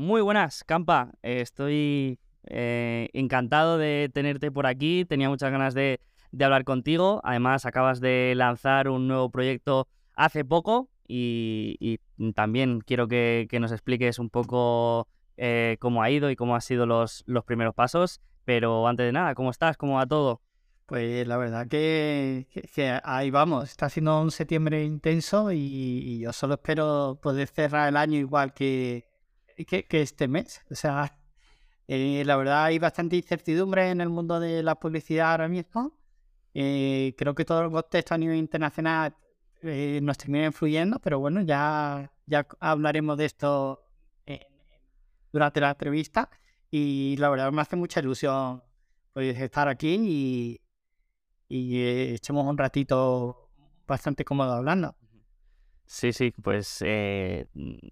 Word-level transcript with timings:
Muy 0.00 0.22
buenas, 0.22 0.64
Campa. 0.64 1.12
estoy 1.20 2.18
eh, 2.44 3.10
encantado 3.12 3.76
de 3.76 4.10
tenerte 4.10 4.50
por 4.50 4.66
aquí. 4.66 5.04
Tenía 5.04 5.28
muchas 5.28 5.52
ganas 5.52 5.74
de, 5.74 6.00
hablar 6.40 6.64
contigo. 6.64 7.20
Además, 7.22 7.66
acabas 7.66 8.00
de 8.00 8.32
lanzar 8.34 8.88
un 8.88 9.08
nuevo 9.08 9.28
proyecto 9.28 9.88
hace 10.14 10.42
poco 10.42 10.88
y, 11.06 12.00
también 12.34 12.80
quiero 12.80 13.08
que, 13.08 13.46
nos 13.60 13.72
expliques 13.72 14.18
un 14.18 14.30
poco 14.30 15.06
eh, 15.36 15.76
cómo 15.80 16.02
ha 16.02 16.08
ido 16.08 16.30
y 16.30 16.36
cómo 16.36 16.54
han 16.54 16.62
sido 16.62 16.86
los, 16.86 17.22
los 17.26 17.44
primeros 17.44 17.74
pasos. 17.74 18.22
Pero 18.46 18.88
antes 18.88 19.04
de 19.04 19.12
nada, 19.12 19.34
¿cómo 19.34 19.50
estás? 19.50 19.76
¿Cómo 19.76 19.96
va 19.96 20.06
todo? 20.06 20.40
Pues 20.86 21.28
la 21.28 21.36
verdad 21.36 21.68
que, 21.68 22.46
ahí 23.04 23.30
vamos, 23.30 23.68
está 23.68 23.90
siendo 23.90 24.18
un 24.22 24.30
septiembre 24.30 24.82
intenso 24.82 25.52
y, 25.52 26.20
yo 26.20 26.32
solo 26.32 26.54
espero 26.54 27.18
poder 27.22 27.48
cerrar 27.48 27.90
el 27.90 27.98
año 27.98 28.18
igual 28.18 28.54
que, 28.54 29.09
que, 29.64 29.86
este 29.90 30.28
mes. 30.28 30.62
O 30.70 30.74
sea, 30.74 31.16
eh, 31.88 32.22
la 32.24 32.36
verdad 32.36 32.64
hay 32.64 32.78
bastante 32.78 33.16
incertidumbre 33.16 33.90
en 33.90 34.00
el 34.00 34.08
mundo 34.08 34.40
de 34.40 34.62
la 34.62 34.76
publicidad 34.76 35.32
ahora 35.32 35.48
mismo. 35.48 35.98
Eh, 36.54 37.14
creo 37.16 37.34
que 37.34 37.44
todo 37.44 37.62
el 37.62 37.70
contexto 37.70 38.14
a 38.14 38.18
nivel 38.18 38.38
internacional 38.38 39.16
eh, 39.62 40.00
nos 40.02 40.18
termina 40.18 40.46
influyendo, 40.46 40.98
pero 41.00 41.20
bueno, 41.20 41.42
ya, 41.42 42.12
ya 42.26 42.46
hablaremos 42.60 43.16
de 43.18 43.24
esto 43.26 43.86
durante 45.32 45.60
la 45.60 45.70
entrevista 45.70 46.28
y 46.72 47.16
la 47.18 47.28
verdad 47.28 47.52
me 47.52 47.62
hace 47.62 47.76
mucha 47.76 48.00
ilusión 48.00 48.64
pues, 49.12 49.38
estar 49.38 49.68
aquí 49.68 49.94
y 49.94 50.60
y 51.50 51.82
echemos 52.14 52.46
un 52.46 52.56
ratito 52.56 53.50
bastante 53.86 54.24
cómodo 54.24 54.52
hablando. 54.52 54.94
Sí, 55.92 56.12
sí, 56.12 56.32
pues 56.40 56.84
eh, 56.86 57.46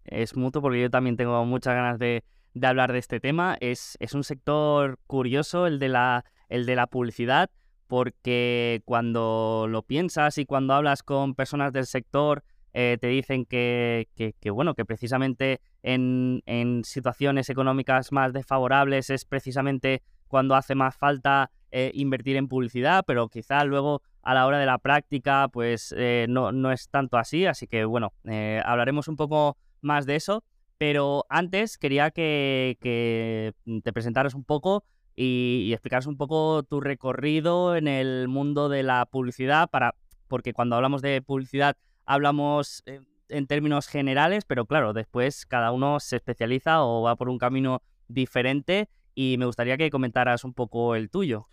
es 0.05 0.37
mutuo 0.37 0.62
porque 0.62 0.80
yo 0.80 0.88
también 0.88 1.16
tengo 1.16 1.45
muchas 1.45 1.75
ganas 1.75 1.98
de, 1.98 2.23
hablar 2.62 2.93
de 2.93 3.01
este 3.01 3.19
tema. 3.19 3.57
Es, 3.61 3.97
es, 3.98 4.15
un 4.15 4.23
sector 4.23 5.01
curioso 5.09 5.66
el 5.66 5.80
de, 5.80 5.88
la, 5.88 6.24
el 6.49 6.65
de 6.65 6.77
la 6.77 6.87
publicidad 6.87 7.51
porque 7.88 8.82
cuando 8.85 9.66
lo 9.68 9.82
piensas 9.82 10.38
y 10.38 10.46
cuando 10.46 10.74
hablas 10.74 11.02
con 11.02 11.35
personas 11.35 11.73
del 11.73 11.87
sector 11.87 12.45
eh, 12.73 12.99
te 13.01 13.09
dicen 13.09 13.45
que, 13.45 14.09
que, 14.15 14.51
bueno, 14.51 14.74
que 14.74 14.85
precisamente 14.85 15.60
en, 15.83 16.43
en 16.46 16.85
situaciones 16.85 17.51
económicas 17.51 18.12
más 18.12 18.33
desfavorables 18.33 19.10
es 19.10 19.24
precisamente 19.24 20.02
cuando 20.29 20.55
hace 20.55 20.77
más 20.77 20.96
falta 20.96 21.51
eh, 21.71 21.91
invertir 21.95 22.37
en 22.37 22.49
publicidad, 22.49 23.05
pero 23.07 23.29
quizá 23.29 23.65
luego 23.65 24.02
a 24.23 24.35
la 24.35 24.47
hora 24.47 24.59
de 24.59 24.66
la 24.66 24.79
práctica 24.79 25.49
pues 25.49 25.95
eh, 25.97 26.27
no, 26.29 26.52
no, 26.52 26.73
es 26.73 26.88
tanto 26.88 27.16
así, 27.16 27.47
así 27.47 27.66
que 27.66 27.85
bueno, 27.85 28.13
eh, 28.24 28.63
hablaremos 28.65 29.09
un 29.09 29.16
poco 29.16 29.57
más 29.80 30.07
de 30.07 30.16
eso, 30.16 30.45
pero 30.79 31.27
antes 31.29 31.79
quería 31.79 32.11
que, 32.11 32.79
que 32.80 33.52
te 33.83 33.93
presentaras 33.93 34.35
un 34.35 34.45
poco 34.45 34.85
y, 35.15 35.65
y, 35.66 35.73
explicaras 35.73 36.07
un 36.07 36.16
poco 36.16 36.63
tu 36.63 36.80
recorrido 36.80 37.77
en 37.77 37.89
el 37.89 38.29
mundo 38.29 38.69
de 38.69 38.83
la 38.83 39.05
publicidad, 39.07 39.69
para, 39.69 39.95
porque 40.29 40.52
cuando 40.52 40.77
hablamos 40.77 41.02
de 41.02 41.23
publicidad 41.23 41.77
hablamos 42.07 42.83
en 43.29 43.46
términos 43.46 43.87
generales, 43.87 44.45
pero 44.45 44.66
claro, 44.66 44.93
después 44.93 45.46
cada 45.46 45.73
uno 45.73 46.01
se 46.01 46.16
especializa 46.16 46.83
o 46.83 47.02
va 47.02 47.16
por 47.16 47.29
un 47.29 47.39
camino 47.39 47.83
diferente 48.09 48.89
y 49.15 49.37
me 49.39 49.46
gustaría 49.46 49.77
que 49.77 49.91
comentaras 49.91 50.45
un 50.45 50.55
poco 50.55 50.95
el 50.95 51.11
tuyo. 51.11 51.49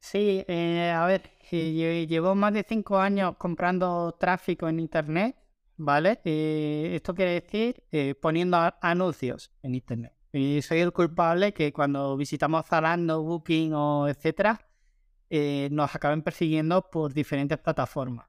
Sí, 0.00 0.44
eh, 0.48 0.90
a 0.90 1.04
ver, 1.06 1.30
eh, 1.50 2.06
llevo 2.08 2.34
más 2.34 2.52
de 2.54 2.64
cinco 2.66 2.98
años 2.98 3.36
comprando 3.36 4.12
tráfico 4.18 4.68
en 4.68 4.80
Internet, 4.80 5.36
¿vale? 5.76 6.20
Eh, 6.24 6.92
esto 6.94 7.14
quiere 7.14 7.42
decir 7.42 8.16
poniendo 8.20 8.58
anuncios 8.80 9.52
en 9.62 9.74
Internet. 9.74 10.14
Y 10.32 10.62
soy 10.62 10.80
el 10.80 10.92
culpable 10.92 11.52
que 11.52 11.72
cuando 11.72 12.16
visitamos 12.16 12.66
Zalando, 12.66 13.22
Booking 13.22 13.72
o 13.74 14.08
etcétera, 14.08 14.60
nos 15.70 15.94
acaben 15.94 16.22
persiguiendo 16.22 16.82
por 16.90 17.12
diferentes 17.12 17.58
plataformas. 17.58 18.26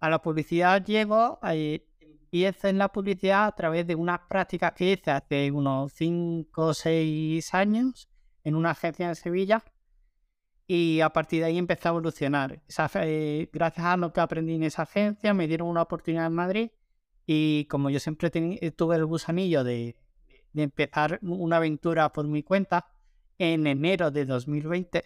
A 0.00 0.10
la 0.10 0.20
publicidad 0.20 0.84
llego, 0.84 1.38
empiezo 1.42 2.68
en 2.68 2.78
la 2.78 2.88
publicidad 2.88 3.46
a 3.46 3.52
través 3.52 3.86
de 3.86 3.94
unas 3.94 4.20
prácticas 4.28 4.72
que 4.72 4.92
hice 4.92 5.10
hace 5.10 5.50
unos 5.50 5.92
5 5.92 6.66
o 6.66 6.74
6 6.74 7.54
años 7.54 8.08
en 8.42 8.54
una 8.54 8.70
agencia 8.70 9.08
en 9.08 9.14
Sevilla 9.16 9.62
y 10.66 11.00
a 11.00 11.10
partir 11.10 11.40
de 11.40 11.46
ahí 11.46 11.58
empecé 11.58 11.88
a 11.88 11.90
evolucionar. 11.90 12.62
Eh, 13.02 13.50
gracias 13.52 13.86
a 13.86 13.96
lo 13.96 14.12
que 14.12 14.20
aprendí 14.20 14.54
en 14.54 14.62
esa 14.64 14.82
agencia, 14.82 15.34
me 15.34 15.46
dieron 15.46 15.68
una 15.68 15.82
oportunidad 15.82 16.26
en 16.26 16.34
Madrid 16.34 16.70
y 17.26 17.66
como 17.66 17.90
yo 17.90 18.00
siempre 18.00 18.30
eh, 18.34 18.70
tuve 18.72 18.96
el 18.96 19.06
gusanillo 19.06 19.64
de, 19.64 19.96
empezar 20.54 21.18
una 21.22 21.56
aventura 21.56 22.12
por 22.12 22.26
mi 22.28 22.42
cuenta, 22.42 22.86
en 23.38 23.66
enero 23.66 24.10
de 24.10 24.24
2020, 24.24 25.04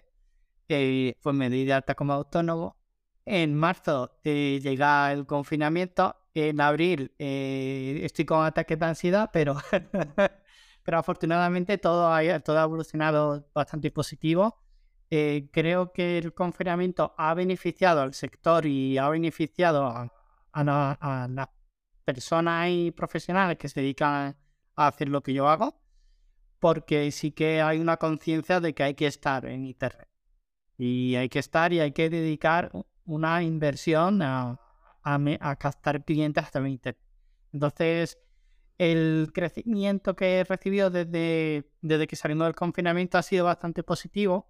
eh, 0.69 1.15
pues 1.21 1.35
me 1.35 1.49
di 1.49 1.65
de 1.65 1.73
alta 1.73 1.95
como 1.95 2.13
autónomo. 2.13 2.77
En 3.25 3.55
marzo 3.55 4.19
llega 4.23 5.11
el 5.11 5.25
confinamiento. 5.25 6.15
En 6.33 6.61
abril 6.61 7.13
estoy 7.17 8.25
con 8.25 8.45
ataques 8.45 8.77
de 8.79 8.85
ansiedad, 8.85 9.29
pero, 9.33 9.57
pero 10.83 10.97
afortunadamente 10.99 11.77
todo 11.79 12.09
todo 12.43 12.59
ha 12.59 12.63
evolucionado 12.63 13.49
bastante 13.53 13.91
positivo 13.91 14.59
eh, 15.11 15.49
creo 15.51 15.91
que 15.91 16.19
el 16.19 16.33
confinamiento 16.33 17.15
ha 17.17 17.33
beneficiado 17.33 18.01
al 18.01 18.13
sector 18.13 18.65
y 18.67 18.97
ha 18.99 19.09
beneficiado 19.09 19.87
a, 19.87 20.11
las 20.53 21.49
personas 22.05 22.69
y 22.69 22.91
profesionales 22.91 23.57
que 23.57 23.69
se 23.69 23.81
dedican 23.81 24.37
a 24.75 24.87
hacer 24.87 25.09
lo 25.09 25.21
que 25.23 25.33
yo 25.33 25.47
hago, 25.49 25.81
porque 26.59 27.11
sí 27.11 27.31
que 27.31 27.61
hay 27.61 27.79
una 27.79 27.97
conciencia 27.97 28.59
de 28.59 28.73
que 28.73 28.83
hay 28.83 28.93
que 28.95 29.07
estar 29.07 29.45
en 29.45 29.65
Internet. 29.65 30.07
Y 30.77 31.15
hay 31.15 31.29
que 31.29 31.39
estar 31.39 31.73
y 31.73 31.79
hay 31.79 31.91
que 31.91 32.09
dedicar 32.09 32.71
una 33.05 33.43
inversión 33.43 34.21
a, 34.21 34.59
a, 35.03 35.55
captar 35.57 36.05
clientes 36.05 36.43
hasta 36.43 36.67
Internet. 36.67 37.01
Entonces, 37.53 38.19
el 38.77 39.31
crecimiento 39.33 40.15
que 40.15 40.39
he 40.39 40.43
recibido 40.43 40.89
desde, 40.89 41.71
desde 41.81 42.07
que 42.07 42.15
salimos 42.15 42.47
del 42.47 42.55
confinamiento 42.55 43.17
ha 43.17 43.23
sido 43.23 43.45
bastante 43.45 43.83
positivo 43.83 44.49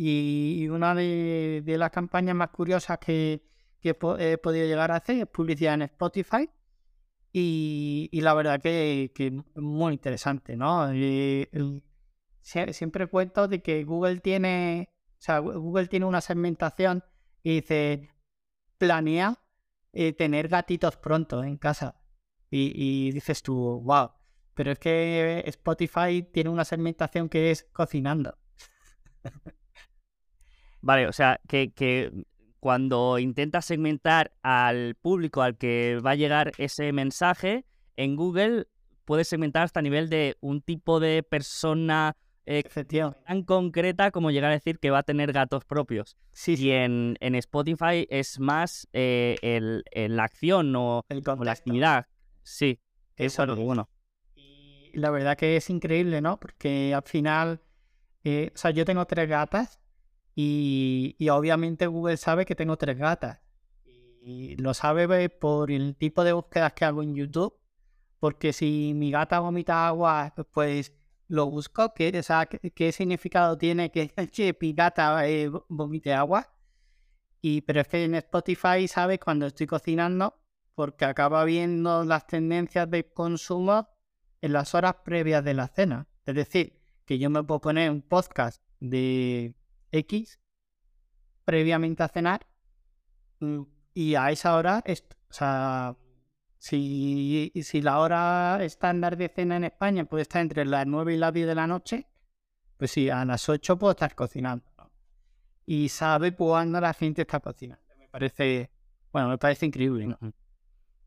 y 0.00 0.68
una 0.68 0.94
de, 0.94 1.62
las 1.76 1.90
campañas 1.90 2.36
más 2.36 2.50
curiosas 2.50 2.98
que, 2.98 3.42
he 3.82 3.94
podido 3.94 4.66
llegar 4.66 4.92
a 4.92 4.96
hacer 4.96 5.16
es 5.16 5.26
publicidad 5.26 5.74
en 5.74 5.82
Spotify. 5.82 6.48
Y, 7.32 8.08
la 8.12 8.32
verdad 8.34 8.60
que, 8.62 9.12
es 9.16 9.32
muy 9.56 9.94
interesante, 9.94 10.56
¿no? 10.56 10.90
Eh, 10.92 11.50
siempre 12.40 13.08
cuento 13.08 13.48
de 13.48 13.60
que 13.60 13.82
Google 13.82 14.20
tiene, 14.20 14.88
o 15.18 15.20
sea, 15.20 15.40
Google 15.40 15.88
tiene 15.88 16.06
una 16.06 16.20
segmentación 16.20 17.02
y 17.42 17.56
dice, 17.56 18.10
planea 18.78 19.36
eh, 19.92 20.12
tener 20.12 20.46
gatitos 20.48 20.96
pronto 20.96 21.42
en 21.42 21.56
casa. 21.56 22.00
Y, 22.50 22.72
y 22.74 23.10
dices 23.10 23.42
tú, 23.42 23.80
wow, 23.82 24.12
pero 24.54 24.70
es 24.70 24.78
que 24.78 25.42
Spotify 25.46 26.22
tiene 26.32 26.50
una 26.50 26.64
segmentación 26.64 27.28
que 27.28 27.50
es 27.50 27.64
cocinando. 27.72 28.38
Vale, 30.80 31.06
o 31.06 31.12
sea, 31.12 31.40
que, 31.48 32.12
cuando 32.60 33.18
intentas 33.18 33.64
segmentar 33.64 34.32
al 34.42 34.96
público 34.96 35.42
al 35.42 35.56
que 35.56 36.00
va 36.04 36.12
a 36.12 36.16
llegar 36.16 36.52
ese 36.58 36.92
mensaje, 36.92 37.64
en 37.96 38.16
Google 38.16 38.66
puedes 39.04 39.28
segmentar 39.28 39.62
hasta 39.62 39.80
a 39.80 39.82
nivel 39.82 40.08
de 40.08 40.36
un 40.40 40.60
tipo 40.60 41.00
de 41.00 41.22
persona 41.22 42.16
eh, 42.46 42.64
tan 43.26 43.42
concreta 43.42 44.10
como 44.10 44.30
llegar 44.30 44.50
a 44.50 44.54
decir 44.54 44.78
que 44.78 44.90
va 44.90 44.98
a 44.98 45.02
tener 45.02 45.32
gatos 45.32 45.64
propios. 45.64 46.16
Sí. 46.32 46.54
Y 46.58 46.70
en, 46.70 47.16
Spotify 47.20 48.06
es 48.08 48.40
más 48.40 48.88
eh, 48.92 49.36
el, 49.42 49.84
la 50.16 50.24
acción 50.24 50.74
o, 50.74 51.04
la 51.08 51.52
actividad. 51.52 52.06
Sí, 52.42 52.80
eso 53.16 53.42
es 53.42 53.48
lo 53.48 53.56
bueno. 53.56 53.90
Y 54.34 54.90
la 54.94 55.10
verdad 55.10 55.36
que 55.36 55.56
es 55.56 55.68
increíble, 55.68 56.22
¿no? 56.22 56.40
Porque 56.40 56.94
al 56.94 57.02
final, 57.02 57.60
eh, 58.24 58.50
o 58.54 58.58
sea, 58.58 58.70
yo 58.70 58.86
tengo 58.86 59.04
tres 59.06 59.28
gatas 59.28 59.78
y, 60.40 61.28
obviamente 61.30 61.88
Google 61.88 62.16
sabe 62.16 62.46
que 62.46 62.54
tengo 62.54 62.76
tres 62.76 62.96
gatas. 62.96 63.40
Y 64.22 64.54
lo 64.54 64.72
sabe 64.72 65.28
por 65.30 65.72
el 65.72 65.96
tipo 65.96 66.22
de 66.22 66.32
búsquedas 66.32 66.74
que 66.74 66.84
hago 66.84 67.02
en 67.02 67.16
YouTube. 67.16 67.58
Porque 68.20 68.52
si 68.52 68.92
mi 68.94 69.10
gata 69.10 69.40
vomita 69.40 69.88
agua, 69.88 70.32
pues 70.52 70.94
lo 71.26 71.46
busco. 71.50 71.92
¿Qué, 71.92 72.12
qué, 72.72 72.92
significado 72.92 73.58
tiene 73.58 73.90
que, 73.90 74.12
mi 74.60 74.72
gata 74.74 75.28
eh, 75.28 75.50
vomite 75.68 76.14
agua? 76.14 76.48
Y, 77.40 77.62
pero 77.62 77.80
es 77.80 77.88
que 77.88 78.04
en 78.04 78.14
Spotify 78.14 78.86
sabe 78.86 79.18
cuando 79.18 79.46
estoy 79.46 79.66
cocinando 79.66 80.40
porque 80.76 81.04
acaba 81.04 81.44
viendo 81.44 82.04
las 82.04 82.28
tendencias 82.28 82.88
de 82.88 83.12
consumo 83.12 83.88
en 84.40 84.52
las 84.52 84.72
horas 84.76 84.94
previas 85.04 85.42
de 85.42 85.54
la 85.54 85.66
cena. 85.66 86.06
Es 86.24 86.36
decir, 86.36 86.80
que 87.04 87.18
yo 87.18 87.28
me 87.28 87.42
puedo 87.42 87.60
poner 87.60 87.90
un 87.90 88.02
podcast 88.02 88.62
de 88.78 89.57
X 89.92 90.38
previamente 91.44 92.02
a 92.02 92.08
cenar 92.08 92.46
mm, 93.40 93.62
y 93.94 94.14
a 94.14 94.30
esa 94.30 94.54
hora, 94.56 94.84
o 94.86 95.32
sea, 95.32 95.96
Si, 96.58 97.52
si 97.62 97.80
la 97.82 98.00
hora 98.00 98.58
estándar 98.62 99.16
de 99.16 99.28
cena 99.28 99.56
en 99.56 99.64
España 99.64 100.04
puede 100.04 100.22
estar 100.22 100.42
entre 100.42 100.64
las 100.64 100.86
9 100.86 101.14
y 101.14 101.16
las 101.16 101.32
10 101.32 101.46
de 101.46 101.54
la 101.54 101.66
noche, 101.66 102.06
pues 102.76 102.90
sí, 102.90 103.10
a 103.10 103.24
las 103.24 103.48
8 103.48 103.78
puedo 103.78 103.92
estar 103.92 104.14
cocinando. 104.14 104.64
Y 105.66 105.88
sabe 105.88 106.34
cuándo 106.34 106.80
la 106.80 106.94
gente 106.94 107.22
está 107.22 107.40
cocinando. 107.40 107.82
Me 107.98 108.08
parece, 108.08 108.70
bueno, 109.12 109.28
me 109.28 109.38
parece 109.38 109.66
increíble. 109.66 110.16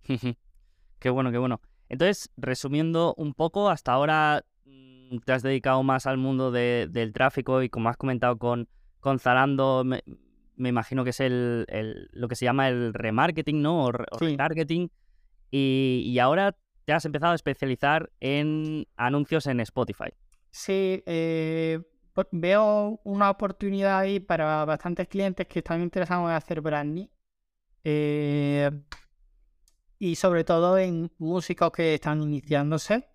qué 1.00 1.10
bueno, 1.10 1.32
qué 1.32 1.38
bueno. 1.38 1.62
Entonces, 1.90 2.30
resumiendo 2.38 3.14
un 3.18 3.34
poco, 3.34 3.70
hasta 3.70 3.92
ahora 3.92 4.46
te 5.20 5.34
has 5.34 5.44
dedicado 5.44 5.84
más 5.84 6.08
al 6.08 6.18
mundo 6.18 6.52
del 6.52 7.14
tráfico 7.14 7.62
y 7.62 7.70
como 7.70 7.90
has 7.90 7.98
comentado 7.98 8.38
con, 8.38 8.68
con 9.00 9.20
Zalando, 9.20 9.84
me, 9.84 10.02
imagino 10.58 11.04
que 11.04 11.10
es 11.10 11.20
el, 11.20 11.66
lo 12.12 12.28
que 12.28 12.36
se 12.36 12.46
llama 12.46 12.70
el 12.70 12.94
remarketing, 12.94 13.62
¿no? 13.62 13.86
O, 13.86 13.92
retargeting. 13.92 14.92
Y, 15.50 16.18
ahora 16.20 16.56
te 16.86 16.94
has 16.94 17.06
empezado 17.06 17.34
a 17.34 17.36
especializar 17.36 18.12
en 18.20 18.88
anuncios 18.96 19.48
en 19.48 19.60
Spotify. 19.60 20.14
Sí, 20.50 21.04
eh, 21.06 21.80
veo 22.32 23.00
una 23.04 23.30
oportunidad 23.30 24.00
ahí 24.00 24.20
para 24.20 24.66
bastantes 24.66 25.08
clientes 25.08 25.48
que 25.48 25.60
están 25.60 25.82
interesados 25.82 26.30
en 26.30 26.36
hacer 26.36 26.62
branding. 26.62 27.08
Eh, 27.84 28.70
y 30.00 30.16
sobre 30.16 30.44
todo 30.44 30.78
en 30.78 31.12
músicos 31.20 31.72
que 31.72 31.96
están 31.96 32.22
iniciándose, 32.24 33.08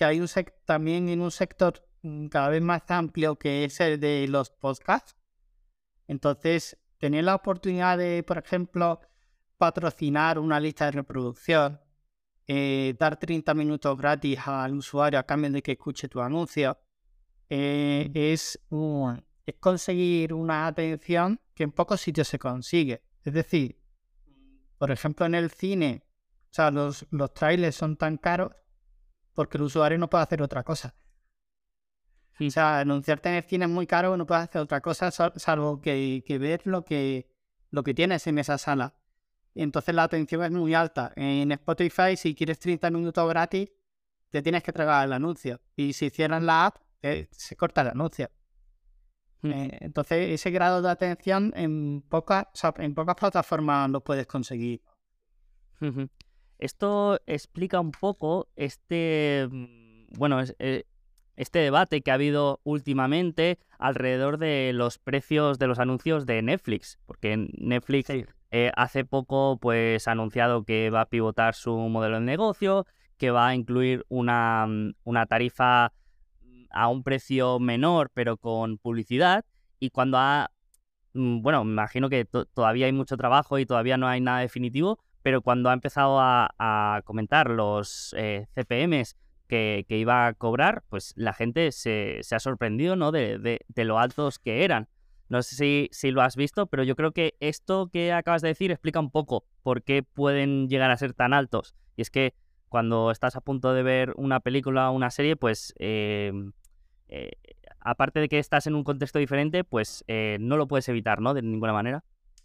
que 0.00 0.06
hay 0.06 0.18
un 0.18 0.28
también 0.64 1.10
en 1.10 1.20
un 1.20 1.30
sector 1.30 1.86
mm, 2.00 2.28
cada 2.28 2.48
vez 2.48 2.62
más 2.62 2.80
amplio 2.88 3.36
que 3.36 3.64
es 3.64 3.80
el 3.80 4.00
de 4.00 4.26
los 4.28 4.48
podcasts. 4.48 5.14
Entonces, 6.08 6.78
tener 6.96 7.24
la 7.24 7.34
oportunidad 7.34 7.98
de, 7.98 8.22
por 8.22 8.38
ejemplo, 8.38 8.98
patrocinar 9.58 10.38
una 10.38 10.58
lista 10.58 10.86
de 10.86 10.92
reproducción, 10.92 11.82
eh, 12.46 12.94
dar 12.98 13.18
30 13.18 13.52
minutos 13.52 13.94
gratis 13.98 14.38
al 14.46 14.74
usuario 14.74 15.18
a 15.18 15.24
cambio 15.24 15.50
de 15.50 15.62
que 15.62 15.72
escuche 15.72 16.08
tu 16.08 16.22
anuncio, 16.22 16.78
eh, 17.50 18.10
es, 18.14 18.58
es 19.44 19.54
conseguir 19.60 20.32
una 20.32 20.66
atención 20.66 21.38
que 21.54 21.64
en 21.64 21.72
pocos 21.72 22.00
sitios 22.00 22.26
se 22.26 22.38
consigue. 22.38 23.02
Es 23.22 23.34
decir, 23.34 23.78
por 24.78 24.90
ejemplo, 24.90 25.26
en 25.26 25.34
el 25.34 25.50
cine, 25.50 26.06
o 26.44 26.54
sea, 26.54 26.70
los, 26.70 27.06
los 27.10 27.34
trailers 27.34 27.76
son 27.76 27.98
tan 27.98 28.16
caros 28.16 28.52
porque 29.34 29.58
el 29.58 29.64
usuario 29.64 29.98
no 29.98 30.10
puede 30.10 30.24
hacer 30.24 30.42
otra 30.42 30.62
cosa. 30.62 30.94
O 32.38 32.50
sea, 32.50 32.80
anunciarte 32.80 33.28
en 33.28 33.34
el 33.36 33.44
cine 33.44 33.66
es 33.66 33.70
muy 33.70 33.86
caro, 33.86 34.16
no 34.16 34.26
puedes 34.26 34.44
hacer 34.44 34.62
otra 34.62 34.80
cosa 34.80 35.10
salvo 35.10 35.80
que, 35.80 36.24
que 36.26 36.38
ver 36.38 36.62
lo 36.64 36.84
que, 36.84 37.28
lo 37.70 37.82
que 37.82 37.92
tienes 37.92 38.26
en 38.26 38.38
esa 38.38 38.56
sala. 38.56 38.94
Entonces 39.54 39.94
la 39.94 40.04
atención 40.04 40.42
es 40.44 40.50
muy 40.50 40.74
alta. 40.74 41.12
En 41.16 41.52
Spotify, 41.52 42.16
si 42.16 42.34
quieres 42.34 42.58
30 42.58 42.90
minutos 42.90 43.28
gratis, 43.28 43.70
te 44.30 44.42
tienes 44.42 44.62
que 44.62 44.72
tragar 44.72 45.06
el 45.06 45.12
anuncio. 45.12 45.60
Y 45.76 45.92
si 45.92 46.08
cierran 46.10 46.46
la 46.46 46.66
app, 46.66 46.76
eh, 47.02 47.28
se 47.30 47.56
corta 47.56 47.82
el 47.82 47.88
anuncio. 47.88 48.30
Hmm. 49.42 49.52
Eh, 49.52 49.78
entonces, 49.80 50.30
ese 50.30 50.50
grado 50.50 50.82
de 50.82 50.90
atención 50.90 51.52
en 51.56 52.02
pocas, 52.02 52.46
en 52.78 52.94
pocas 52.94 53.16
plataformas 53.16 53.90
lo 53.90 54.02
puedes 54.02 54.26
conseguir. 54.26 54.82
Esto 56.60 57.18
explica 57.26 57.80
un 57.80 57.90
poco 57.90 58.48
este, 58.54 59.48
mm, 59.50 60.18
bueno, 60.18 60.42
eh, 60.58 60.84
este 61.36 61.58
debate 61.60 62.02
que 62.02 62.10
ha 62.10 62.14
habido 62.14 62.60
últimamente 62.64 63.58
alrededor 63.78 64.36
de 64.36 64.72
los 64.74 64.98
precios 64.98 65.58
de 65.58 65.66
los 65.66 65.78
anuncios 65.78 66.26
de 66.26 66.42
Netflix, 66.42 66.98
porque 67.06 67.48
Netflix 67.56 68.10
eh, 68.50 68.72
hace 68.76 69.06
poco 69.06 69.58
pues 69.58 70.06
ha 70.06 70.12
anunciado 70.12 70.64
que 70.64 70.90
va 70.90 71.00
a 71.02 71.08
pivotar 71.08 71.54
su 71.54 71.74
modelo 71.74 72.16
de 72.16 72.26
negocio, 72.26 72.84
que 73.16 73.30
va 73.30 73.48
a 73.48 73.54
incluir 73.54 74.04
una, 74.10 74.66
mm, 74.66 74.92
una 75.04 75.24
tarifa 75.24 75.94
a 76.68 76.88
un 76.88 77.02
precio 77.02 77.58
menor, 77.58 78.10
pero 78.12 78.36
con 78.36 78.76
publicidad. 78.76 79.46
Y 79.78 79.88
cuando 79.88 80.18
ha, 80.18 80.50
mm, 81.14 81.40
bueno, 81.40 81.64
me 81.64 81.72
imagino 81.72 82.10
que 82.10 82.26
todavía 82.26 82.84
hay 82.84 82.92
mucho 82.92 83.16
trabajo 83.16 83.58
y 83.58 83.64
todavía 83.64 83.96
no 83.96 84.08
hay 84.08 84.20
nada 84.20 84.40
definitivo, 84.40 84.98
pero 85.22 85.42
cuando 85.42 85.70
ha 85.70 85.72
empezado 85.72 86.18
a, 86.20 87.02
comentar 87.04 87.50
los 87.50 88.14
eh, 88.16 88.46
CPMs 88.54 89.16
que, 89.48 89.84
iba 89.88 90.26
a 90.26 90.34
cobrar, 90.34 90.84
pues 90.88 91.12
la 91.16 91.32
gente 91.32 91.72
se, 91.72 92.20
ha 92.30 92.38
sorprendido, 92.38 92.96
¿no? 92.96 93.12
De, 93.12 93.60
lo 93.76 93.98
altos 93.98 94.38
que 94.38 94.64
eran. 94.64 94.88
No 95.28 95.42
sé 95.42 95.88
si, 95.92 96.10
lo 96.10 96.22
has 96.22 96.36
visto, 96.36 96.66
pero 96.66 96.82
yo 96.82 96.96
creo 96.96 97.12
que 97.12 97.34
esto 97.40 97.88
que 97.92 98.12
acabas 98.12 98.42
de 98.42 98.48
decir 98.48 98.70
explica 98.70 99.00
un 99.00 99.10
poco 99.10 99.44
por 99.62 99.82
qué 99.82 100.02
pueden 100.02 100.68
llegar 100.68 100.90
a 100.90 100.96
ser 100.96 101.12
tan 101.12 101.32
altos. 101.32 101.74
Y 101.96 102.02
es 102.02 102.10
que 102.10 102.34
cuando 102.68 103.10
estás 103.10 103.36
a 103.36 103.40
punto 103.40 103.74
de 103.74 103.82
ver 103.82 104.14
una 104.16 104.40
película 104.40 104.90
o 104.90 104.94
una 104.94 105.10
serie, 105.10 105.36
pues 105.36 105.74
em, 105.78 106.52
eh, 107.08 107.32
aparte 107.80 108.20
de 108.20 108.28
que 108.28 108.38
estás 108.38 108.66
en 108.66 108.74
un 108.74 108.84
contexto 108.84 109.18
diferente, 109.18 109.64
pues 109.64 110.04
eh, 110.06 110.38
no 110.40 110.56
lo 110.56 110.68
puedes 110.68 110.88
evitar, 110.88 111.20
¿no? 111.20 111.34
De 111.34 111.42
ninguna 111.42 111.72
manera. 111.72 112.04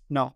No. 0.09 0.35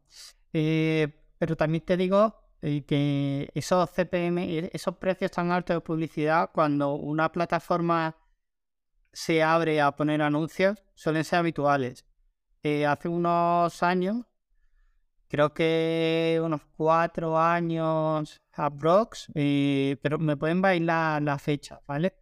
Eh, 0.53 1.18
pero 1.39 1.55
también 1.55 1.83
te 1.83 1.97
digo 1.97 2.35
que 2.61 3.49
esos 3.55 3.89
CPM, 3.89 4.69
esos 4.73 4.97
precios 4.97 5.31
tan 5.31 5.51
altos 5.51 5.77
de 5.77 5.81
publicidad, 5.81 6.51
cuando 6.53 6.93
una 6.93 7.31
plataforma 7.31 8.15
se 9.13 9.41
abre 9.41 9.81
a 9.81 9.95
poner 9.95 10.21
anuncios, 10.21 10.83
suelen 10.93 11.23
ser 11.23 11.39
habituales. 11.39 12.05
hace 12.87 13.07
unos 13.07 13.81
años, 13.81 14.25
creo 15.29 15.53
que 15.53 16.39
unos 16.43 16.61
cuatro 16.75 17.39
años 17.39 18.41
aprox, 18.53 19.27
pero 19.33 20.19
me 20.19 20.37
pueden 20.37 20.61
bailar 20.61 21.21
la 21.21 21.39
fecha, 21.39 21.81
¿vale? 21.87 22.13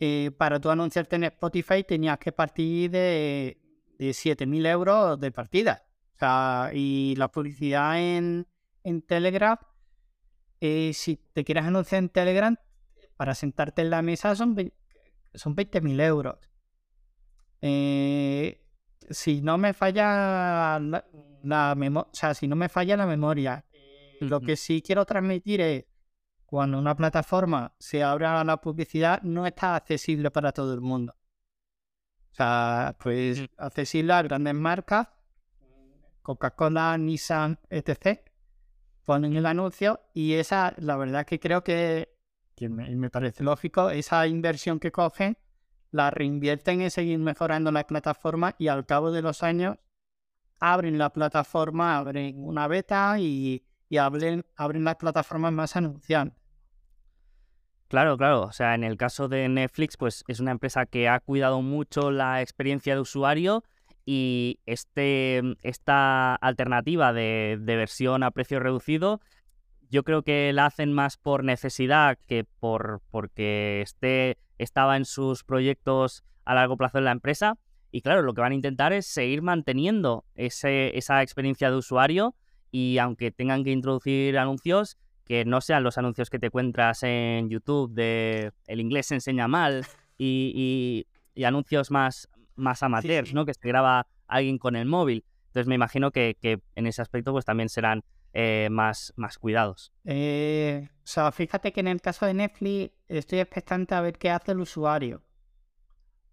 Eh, 0.00 0.30
para 0.36 0.60
tú 0.60 0.70
anunciarte 0.70 1.16
en 1.16 1.24
Spotify 1.24 1.84
tenías 1.84 2.18
que 2.18 2.32
partir 2.32 2.90
de, 2.90 3.58
de 3.98 4.10
7.000 4.10 4.66
euros 4.66 5.18
de 5.20 5.30
partida. 5.30 5.86
Sea, 6.24 6.70
y 6.72 7.14
la 7.16 7.28
publicidad 7.28 8.00
en, 8.00 8.46
en 8.82 9.02
Telegram, 9.02 9.58
eh, 10.60 10.92
si 10.94 11.16
te 11.16 11.44
quieres 11.44 11.64
anunciar 11.64 11.98
en 11.98 12.08
Telegram, 12.08 12.56
para 13.16 13.34
sentarte 13.34 13.82
en 13.82 13.90
la 13.90 14.02
mesa 14.02 14.34
son, 14.34 14.56
son 15.34 15.54
20.000 15.54 16.00
euros. 16.02 16.38
Eh, 17.60 18.60
si 19.10 19.42
no 19.42 19.58
me 19.58 19.74
falla 19.74 20.78
la, 20.78 21.74
memoria, 21.74 22.10
o 22.10 22.14
sea, 22.14 22.34
si 22.34 22.48
no 22.48 22.56
me 22.56 22.68
falla 22.68 22.96
la 22.96 23.06
memoria, 23.06 23.64
lo 24.20 24.40
que 24.40 24.56
sí 24.56 24.82
quiero 24.82 25.04
transmitir 25.04 25.60
es 25.60 25.84
cuando 26.46 26.78
una 26.78 26.94
plataforma 26.94 27.74
se 27.78 28.02
abre 28.02 28.26
a 28.26 28.44
la 28.44 28.60
publicidad, 28.60 29.20
no 29.22 29.46
está 29.46 29.76
accesible 29.76 30.30
para 30.30 30.52
todo 30.52 30.72
el 30.72 30.80
mundo. 30.80 31.14
O 32.32 32.34
sea, 32.34 32.96
pues 32.98 33.46
accesible 33.58 34.12
a 34.12 34.22
grandes 34.22 34.54
marcas, 34.54 35.08
Coca-Cola, 36.24 36.98
Nissan, 36.98 37.60
etc. 37.70 38.18
Ponen 39.04 39.36
el 39.36 39.46
anuncio 39.46 40.00
y 40.12 40.32
esa, 40.32 40.74
la 40.78 40.96
verdad 40.96 41.24
que 41.24 41.38
creo 41.38 41.62
que, 41.62 42.12
que 42.56 42.68
me, 42.68 43.10
parece 43.10 43.44
lógico, 43.44 43.90
esa 43.90 44.26
inversión 44.26 44.80
que 44.80 44.90
cogen 44.90 45.38
la 45.92 46.10
reinvierten 46.10 46.80
en 46.80 46.90
seguir 46.90 47.20
mejorando 47.20 47.70
la 47.70 47.86
plataforma 47.86 48.56
y 48.58 48.66
al 48.66 48.84
cabo 48.84 49.12
de 49.12 49.22
los 49.22 49.44
años 49.44 49.76
abren 50.58 50.98
la 50.98 51.12
plataforma, 51.12 51.96
abren 51.96 52.34
una 52.42 52.66
beta 52.66 53.20
y 53.20 53.64
y 53.88 53.98
abren, 53.98 54.44
abren 54.56 54.84
las 54.84 54.96
plataformas 54.96 55.52
más 55.52 55.76
anunciantes. 55.76 56.42
Claro, 57.88 58.16
claro. 58.16 58.42
O 58.42 58.52
sea, 58.52 58.74
en 58.74 58.82
el 58.82 58.96
caso 58.96 59.28
de 59.28 59.48
Netflix, 59.48 59.96
pues 59.96 60.24
es 60.26 60.40
una 60.40 60.50
empresa 60.50 60.86
que 60.86 61.08
ha 61.08 61.20
cuidado 61.20 61.62
mucho 61.62 62.10
la 62.10 62.42
experiencia 62.42 62.94
de 62.94 63.00
usuario 63.00 63.62
y 64.06 64.60
este, 64.66 65.42
esta 65.62 66.34
alternativa 66.36 67.12
de, 67.12 67.58
versión 67.64 68.22
a 68.22 68.30
precio 68.30 68.60
reducido, 68.60 69.20
yo 69.90 70.02
creo 70.02 70.22
que 70.22 70.52
la 70.52 70.66
hacen 70.66 70.92
más 70.92 71.16
por 71.16 71.44
necesidad 71.44 72.18
que 72.26 72.44
por 72.44 73.00
porque 73.10 73.80
esté, 73.82 74.38
estaba 74.58 74.96
en 74.96 75.04
sus 75.04 75.44
proyectos 75.44 76.24
a 76.44 76.54
largo 76.54 76.76
plazo 76.76 76.98
en 76.98 77.04
la 77.04 77.12
empresa. 77.12 77.58
Y 77.90 78.00
claro, 78.00 78.22
lo 78.22 78.34
que 78.34 78.40
van 78.40 78.52
a 78.52 78.56
intentar 78.56 78.92
es 78.92 79.06
seguir 79.06 79.40
manteniendo 79.40 80.24
ese, 80.34 80.96
esa 80.98 81.22
experiencia 81.22 81.70
de 81.70 81.76
usuario 81.76 82.34
y 82.72 82.98
aunque 82.98 83.30
tengan 83.30 83.62
que 83.62 83.70
introducir 83.70 84.36
anuncios, 84.36 84.98
que 85.24 85.44
no 85.44 85.60
sean 85.60 85.82
los 85.82 85.96
anuncios 85.96 86.28
que 86.28 86.38
te 86.38 86.46
encuentras 86.46 87.02
en 87.02 87.48
YouTube 87.48 87.92
de 87.94 88.52
el 88.66 88.80
inglés 88.80 89.06
se 89.06 89.14
enseña 89.14 89.48
mal 89.48 89.86
y, 90.18 91.06
anuncios 91.44 91.90
más, 91.90 92.28
más 92.56 92.82
amateurs, 92.82 93.34
¿no? 93.34 93.44
Que 93.44 93.54
se 93.54 93.68
graba 93.68 94.06
alguien 94.26 94.58
con 94.58 94.76
el 94.76 94.86
móvil. 94.86 95.24
Entonces 95.46 95.68
me 95.68 95.74
imagino 95.74 96.10
que, 96.10 96.36
en 96.74 96.86
ese 96.86 97.02
aspecto 97.02 97.32
pues 97.32 97.44
también 97.44 97.68
serán 97.68 98.02
eh, 98.32 98.68
más, 98.70 99.12
más 99.16 99.38
cuidados. 99.38 99.92
Eh, 100.04 100.88
o 100.90 101.06
sea, 101.06 101.30
fíjate 101.30 101.72
que 101.72 101.80
en 101.80 101.88
el 101.88 102.00
caso 102.00 102.26
de 102.26 102.34
Netflix 102.34 102.92
estoy 103.08 103.38
expectante 103.38 103.94
a 103.94 104.00
ver 104.00 104.18
qué 104.18 104.30
hace 104.30 104.52
el 104.52 104.60
usuario. 104.60 105.22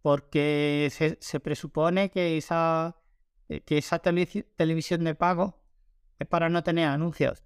Porque 0.01 0.89
se, 0.91 1.17
se 1.21 1.39
presupone 1.39 2.09
que 2.09 2.37
esa, 2.37 2.95
que 3.47 3.77
esa 3.77 3.99
televisión 3.99 5.03
de 5.03 5.13
pago 5.13 5.61
es 6.17 6.27
para 6.27 6.49
no 6.49 6.63
tener 6.63 6.87
anuncios. 6.87 7.43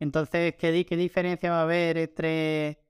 Entonces, 0.00 0.54
¿qué, 0.56 0.84
qué 0.84 0.96
diferencia 0.96 1.50
va 1.50 1.60
a 1.60 1.62
haber 1.62 1.98
entre, 1.98 2.80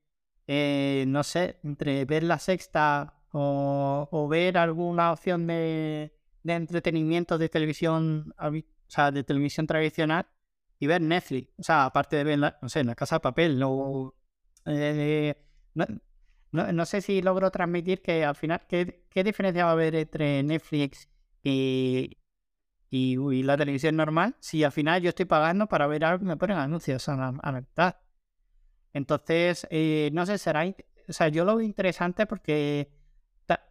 eh, 0.47 1.05
no 1.09 1.23
sé, 1.23 1.59
entre 1.63 2.05
ver 2.05 2.23
la 2.23 2.39
sexta 2.39 3.18
o, 3.33 4.29
ver 4.31 4.59
alguna 4.59 5.13
opción 5.13 5.47
de, 5.47 6.13
entretenimiento 6.45 7.39
de 7.39 7.49
televisión, 7.49 8.35
o 8.39 8.53
sea, 8.87 9.11
de 9.11 9.25
televisión 9.25 9.67
tradicional 9.67 10.27
y 10.79 10.87
ver 10.87 11.01
Netflix? 11.03 11.51
O 11.59 11.63
sea, 11.63 11.85
aparte 11.85 12.17
de 12.17 12.25
ver, 12.25 12.39
no 12.39 12.69
sé, 12.69 12.85
la 12.85 12.95
casa 12.95 13.17
de 13.17 13.21
papel, 13.21 13.59
no, 13.59 14.15
eh, 14.67 15.35
no, 16.53 16.87
sé 16.87 17.01
si 17.01 17.23
logro 17.23 17.51
transmitir 17.51 18.03
que 18.03 18.25
al 18.25 18.35
final, 18.35 18.63
¿qué, 18.69 19.05
¿qué, 19.11 19.25
diferencia 19.25 19.65
va 19.65 19.71
a 19.71 19.75
haber 19.75 19.95
entre 19.95 20.43
Netflix 20.43 21.09
y, 21.43 22.17
y, 22.91 23.43
la 23.43 23.57
televisión 23.57 23.97
normal, 23.97 24.37
si 24.41 24.65
al 24.65 24.73
final 24.73 25.03
yo 25.03 25.11
estoy 25.11 25.27
pagando 25.27 25.67
para 25.67 25.87
ver 25.87 26.05
algo 26.05 26.25
y 26.25 26.29
me 26.29 26.37
ponen 26.37 26.57
anuncios 26.57 27.09
a 27.09 27.17
la, 27.17 27.53
mitad. 27.53 27.97
Entonces, 28.93 29.67
eh, 29.71 30.11
no 30.13 30.25
sé, 30.27 30.39
será. 30.39 30.65
O 31.09 31.13
sea, 31.13 31.29
yo 31.29 31.45
lo 31.45 31.57
veo 31.57 31.67
interesante 31.67 32.27
porque 32.27 32.91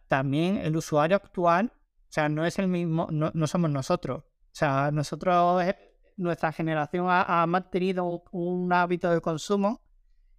también 0.08 0.56
el 0.58 0.76
usuario 0.76 1.16
actual, 1.16 1.72
o 1.74 2.12
sea, 2.12 2.28
no 2.28 2.44
es 2.46 2.58
el 2.58 2.68
mismo, 2.68 3.08
no, 3.10 3.46
somos 3.46 3.70
nosotros. 3.70 4.24
O 4.24 4.54
sea, 4.58 4.90
nosotros, 4.90 5.62
nuestra 6.16 6.52
generación 6.52 7.06
ha, 7.08 7.46
mantenido 7.46 8.24
un 8.32 8.72
hábito 8.72 9.10
de 9.10 9.20
consumo 9.20 9.82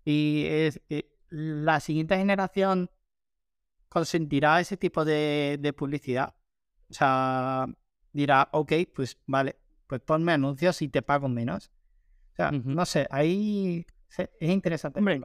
y 0.04 0.46
es, 0.48 0.82
eh, 0.90 1.12
la 1.30 1.80
siguiente 1.80 2.18
generación 2.18 2.90
consentirá 3.88 4.60
ese 4.60 4.78
tipo 4.78 5.06
de, 5.06 5.58
de 5.60 5.74
publicidad. 5.74 6.36
O 6.90 6.94
sea, 6.94 7.68
dirá, 8.12 8.50
ok, 8.52 8.74
pues 8.94 9.18
vale, 9.26 9.58
pues 9.88 10.02
ponme 10.02 10.32
anuncios 10.34 10.82
y 10.82 10.90
te 10.90 11.02
pago 11.02 11.30
menos. 11.30 11.72
O 12.34 12.36
sea, 12.36 12.52
no 12.52 12.86
sé, 12.86 13.08
ahí 13.12 13.86
es 14.18 14.50
interesante. 14.50 15.00
Hombre, 15.00 15.22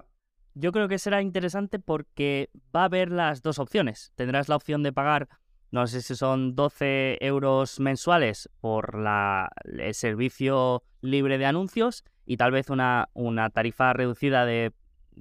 yo 0.54 0.72
creo 0.72 0.88
que 0.88 0.98
será 0.98 1.20
interesante 1.20 1.78
porque 1.78 2.50
va 2.74 2.82
a 2.82 2.84
haber 2.84 3.10
las 3.10 3.42
dos 3.42 3.58
opciones. 3.58 4.12
Tendrás 4.14 4.48
la 4.48 4.56
opción 4.56 4.82
de 4.82 4.92
pagar, 4.92 5.28
no 5.70 5.86
sé 5.86 6.02
si 6.02 6.14
son 6.14 6.54
12 6.54 7.18
euros 7.20 7.80
mensuales 7.80 8.48
por 8.60 8.98
la, 8.98 9.50
el 9.64 9.94
servicio 9.94 10.84
libre 11.00 11.38
de 11.38 11.46
anuncios 11.46 12.04
y 12.24 12.36
tal 12.36 12.52
vez 12.52 12.70
una, 12.70 13.08
una 13.12 13.50
tarifa 13.50 13.92
reducida 13.92 14.46
de, 14.46 14.72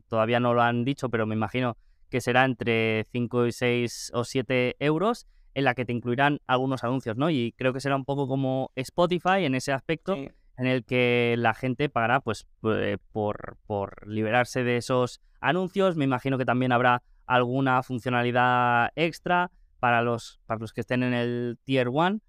todavía 0.08 0.40
no 0.40 0.54
lo 0.54 0.62
han 0.62 0.86
dicho, 0.86 1.10
pero 1.10 1.26
me 1.26 1.36
imagino 1.36 1.78
que 2.10 2.22
será 2.22 2.46
entre 2.46 3.08
5 3.12 3.48
y 3.48 3.52
6 3.52 4.12
o 4.14 4.24
7 4.24 4.76
euros 4.80 5.26
en 5.56 5.64
la 5.66 5.74
que 5.74 5.86
te 5.86 5.94
incluirán 5.94 6.40
algunos 6.46 6.84
anuncios, 6.84 7.18
¿no? 7.18 7.30
Y 7.30 7.54
creo 7.58 7.74
que 7.74 7.80
será 7.80 7.96
un 7.96 8.06
poco 8.06 8.28
como 8.28 8.72
Spotify 8.76 9.46
en 9.46 9.56
ese 9.56 9.72
aspecto, 9.72 10.16
en 10.58 10.68
el 10.68 10.86
que 10.86 11.36
la 11.38 11.54
gente 11.54 11.90
pagará 11.90 12.20
pues 12.20 12.48
eh, 12.64 12.98
por, 13.12 13.58
por 13.66 14.08
liberarse 14.08 14.64
de 14.64 14.78
esos 14.78 15.22
anuncios. 15.40 15.96
Me 15.96 16.06
imagino 16.06 16.38
que 16.38 16.46
también 16.46 16.72
habrá 16.72 17.04
alguna 17.26 17.82
funcionalidad 17.84 18.92
extra 18.96 19.52
para 19.80 20.02
los, 20.02 20.40
para 20.46 20.60
los 20.60 20.74
que 20.74 20.82
estén 20.82 21.04
en 21.04 21.14
el 21.14 21.58
Tier 21.64 21.90
1. 21.90 22.20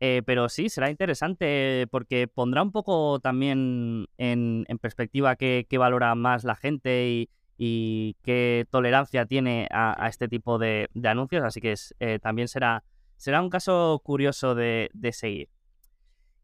Eh, 0.00 0.22
pero 0.26 0.48
sí, 0.48 0.68
será 0.68 0.90
interesante 0.90 1.86
porque 1.90 2.28
pondrá 2.28 2.62
un 2.62 2.72
poco 2.72 3.20
también 3.20 4.06
en, 4.18 4.66
perspectiva 4.80 5.36
qué, 5.36 5.66
valora 5.78 6.14
más 6.14 6.44
la 6.44 6.56
gente 6.56 7.08
y, 7.08 7.30
y 7.56 8.16
qué 8.22 8.66
tolerancia 8.70 9.26
tiene 9.26 9.68
a, 9.70 10.08
este 10.08 10.28
tipo 10.28 10.58
de, 10.58 10.88
anuncios, 11.04 11.44
así 11.44 11.60
que 11.60 11.74
eh, 12.00 12.18
también 12.20 12.48
será, 12.48 12.84
será 13.16 13.40
un 13.40 13.50
caso 13.50 14.00
curioso 14.04 14.54
de, 14.54 14.90
seguir. 15.12 15.48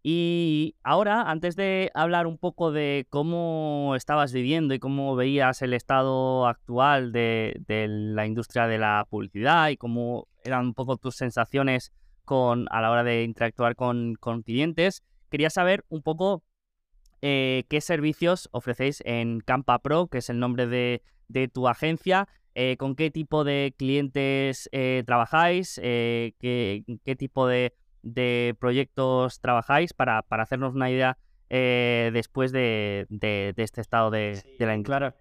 Y 0.03 0.77
ahora, 0.83 1.31
antes 1.31 1.57
de 1.57 1.91
hablar 1.95 2.27
un 2.27 2.39
poco 2.39 2.73
de 2.73 3.07
cómo 3.11 3.95
estabas 3.97 4.33
viviendo 4.33 4.73
y 4.73 4.79
cómo 4.79 5.15
veías 5.15 5.61
el 5.61 5.75
estado 5.75 6.47
actual 6.47 7.13
de, 7.13 7.61
la 7.69 8.27
industria 8.27 8.67
de 8.67 8.79
la 8.79 9.07
publicidad 9.11 9.69
y 9.69 9.77
cómo 9.77 10.27
eran 10.43 10.67
un 10.67 10.75
poco 10.75 10.97
tus 10.97 11.17
sensaciones 11.17 11.93
con, 12.25 12.67
a 12.71 12.81
la 12.81 12.91
hora 12.91 13.05
de 13.05 13.25
interactuar 13.25 13.77
con, 13.77 14.17
clientes, 14.45 15.03
quería 15.31 15.51
saber 15.51 15.85
un 15.91 16.03
poco 16.03 16.45
eh, 17.21 17.65
qué 17.69 17.83
servicios 17.83 18.49
ofrecéis 18.53 19.03
en 19.05 19.41
Campa 19.41 19.81
Pro, 19.81 20.07
que 20.07 20.19
es 20.19 20.31
el 20.31 20.39
nombre 20.39 20.67
de, 20.67 21.03
tu 21.53 21.69
agencia, 21.69 22.27
eh, 22.55 22.77
con 22.79 22.97
qué 22.97 23.11
tipo 23.11 23.45
de 23.45 23.75
clientes 23.77 24.71
eh, 24.73 25.03
trabajáis, 25.05 25.75
qué, 25.75 27.17
tipo 27.19 27.47
de, 27.47 27.75
proyectos 28.59 29.41
trabajáis 29.41 29.93
para, 29.93 30.25
hacernos 30.29 30.75
una 30.75 30.91
idea 30.91 31.19
después 31.49 32.53
de, 32.53 33.07
este 33.57 33.81
estado 33.81 34.11
de, 34.11 34.43
la 34.59 34.75
industria. 34.75 35.15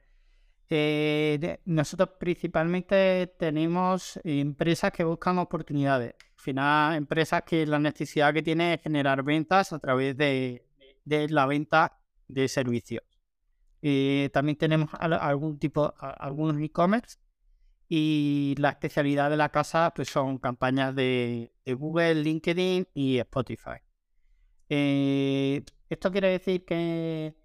Claro. 0.69 1.59
nosotros 1.65 2.09
principalmente 2.19 3.33
tenemos 3.39 4.19
empresas 4.23 4.91
que 4.91 5.03
buscan 5.03 5.39
oportunidades. 5.39 6.15
Al 6.37 6.43
final, 6.43 6.95
empresas 6.95 7.43
que 7.43 7.65
la 7.65 7.79
necesidad 7.79 8.33
que 8.33 8.41
tienen 8.41 8.73
es 8.73 8.81
generar 8.81 9.23
ventas 9.23 9.73
a 9.73 9.79
través 9.79 10.15
de, 10.15 10.65
de 11.03 11.29
la 11.29 11.45
venta 11.45 11.99
de 12.27 12.47
servicios. 12.47 13.03
Eh, 13.81 14.29
también 14.33 14.57
tenemos 14.57 14.89
algún 14.99 15.57
tipo, 15.57 15.93
algunos 15.97 16.61
e-commerce 16.61 17.17
y 17.89 18.55
la 18.57 18.69
especialidad 18.69 19.29
de 19.29 19.37
la 19.37 19.49
casa 19.49 19.91
pues 19.95 20.07
son 20.09 20.37
campañas 20.37 20.95
de, 20.95 21.51
Google, 21.65 22.15
LinkedIn 22.15 22.87
y 22.93 23.17
Spotify. 23.17 23.81
Eh, 24.69 25.63
¿Esto 25.89 26.11
quiere 26.11 26.29
decir 26.29 26.63
que, 26.63 27.35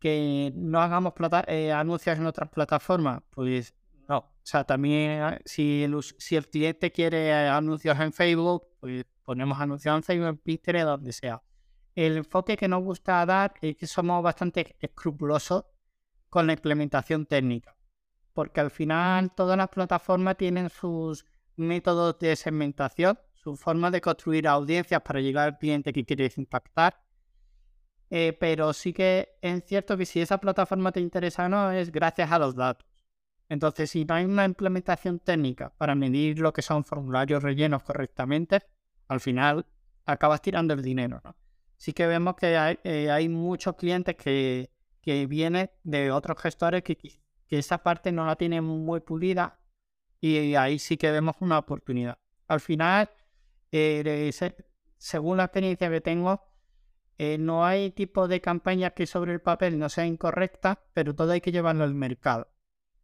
que 0.00 0.52
no 0.54 0.80
hagamos 0.80 1.14
eh, 1.46 1.72
anuncios 1.72 2.18
en 2.18 2.26
otras 2.26 2.50
plataformas? 2.50 3.22
Pues 3.30 3.74
no. 4.08 4.18
O 4.18 4.40
sea, 4.42 4.64
también 4.64 5.40
si 5.44 5.84
el, 5.84 5.96
si 6.18 6.36
el 6.36 6.48
cliente 6.48 6.92
quiere 6.92 7.32
anuncios 7.32 7.98
en 8.00 8.12
Facebook, 8.12 8.64
pues 8.80 9.04
ponemos 9.24 9.58
anuncios 9.60 9.96
en 9.96 10.02
Facebook, 10.02 10.28
en 10.28 10.38
Pinterest, 10.38 10.86
donde 10.86 11.12
sea 11.12 11.42
el 11.96 12.18
enfoque 12.18 12.56
que 12.56 12.68
nos 12.68 12.84
gusta 12.84 13.24
dar 13.24 13.54
es 13.62 13.76
que 13.76 13.86
somos 13.86 14.22
bastante 14.22 14.76
escrupulosos 14.80 15.64
con 16.28 16.46
la 16.46 16.52
implementación 16.52 17.24
técnica, 17.24 17.74
porque 18.36 18.60
al 18.60 18.70
final 18.70 19.32
todas 19.34 19.56
las 19.56 19.70
plataformas 19.70 20.36
tienen 20.36 20.68
sus 20.68 21.24
métodos 21.56 22.18
de 22.18 22.36
segmentación, 22.36 23.18
su 23.32 23.56
forma 23.56 23.90
de 23.90 24.02
construir 24.02 24.46
audiencias 24.46 25.00
para 25.00 25.22
llegar 25.22 25.48
al 25.48 25.58
cliente 25.58 25.90
que 25.90 26.04
quieres 26.04 26.36
impactar. 26.36 27.00
Eh, 28.10 28.36
pero 28.38 28.74
sí 28.74 28.92
que 28.92 29.38
es 29.40 29.64
cierto 29.64 29.96
que 29.96 30.04
si 30.04 30.20
esa 30.20 30.36
plataforma 30.38 30.92
te 30.92 31.00
interesa 31.00 31.46
o 31.46 31.48
no 31.48 31.72
es 31.72 31.90
gracias 31.90 32.30
a 32.30 32.38
los 32.38 32.54
datos. 32.54 32.86
Entonces, 33.48 33.90
si 33.90 34.04
no 34.04 34.12
hay 34.12 34.26
una 34.26 34.44
implementación 34.44 35.18
técnica 35.18 35.72
para 35.78 35.94
medir 35.94 36.38
lo 36.38 36.52
que 36.52 36.60
son 36.60 36.84
formularios 36.84 37.42
rellenos 37.42 37.82
correctamente, 37.84 38.60
al 39.08 39.20
final 39.20 39.64
acabas 40.04 40.42
tirando 40.42 40.74
el 40.74 40.82
dinero, 40.82 41.22
¿no? 41.24 41.34
sí 41.78 41.94
que 41.94 42.06
vemos 42.06 42.36
que 42.36 42.54
hay, 42.58 42.78
eh, 42.84 43.28
muchos 43.30 43.76
clientes 43.76 44.14
que, 44.14 44.68
vienen 45.26 45.70
de 45.84 46.10
otros 46.10 46.36
gestores 46.42 46.82
que, 46.82 46.98
esa 47.50 47.78
parte 47.82 48.12
no 48.12 48.26
la 48.26 48.36
tienen 48.36 48.64
muy 48.64 49.00
pulida 49.00 49.60
y 50.20 50.54
ahí 50.54 50.78
sí 50.78 50.96
que 50.96 51.10
vemos 51.10 51.36
una 51.40 51.58
oportunidad. 51.58 52.18
Al 52.48 52.60
final, 52.60 53.10
eh, 53.72 54.32
según 54.98 55.36
la 55.36 55.44
experiencia 55.44 55.90
que 55.90 56.00
tengo, 56.00 56.42
eh, 57.18 57.38
no 57.38 57.64
hay 57.64 57.90
tipo 57.92 58.28
de 58.28 58.40
campaña 58.40 58.90
que 58.90 59.06
sobre 59.06 59.32
el 59.32 59.40
papel 59.40 59.78
no 59.78 59.88
sea 59.88 60.06
incorrecta, 60.06 60.82
pero 60.92 61.14
todo 61.14 61.32
hay 61.32 61.40
que 61.40 61.52
llevarlo 61.52 61.84
al 61.84 61.94
mercado. 61.94 62.48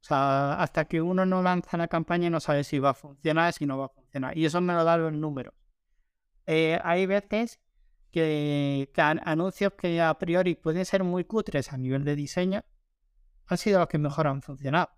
O 0.01 0.05
sea, 0.05 0.55
hasta 0.55 0.87
que 0.87 1.01
uno 1.01 1.25
no 1.27 1.43
lanza 1.43 1.77
la 1.77 1.89
campaña 1.89 2.29
no 2.29 2.41
sabe 2.41 2.65
si 2.65 2.79
va 2.79 2.91
a 2.91 2.95
funcionar, 2.95 3.53
si 3.53 3.67
no 3.67 3.79
va 3.79 3.87
a 3.87 3.89
funcionar. 3.89 4.37
Y 4.37 4.45
eso 4.45 4.61
me 4.61 4.75
lo 4.75 4.85
dan 4.85 5.03
los 5.03 5.13
números. 5.13 5.55
hay 6.47 7.07
veces 7.07 7.61
que, 8.11 8.91
anuncios 9.25 9.73
que 9.75 10.01
a 10.01 10.15
priori 10.19 10.55
pueden 10.55 10.85
ser 10.85 11.05
muy 11.05 11.25
cutres 11.25 11.73
a 11.73 11.77
nivel 11.79 12.05
de 12.05 12.17
diseño 12.17 12.65
han 13.47 13.59
sido 13.59 13.79
los 13.79 13.89
que 13.89 13.99
mejor 13.99 14.27
han 14.27 14.43
funcionado. 14.43 14.91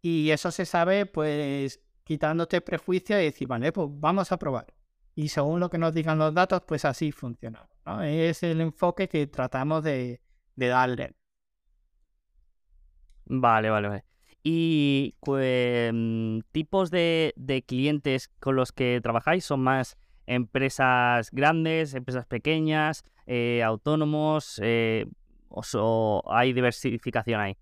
Y 0.00 0.30
eso 0.30 0.50
se 0.50 0.66
sabe, 0.66 1.06
pues, 1.06 1.80
quitándote 2.04 2.60
prejuicio 2.60 3.20
y 3.20 3.24
decir, 3.24 3.48
vale, 3.48 3.72
pues 3.72 3.88
vamos 3.90 4.32
a 4.32 4.38
probar. 4.38 4.74
Y 5.14 5.28
según 5.28 5.60
lo 5.60 5.70
que 5.70 5.78
nos 5.78 5.94
digan 5.94 6.18
los 6.18 6.34
datos, 6.34 6.62
pues 6.66 6.84
así 6.84 7.12
funciona. 7.12 7.68
Es 8.02 8.42
el 8.42 8.60
enfoque 8.60 9.08
que 9.08 9.26
tratamos 9.26 9.82
de, 9.84 10.20
darle. 10.56 11.14
Vale, 13.26 13.70
vale, 13.70 13.88
vale. 13.88 14.04
¿Y 14.42 15.16
pues, 15.20 15.92
tipos 16.52 16.90
de, 16.90 17.32
de 17.36 17.62
clientes 17.62 18.28
con 18.40 18.56
los 18.56 18.72
que 18.72 19.00
trabajáis 19.02 19.44
son 19.44 19.60
más 19.60 19.96
empresas 20.26 21.30
grandes, 21.30 21.94
empresas 21.94 22.26
pequeñas, 22.26 23.04
eh, 23.26 23.62
autónomos, 23.62 24.60
eh, 24.62 25.06
o, 25.54 26.22
hay 26.26 26.52
diversificación 26.52 27.40
ahí? 27.40 27.56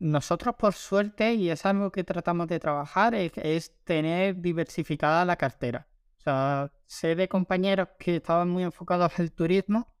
nosotros, 0.00 0.54
por 0.56 0.74
suerte, 0.74 1.34
y 1.34 1.50
es 1.50 1.66
algo 1.66 1.90
que 1.90 2.04
tratamos 2.04 2.48
de 2.48 2.60
trabajar, 2.60 3.14
es, 3.14 3.72
tener 3.84 4.40
diversificada 4.40 5.24
la 5.24 5.36
cartera. 5.36 5.88
O 6.18 6.20
sea, 6.20 6.72
sé 6.86 7.14
de 7.14 7.28
compañeros 7.28 7.88
que 7.98 8.16
estaban 8.16 8.48
muy 8.48 8.62
enfocados 8.64 9.18
en 9.18 9.24
el 9.24 9.32
turismo 9.32 9.92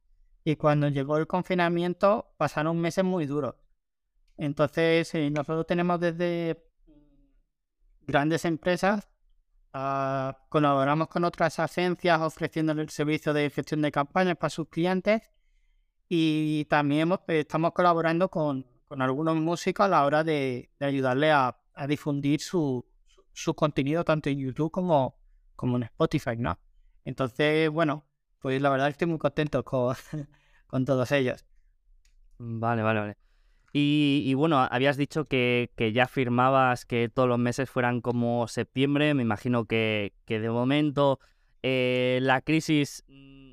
y 0.44 0.56
cuando 0.56 0.88
llegó 0.88 1.16
el 1.16 1.26
confinamiento 1.26 2.34
pasaron 2.36 2.78
meses 2.78 3.04
muy 3.04 3.26
duros. 3.26 3.54
Entonces, 4.36 5.14
eh, 5.14 5.30
nosotros 5.30 5.66
tenemos 5.66 5.98
desde 6.00 6.64
grandes 8.06 8.44
empresas, 8.44 9.08
ah, 9.72 10.38
colaboramos 10.48 11.08
con 11.08 11.24
otras 11.24 11.58
agencias 11.58 12.20
ofreciéndole 12.20 12.82
el 12.82 12.90
servicio 12.90 13.32
de 13.32 13.50
gestión 13.50 13.82
de 13.82 13.92
campañas 13.92 14.36
para 14.36 14.50
sus 14.50 14.68
clientes 14.68 15.22
y 16.08 16.64
también 16.66 17.12
estamos 17.28 17.72
colaborando 17.72 18.28
con, 18.30 18.66
algunos 18.90 19.36
músicos 19.36 19.86
a 19.86 19.88
la 19.88 20.04
hora 20.04 20.24
de, 20.24 20.70
ayudarle 20.80 21.30
a, 21.32 21.56
difundir 21.86 22.40
su, 22.40 22.84
su, 23.32 23.54
contenido 23.54 24.04
tanto 24.04 24.30
en 24.30 24.38
YouTube 24.38 24.70
como, 24.70 25.16
como 25.54 25.76
en 25.76 25.84
Spotify, 25.84 26.36
¿no? 26.36 26.58
Entonces, 27.04 27.70
bueno, 27.70 28.04
pues 28.40 28.60
la 28.60 28.70
verdad 28.70 28.88
estoy 28.88 29.06
muy 29.06 29.18
contento 29.18 29.64
con, 29.64 29.94
con 30.66 30.84
todos 30.84 31.12
ellos. 31.12 31.44
Vale, 32.38 32.82
vale, 32.82 33.00
vale. 33.00 33.16
Y, 33.72 34.34
bueno, 34.34 34.58
habías 34.58 34.96
dicho 34.96 35.26
que, 35.26 35.70
ya 35.94 36.08
firmabas 36.08 36.84
que 36.84 37.08
todos 37.08 37.28
los 37.28 37.38
meses 37.38 37.68
fueran 37.68 38.00
como 38.00 38.48
septiembre. 38.48 39.14
Me 39.14 39.22
imagino 39.22 39.66
que, 39.66 40.12
de 40.26 40.50
momento 40.50 41.20
eh, 41.62 42.18
la 42.22 42.40
crisis 42.40 43.04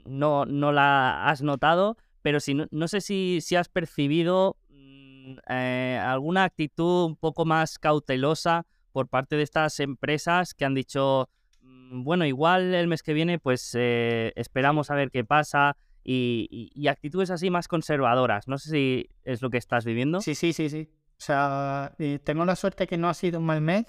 no, 0.05 0.45
no 0.45 0.71
la 0.71 1.27
has 1.27 1.41
notado, 1.41 1.97
pero 2.25 2.39
si 2.39 2.55
no, 2.55 2.87
sé 2.87 3.01
si, 3.01 3.37
si, 3.39 3.55
has 3.55 3.69
percibido 3.69 4.57
mm, 4.69 5.35
eh, 5.47 6.01
alguna 6.03 6.43
actitud 6.43 7.05
un 7.05 7.15
poco 7.15 7.45
más 7.45 7.77
cautelosa 7.77 8.65
por 8.91 9.09
parte 9.09 9.35
de 9.35 9.43
estas 9.43 9.79
empresas 9.79 10.55
que 10.55 10.65
han 10.65 10.73
dicho, 10.73 11.29
mm, 11.61 12.03
bueno, 12.03 12.25
igual 12.25 12.73
el 12.73 12.87
mes 12.87 13.03
que 13.03 13.13
viene 13.13 13.37
pues 13.37 13.75
eh, 13.75 14.33
esperamos 14.37 14.89
a 14.89 14.95
ver 14.95 15.11
qué 15.11 15.23
pasa, 15.23 15.77
y, 16.03 16.87
actitudes 16.87 17.29
así 17.29 17.51
más 17.51 17.67
conservadoras. 17.67 18.47
No 18.47 18.57
sé 18.57 18.71
si 18.71 19.09
es 19.23 19.43
lo 19.43 19.51
que 19.51 19.59
estás 19.59 19.85
viviendo. 19.85 20.19
Sí, 20.19 20.33
sí, 20.33 20.51
sí, 20.51 20.67
sí. 20.71 20.89
O 21.11 21.21
sea, 21.21 21.93
eh, 21.99 22.17
tengo 22.23 22.43
la 22.43 22.55
suerte 22.55 22.87
que 22.87 22.97
no 22.97 23.07
ha 23.07 23.13
sido 23.13 23.37
un 23.37 23.45
mal 23.45 23.61
mes, 23.61 23.85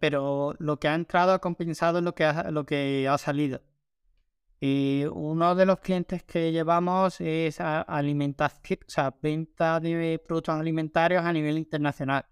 pero 0.00 0.54
lo 0.58 0.78
que 0.78 0.88
ha 0.88 0.94
entrado 0.94 1.34
ha 1.34 1.38
compensado 1.40 2.00
lo 2.00 2.14
que 2.14 2.32
lo 2.50 2.64
que 2.64 3.06
ha 3.10 3.18
salido. 3.18 3.60
Y 4.64 5.06
uno 5.12 5.56
de 5.56 5.66
los 5.66 5.80
clientes 5.80 6.22
que 6.22 6.52
llevamos 6.52 7.20
es 7.20 7.60
alimentación, 7.60 8.78
o 8.86 8.90
sea, 8.90 9.12
venta 9.20 9.80
de 9.80 10.22
productos 10.24 10.54
alimentarios 10.54 11.24
a 11.24 11.32
nivel 11.32 11.58
internacional. 11.58 12.26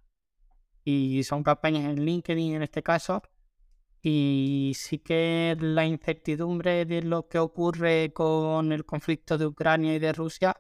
Y 0.85 1.25
son 1.25 1.43
campañas 1.43 1.87
en 1.87 2.05
LinkedIn 2.05 2.55
en 2.55 2.63
este 2.63 2.85
caso, 2.85 3.21
y 4.01 4.75
sí 4.77 4.99
que 5.01 5.57
la 5.61 5.85
incertidumbre 5.85 6.85
de 6.85 7.03
lo 7.03 7.27
que 7.27 7.41
ocurre 7.41 8.13
con 8.13 8.71
el 8.71 8.85
conflicto 8.87 9.37
de 9.37 9.47
Ucrania 9.47 9.97
y 9.97 9.99
de 9.99 10.13
Rusia 10.13 10.57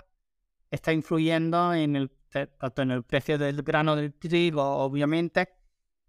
está 0.72 0.92
influyendo 0.92 1.72
en 1.72 1.94
el, 1.94 2.10
tanto 2.58 2.82
en 2.82 2.90
el 2.90 3.04
precio 3.04 3.38
del 3.38 3.62
grano 3.62 3.94
del 3.94 4.12
trigo, 4.14 4.62
obviamente, 4.64 5.50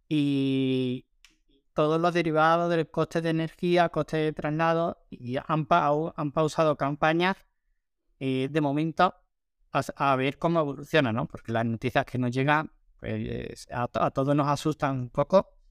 y 0.10 1.06
todos 1.82 2.00
los 2.00 2.14
derivados 2.14 2.70
del 2.70 2.90
coste 2.90 3.22
de 3.22 3.32
energía, 3.32 3.90
coste 3.90 4.18
de 4.18 4.34
traslado, 4.34 5.04
y 5.10 5.38
han, 5.38 5.66
pausado 5.66 6.78
campañas 6.78 7.38
eh, 8.20 8.50
de 8.52 8.62
momento 8.62 9.16
a, 9.72 10.16
ver 10.16 10.38
cómo 10.38 10.60
evoluciona, 10.60 11.12
¿no? 11.12 11.28
Porque 11.28 11.52
las 11.52 11.66
noticias 11.66 12.06
que 12.06 12.20
nos 12.20 12.32
llegan 12.32 12.72
pues, 13.00 13.68
a, 13.72 13.88
todos 14.12 14.36
nos 14.36 14.48
asustan 14.48 15.00
un 15.00 15.10
poco 15.10 15.62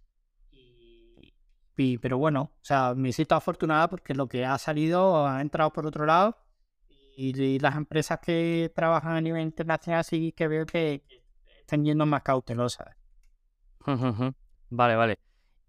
pero 2.00 2.19
bueno, 2.19 2.52
o 2.55 2.64
sea, 2.64 2.95
me 2.95 3.12
siento 3.12 3.35
afortunada 3.35 3.88
porque 3.88 4.14
lo 4.14 4.29
que 4.29 4.45
ha 4.45 4.59
salido 4.59 5.26
ha 5.26 5.40
entrado 5.40 5.73
por 5.73 5.87
otro 5.87 6.05
lado 6.05 6.37
y, 7.17 7.59
las 7.59 7.76
empresas 7.76 8.19
que 8.21 8.71
trabajan 8.75 9.12
a 9.17 9.21
nivel 9.21 9.43
internacional 9.43 10.05
sí 10.05 10.33
que 10.33 10.49
veo 10.49 10.67
que, 10.67 11.02
están 11.61 11.85
yendo 11.85 12.05
más 12.05 12.23
cautelosas. 12.23 12.88
Vale, 14.73 14.95
vale. 14.95 15.19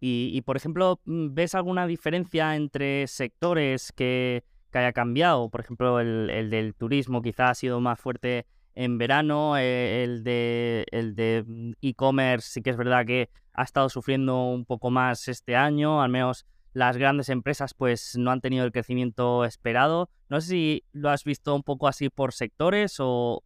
Y, 0.04 0.42
por 0.42 0.58
ejemplo, 0.58 1.00
mm, 1.06 1.36
¿ves 1.36 1.54
alguna 1.54 1.86
diferencia 1.86 2.56
entre 2.56 3.06
sectores 3.06 3.92
que, 3.92 4.44
haya 4.74 4.94
cambiado? 4.94 5.50
Por 5.50 5.62
ejemplo, 5.62 6.00
el, 6.00 6.50
del 6.50 6.74
turismo 6.74 7.22
quizá 7.22 7.52
ha 7.52 7.56
sido 7.56 7.80
más 7.82 8.00
fuerte 8.00 8.48
en 8.74 8.98
verano, 8.98 9.58
eh, 9.58 10.04
el 10.04 10.24
de 10.24 10.86
el 10.92 11.14
de 11.14 11.44
mm, 11.46 11.74
e-commerce 11.82 12.50
sí 12.50 12.62
que 12.62 12.70
es 12.70 12.78
verdad 12.78 13.06
que 13.06 13.30
ha 13.54 13.64
estado 13.64 13.90
sufriendo 13.90 14.46
un 14.46 14.66
poco 14.66 14.90
más 14.90 15.28
este 15.28 15.58
año, 15.58 16.02
al 16.02 16.10
menos 16.10 16.46
las 16.74 16.98
grandes 16.98 17.30
empresas 17.30 17.74
pues 17.74 18.18
no 18.18 18.32
han 18.32 18.42
tenido 18.42 18.66
el 18.66 18.72
crecimiento 18.72 19.46
esperado. 19.46 20.10
No 20.30 20.42
sé 20.42 20.48
si 20.48 20.86
lo 20.94 21.10
has 21.10 21.26
visto 21.26 21.54
un 21.54 21.64
poco 21.64 21.88
así 21.88 22.10
por 22.10 22.34
sectores 22.34 22.96
o, 23.00 23.44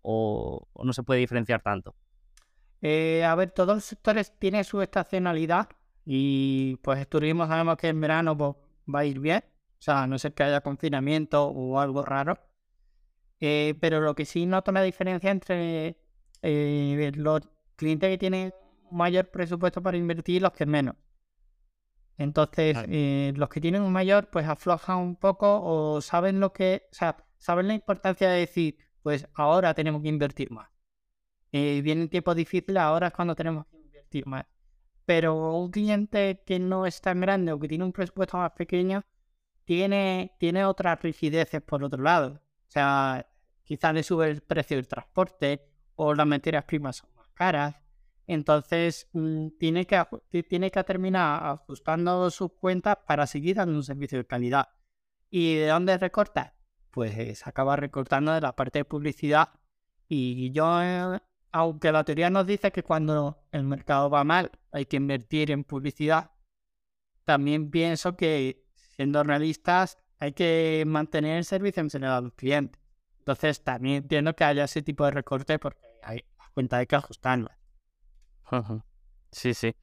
no 0.81 0.93
se 0.93 1.03
puede 1.03 1.19
diferenciar 1.19 1.61
tanto. 1.61 1.95
Eh, 2.81 3.25
a 3.25 3.33
ver, 3.35 3.51
todos 3.51 3.75
los 3.75 3.83
sectores 3.83 4.37
tienen 4.37 4.63
su 4.63 4.81
estacionalidad 4.81 5.69
y 6.05 6.77
pues 6.77 6.99
el 6.99 7.07
turismo 7.07 7.47
sabemos 7.47 7.77
que 7.77 7.87
en 7.89 7.99
verano 7.99 8.37
pues, 8.37 8.55
va 8.93 8.99
a 8.99 9.05
ir 9.05 9.19
bien, 9.19 9.43
o 9.79 9.81
sea, 9.81 10.07
no 10.07 10.17
sé 10.19 10.33
que 10.33 10.43
haya 10.43 10.61
confinamiento 10.61 11.45
o 11.45 11.79
algo 11.79 12.03
raro. 12.03 12.39
Eh, 13.41 13.75
pero 13.81 13.99
lo 13.99 14.15
que 14.15 14.25
sí 14.25 14.45
noto 14.45 14.71
la 14.71 14.81
diferencia 14.81 15.29
entre 15.29 15.97
eh, 16.41 17.11
los 17.15 17.41
clientes 17.75 18.09
que 18.09 18.17
tienen 18.17 18.53
mayor 18.91 19.29
presupuesto 19.29 19.81
para 19.81 19.97
invertir 19.97 20.41
los 20.41 20.53
que 20.53 20.65
menos. 20.65 20.95
Entonces, 22.17 22.77
eh, 22.87 23.33
los 23.35 23.49
que 23.49 23.59
tienen 23.59 23.81
un 23.81 23.91
mayor, 23.91 24.29
pues 24.29 24.47
aflojan 24.47 24.97
un 24.99 25.15
poco 25.17 25.61
o 25.61 26.01
saben 26.01 26.39
lo 26.39 26.53
que, 26.53 26.87
o 26.91 26.95
sea, 26.95 27.17
saben 27.37 27.67
la 27.67 27.73
importancia 27.73 28.29
de 28.29 28.39
decir, 28.39 28.77
pues 29.03 29.27
ahora 29.33 29.73
tenemos 29.73 30.01
que 30.01 30.07
invertir 30.09 30.49
más. 30.51 30.69
Eh, 31.51 31.81
vienen 31.81 32.09
tiempos 32.09 32.35
difíciles, 32.35 32.77
ahora 32.81 33.07
es 33.07 33.13
cuando 33.13 33.35
tenemos 33.35 33.65
que 33.67 33.77
invertir 33.77 34.25
más. 34.27 34.45
Pero 35.05 35.55
un 35.55 35.71
cliente 35.71 36.43
que 36.45 36.59
no 36.59 36.85
es 36.85 37.01
tan 37.01 37.21
grande 37.21 37.51
o 37.51 37.59
que 37.59 37.67
tiene 37.67 37.83
un 37.83 37.93
presupuesto 37.93 38.37
más 38.37 38.51
pequeño, 38.51 39.03
tiene, 39.65 40.35
tiene 40.39 40.65
otras 40.65 41.01
rigideces 41.01 41.61
por 41.61 41.83
otro 41.83 42.01
lado. 42.01 42.41
O 42.67 42.71
sea, 42.71 43.27
quizás 43.63 43.93
le 43.93 44.03
sube 44.03 44.29
el 44.29 44.41
precio 44.41 44.77
del 44.77 44.87
transporte 44.87 45.67
o 45.95 46.13
las 46.13 46.27
materias 46.27 46.65
primas 46.65 46.97
son 46.97 47.09
más 47.15 47.27
caras 47.29 47.85
entonces, 48.27 49.07
mm, 49.13 49.49
tiene, 49.59 49.85
que, 49.85 50.03
tiene 50.43 50.71
que 50.71 50.83
terminar 50.83 51.43
ajustando 51.45 52.29
sus 52.31 52.51
cuentas 52.53 52.97
para 53.05 53.27
seguir 53.27 53.57
dando 53.57 53.75
un 53.75 53.83
servicio 53.83 54.17
de 54.17 54.25
calidad. 54.25 54.69
¿Y 55.29 55.55
de 55.55 55.67
dónde 55.67 55.97
recorta? 55.97 56.55
Pues 56.91 57.13
se 57.39 57.49
acaba 57.49 57.75
recortando 57.75 58.33
de 58.33 58.41
la 58.41 58.55
parte 58.55 58.79
de 58.79 58.85
publicidad. 58.85 59.49
Y 60.07 60.51
yo, 60.51 60.81
eh, 60.81 61.19
aunque 61.55 61.89
la 61.93 62.03
teoría 62.03 62.29
nos 62.29 62.45
dice 62.45 62.69
que 62.73 62.83
cuando 62.83 63.37
el 63.53 63.63
mercado 63.63 64.09
va 64.09 64.25
mal 64.25 64.51
hay 64.73 64.87
que 64.87 64.97
invertir 64.97 65.51
en 65.51 65.63
publicidad, 65.63 66.31
también 67.23 67.71
pienso 67.71 68.17
que, 68.17 68.65
siendo 68.75 69.23
realistas, 69.23 69.97
hay 70.19 70.33
que 70.33 70.83
mantener 70.85 71.37
el 71.37 71.45
servicio 71.45 71.81
en 71.81 71.89
general 71.89 72.17
a 72.17 72.21
los 72.21 72.33
clientes. 72.33 72.81
Entonces, 73.19 73.63
también 73.63 74.03
entiendo 74.03 74.35
que 74.35 74.43
haya 74.43 74.65
ese 74.65 74.81
tipo 74.81 75.05
de 75.05 75.11
recorte 75.11 75.57
porque 75.57 75.79
hay 76.03 76.25
cuenta 76.53 76.75
hay 76.75 76.87
que 76.87 76.97
ajustarlas. 76.97 77.57
Sí, 79.31 79.53
sí. 79.53 79.73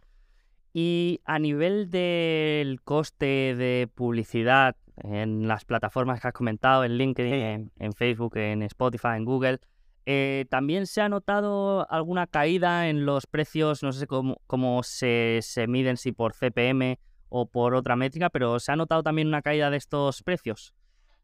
Y 0.74 1.22
a 1.24 1.38
nivel 1.38 1.88
del 1.88 2.82
coste 2.82 3.54
de 3.56 3.90
publicidad 3.94 4.76
en 4.96 5.48
las 5.48 5.64
plataformas 5.64 6.20
que 6.20 6.28
has 6.28 6.35
comentado, 6.35 6.85
en 6.85 6.98
LinkedIn, 6.98 7.72
en, 7.78 7.92
Facebook, 7.94 8.37
en 8.37 8.61
Spotify, 8.61 9.16
en 9.16 9.24
Google, 9.24 9.61
eh, 10.06 10.46
¿también 10.50 10.86
se 10.86 11.00
ha 11.00 11.08
notado 11.08 11.90
alguna 11.90 12.26
caída 12.26 12.88
en 12.88 13.06
los 13.06 13.26
precios? 13.26 13.82
No 13.82 13.92
sé 13.92 14.06
cómo, 14.06 14.40
cómo 14.46 14.82
se, 14.82 15.40
se, 15.42 15.66
miden, 15.66 15.96
si 15.96 16.12
por 16.12 16.34
CPM 16.34 16.98
o 17.28 17.50
por 17.50 17.74
otra 17.74 17.96
métrica, 17.96 18.30
pero 18.30 18.58
¿se 18.60 18.72
ha 18.72 18.76
notado 18.76 19.02
también 19.02 19.28
una 19.28 19.42
caída 19.42 19.70
de 19.70 19.76
estos 19.76 20.22
precios? 20.22 20.74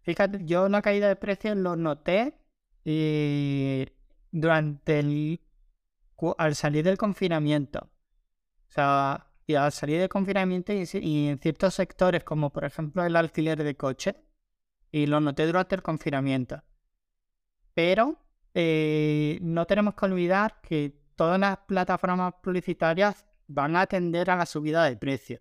Fíjate, 0.03 0.41
yo 0.45 0.67
una 0.67 0.81
caída 0.81 1.09
de 1.09 1.17
precios 1.17 1.57
lo 1.57 1.77
noté 1.77 2.35
y 2.85 3.83
eh, 3.85 3.93
durante 4.31 5.01
el 5.01 5.41
al 6.39 6.55
salir 6.55 6.85
del 6.85 6.99
confinamiento. 6.99 7.91
O 8.69 8.71
sea, 8.71 9.27
y 9.47 9.55
al 9.55 9.73
salir 9.73 10.01
del 10.01 10.09
confinamiento 10.09 10.73
y, 10.73 11.29
en 11.29 11.39
ciertos 11.39 11.75
sectores, 11.75 12.25
como 12.25 12.51
por 12.51 12.65
ejemplo 12.65 13.05
el 13.05 13.17
alquiler 13.17 13.63
de 13.63 13.77
coche, 13.77 14.17
y 14.91 15.07
lo 15.07 15.21
noté 15.21 15.47
durante 15.47 15.75
el 15.75 15.83
confinamiento. 15.83 16.63
Pero 17.75 18.19
eh, 18.61 19.39
no 19.41 19.67
tenemos 19.67 19.95
que 19.95 20.05
olvidar 20.07 20.61
que 20.61 20.93
todas 21.15 21.39
las 21.39 21.59
plataformas 21.59 22.35
publicitarias 22.43 23.25
van 23.47 23.77
a 23.77 23.83
atender 23.83 24.29
a 24.31 24.37
la 24.37 24.47
subida 24.47 24.83
de 24.83 24.97
precio. 24.97 25.41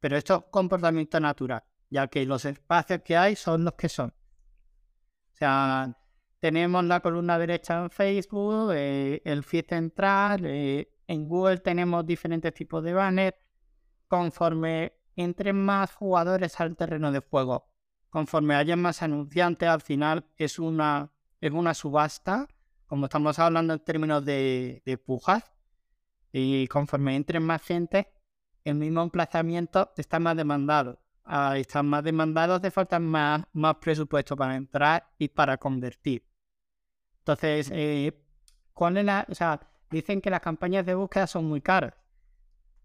Pero 0.00 0.16
esto 0.16 0.34
es 0.34 0.50
comportamiento 0.50 1.20
natural, 1.20 1.62
ya 1.90 2.08
que 2.08 2.26
los 2.26 2.44
espacios 2.44 3.02
que 3.04 3.16
hay 3.16 3.36
son 3.36 3.64
los 3.64 3.74
que 3.74 3.88
son. 3.88 4.08
O 4.08 5.36
sea, 5.36 5.96
tenemos 6.40 6.84
la 6.84 6.98
columna 6.98 7.38
derecha 7.38 7.80
en 7.80 7.90
Facebook, 7.90 8.72
eh, 8.74 9.22
el 9.24 9.44
feed 9.44 9.66
central, 9.68 10.44
eh, 10.44 10.90
en 11.06 11.28
Google 11.28 11.58
tenemos 11.58 12.04
diferentes 12.04 12.52
tipos 12.52 12.82
de 12.82 12.92
banners. 12.94 13.36
Conforme 14.08 14.92
entren 15.14 15.64
más 15.64 15.94
jugadores 15.94 16.60
al 16.60 16.74
terreno 16.74 17.12
de 17.12 17.20
juego 17.20 17.70
conforme 18.10 18.54
haya 18.54 18.76
más 18.76 19.02
anunciantes, 19.02 19.68
al 19.68 19.82
final 19.82 20.24
es 20.38 20.58
una, 20.58 21.12
es 21.40 21.52
una 21.52 21.74
subasta, 21.74 22.48
como 22.86 23.06
estamos 23.06 23.38
hablando 23.38 23.74
en 23.74 23.80
términos 23.80 24.24
de, 24.24 25.00
pujas, 25.04 25.44
y 26.32 26.66
conforme 26.68 27.16
entren 27.16 27.42
más 27.42 27.62
gente, 27.62 28.12
el 28.64 28.74
mismo 28.74 29.02
emplazamiento 29.02 29.92
está 29.96 30.18
más 30.18 30.36
demandado. 30.36 31.00
Al 31.24 31.58
estar 31.58 31.82
más 31.82 32.04
demandado 32.04 32.54
hace 32.54 32.70
falta 32.70 32.98
más, 33.00 33.44
más 33.52 33.76
presupuesto 33.76 34.36
para 34.36 34.56
entrar 34.56 35.08
y 35.18 35.28
para 35.28 35.56
convertir. 35.56 36.24
Entonces, 37.18 37.70
eh, 37.72 38.12
¿cuál 38.72 38.96
es 38.98 39.04
la, 39.04 39.26
o 39.28 39.34
sea, 39.34 39.60
dicen 39.90 40.20
que 40.20 40.30
las 40.30 40.40
campañas 40.40 40.86
de 40.86 40.94
búsqueda 40.94 41.26
son 41.26 41.46
muy 41.46 41.60
caras. 41.60 41.94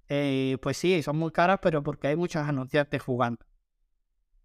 Eh, 0.08 0.58
pues 0.62 0.78
sí, 0.78 1.02
son 1.04 1.18
muy 1.18 1.32
caras, 1.32 1.60
pero 1.62 1.82
porque 1.84 2.08
hay 2.08 2.16
muchos 2.16 2.42
anunciantes 2.48 3.02
jugando. 3.02 3.46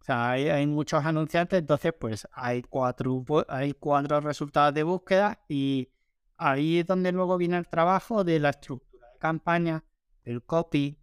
Sea, 0.07 0.31
hay, 0.31 0.67
muchos 0.67 1.05
anunciantes, 1.05 1.59
entonces 1.59 1.93
pues 1.99 2.29
hay 2.33 2.63
cuatro, 2.63 3.25
hay 3.49 3.73
cuatro 3.75 4.21
resultados 4.21 4.73
de 4.75 4.83
búsqueda 4.85 5.41
y 5.49 5.89
ahí 6.37 6.79
es 6.79 6.87
donde 6.87 7.13
luego 7.13 7.37
viene 7.37 7.57
el 7.57 7.69
trabajo 7.69 8.23
de 8.23 8.39
la 8.39 8.51
estructura 8.51 9.11
de 9.13 9.19
campaña, 9.19 9.85
el 10.25 10.45
copy. 10.45 10.99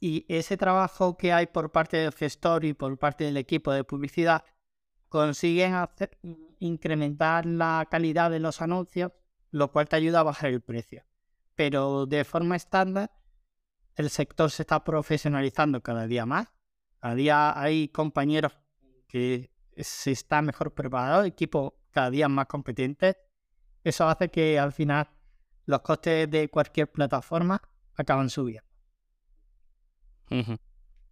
Y 0.00 0.26
ese 0.28 0.58
trabajo 0.58 1.16
que 1.16 1.32
hay 1.32 1.46
por 1.46 1.72
parte 1.72 1.96
del 1.96 2.12
gestor 2.12 2.64
y 2.64 2.74
por 2.74 2.98
parte 2.98 3.24
del 3.24 3.38
equipo 3.38 3.72
de 3.72 3.84
publicidad 3.84 4.44
consiguen 5.08 5.74
incrementar 6.58 7.46
la 7.46 7.86
calidad 7.90 8.30
de 8.30 8.40
los 8.40 8.60
anuncios, 8.60 9.12
lo 9.50 9.72
cual 9.72 9.88
te 9.88 9.96
ayuda 9.96 10.20
a 10.20 10.24
bajar 10.24 10.50
el 10.50 10.60
precio 10.60 11.04
pero 11.54 12.06
de 12.06 12.24
forma 12.24 12.56
estándar 12.56 13.10
el 13.96 14.10
sector 14.10 14.50
se 14.50 14.62
está 14.62 14.82
profesionalizando 14.82 15.80
cada 15.80 16.06
día 16.06 16.26
más. 16.26 16.48
Cada 17.04 17.16
día 17.16 17.60
hay 17.60 17.88
compañeros 17.88 18.56
que 19.06 19.50
se 19.76 20.10
está 20.10 20.40
mejor 20.40 20.72
preparados, 20.72 21.26
equipos 21.26 21.74
cada 21.90 22.08
día 22.08 22.30
más 22.30 22.46
competentes. 22.46 23.18
Eso 23.82 24.08
hace 24.08 24.30
que 24.30 24.58
al 24.58 24.72
final 24.72 25.10
los 25.66 25.82
costes 25.82 26.30
de 26.30 26.48
cualquier 26.48 26.90
plataforma 26.90 27.60
acaban 27.94 28.30
subiendo. 28.30 28.66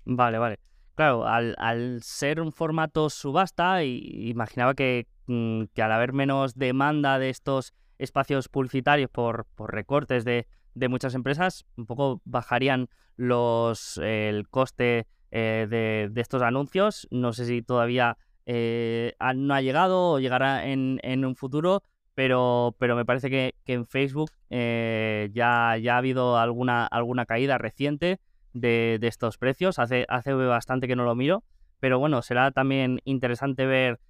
Vale, 0.07 0.39
vale. 0.39 0.61
Claro, 0.95 1.27
al, 1.27 2.01
ser 2.03 2.41
un 2.41 2.53
formato 2.53 3.11
subasta, 3.11 3.85
imaginaba 3.85 4.73
que, 4.73 5.09
mm, 5.27 5.65
que 5.75 5.83
al 5.83 5.93
haber 5.93 6.15
menos 6.15 6.55
demanda 6.55 7.19
de 7.19 7.29
estos 7.29 7.75
espacios 7.99 8.49
publicitarios 8.49 9.11
por, 9.11 9.45
por 9.45 9.75
recortes 9.75 10.25
de, 10.25 10.49
de, 10.75 10.89
muchas 10.89 11.15
empresas, 11.15 11.67
un 11.77 11.85
poco 11.85 12.23
bajarían 12.25 12.89
los 13.17 13.99
el 13.99 14.49
coste 14.49 15.07
eh, 15.35 15.67
de, 16.13 16.21
estos 16.21 16.43
anuncios. 16.43 17.09
No 17.11 17.33
sé 17.33 17.47
si 17.47 17.63
todavía 17.63 18.19
eh, 18.45 19.15
no 19.35 19.55
ha 19.55 19.63
llegado 19.63 20.11
o 20.11 20.21
llegará 20.21 20.67
en, 20.67 21.01
en, 21.03 21.25
un 21.25 21.37
futuro, 21.37 21.83
pero, 22.15 22.77
pero 22.79 22.97
me 22.97 23.07
parece 23.07 23.31
que, 23.31 23.55
en 23.67 23.87
Facebook 23.87 24.31
eh, 24.51 25.31
ya, 25.33 25.79
ya 25.79 25.95
ha 25.95 25.99
habido 25.99 26.37
alguna, 26.37 26.85
alguna 26.85 27.25
caída 27.25 27.57
reciente 27.57 28.21
de, 28.53 28.99
de 29.01 29.09
estos 29.09 29.39
precios. 29.39 29.79
Hace, 29.79 30.05
hace 30.11 30.35
bastante 30.35 30.87
que 30.87 30.97
no 30.97 31.05
lo 31.05 31.15
miro, 31.15 31.45
pero 31.81 31.99
bueno, 31.99 32.21
será 32.21 32.51
también 32.51 33.01
interesante 33.05 33.65
ver 33.65 34.01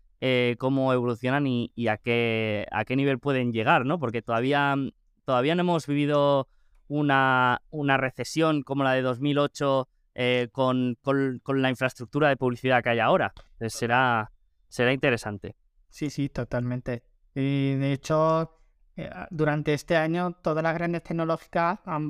cómo 0.58 0.92
evolucionan 0.92 1.46
y, 1.46 1.70
a, 1.88 1.98
qué, 1.98 2.66
a 2.70 2.85
qué 2.85 2.94
nivel 2.96 3.18
pueden 3.20 3.52
llegar, 3.52 3.87
¿no? 3.87 3.98
Porque 3.98 4.22
todavía, 4.22 4.76
todavía 5.24 5.54
no 5.54 5.62
hemos 5.62 5.87
vivido 5.87 6.48
una, 6.88 7.62
una 7.70 7.96
recesión 7.96 8.62
como 8.62 8.85
la 8.85 8.92
de 8.92 9.02
2008 9.02 9.88
eh, 10.14 10.48
con, 10.53 10.96
con, 11.03 11.62
la 11.62 11.70
infraestructura 11.70 12.29
de 12.29 12.37
publicidad 12.37 12.83
que 12.83 12.90
hay 12.90 12.98
ahora. 12.98 13.33
Entonces 13.53 13.79
será, 13.79 14.33
será 14.68 14.92
interesante. 14.92 15.57
Sí, 15.88 16.11
sí, 16.11 16.29
totalmente. 16.29 17.03
Y 17.35 17.75
de 17.75 17.92
hecho, 17.92 18.59
eh, 18.96 19.11
durante 19.31 19.75
este 19.75 19.96
año 19.96 20.33
todas 20.42 20.62
las 20.62 20.75
grandes 20.75 21.03
tecnológicas 21.03 21.81
han, 21.85 22.09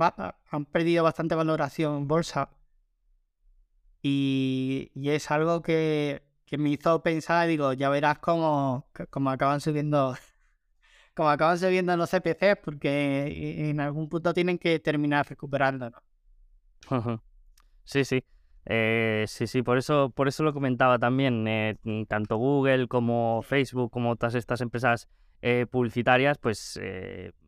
han 0.51 0.65
perdido 0.67 1.05
bastante 1.05 1.35
valoración 1.35 1.97
en 1.97 2.09
bolsa. 2.09 2.51
Y, 4.03 4.91
y, 4.95 5.11
es 5.11 5.31
algo 5.31 5.63
que 5.63 6.23
que 6.53 6.59
me 6.59 6.69
hizo 6.69 7.03
pensar, 7.03 7.49
digo, 7.49 7.73
ya 7.73 7.89
verás 7.89 8.19
cómo, 8.19 8.87
cómo 9.09 9.31
acaban 9.31 9.63
subiendo 9.63 10.15
como 11.15 11.31
acaban 11.31 11.59
subiendo 11.59 11.97
los 11.97 12.11
CPC, 12.11 12.61
porque 12.63 13.71
en 13.71 13.81
algún 13.81 14.11
punto 14.11 14.35
tienen 14.35 14.59
que 14.59 14.79
terminar 14.79 15.27
recuperando. 15.27 15.91
Sí, 17.85 18.05
sí. 18.05 18.25
Eh, 18.65 19.25
sí, 19.27 19.47
sí, 19.47 19.63
por 19.63 19.77
eso, 19.77 20.11
por 20.11 20.29
eso 20.29 20.45
lo 20.45 20.53
comentaba 20.53 20.99
también. 20.99 21.47
Eh, 21.49 21.77
tanto 22.09 22.37
Google 22.37 22.89
como 22.89 23.43
Facebook, 23.43 23.91
como 23.91 24.17
todas 24.17 24.35
estas 24.35 24.61
empresas 24.61 25.09
eh, 25.41 25.67
publicitarias, 25.71 26.39
pues 26.39 26.79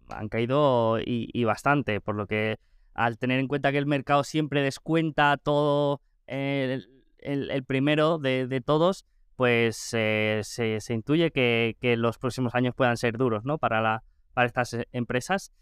han 0.08 0.28
caído 0.28 0.98
y, 1.04 1.44
bastante. 1.44 2.00
Por 2.00 2.16
lo 2.16 2.26
que 2.26 2.58
al 2.94 3.18
tener 3.18 3.40
en 3.40 3.48
cuenta 3.48 3.72
que 3.72 3.78
el 3.78 3.86
mercado 3.86 4.24
siempre 4.24 4.62
descuenta 4.62 5.36
todo 5.36 6.00
el, 6.26 7.64
primero 7.66 8.18
de, 8.18 8.62
todos, 8.64 9.04
pues 9.36 9.90
eh, 9.92 10.40
se, 10.44 10.94
intuye 10.94 11.30
que, 11.30 11.94
los 11.96 12.18
próximos 12.18 12.54
años 12.54 12.74
puedan 12.74 12.96
ser 12.96 13.16
duros 13.16 13.44
¿no? 13.44 13.58
para, 13.58 13.80
la, 13.80 14.02
para 14.32 14.46
estas 14.46 14.74
eh, 14.74 14.88
empresas. 14.92 15.52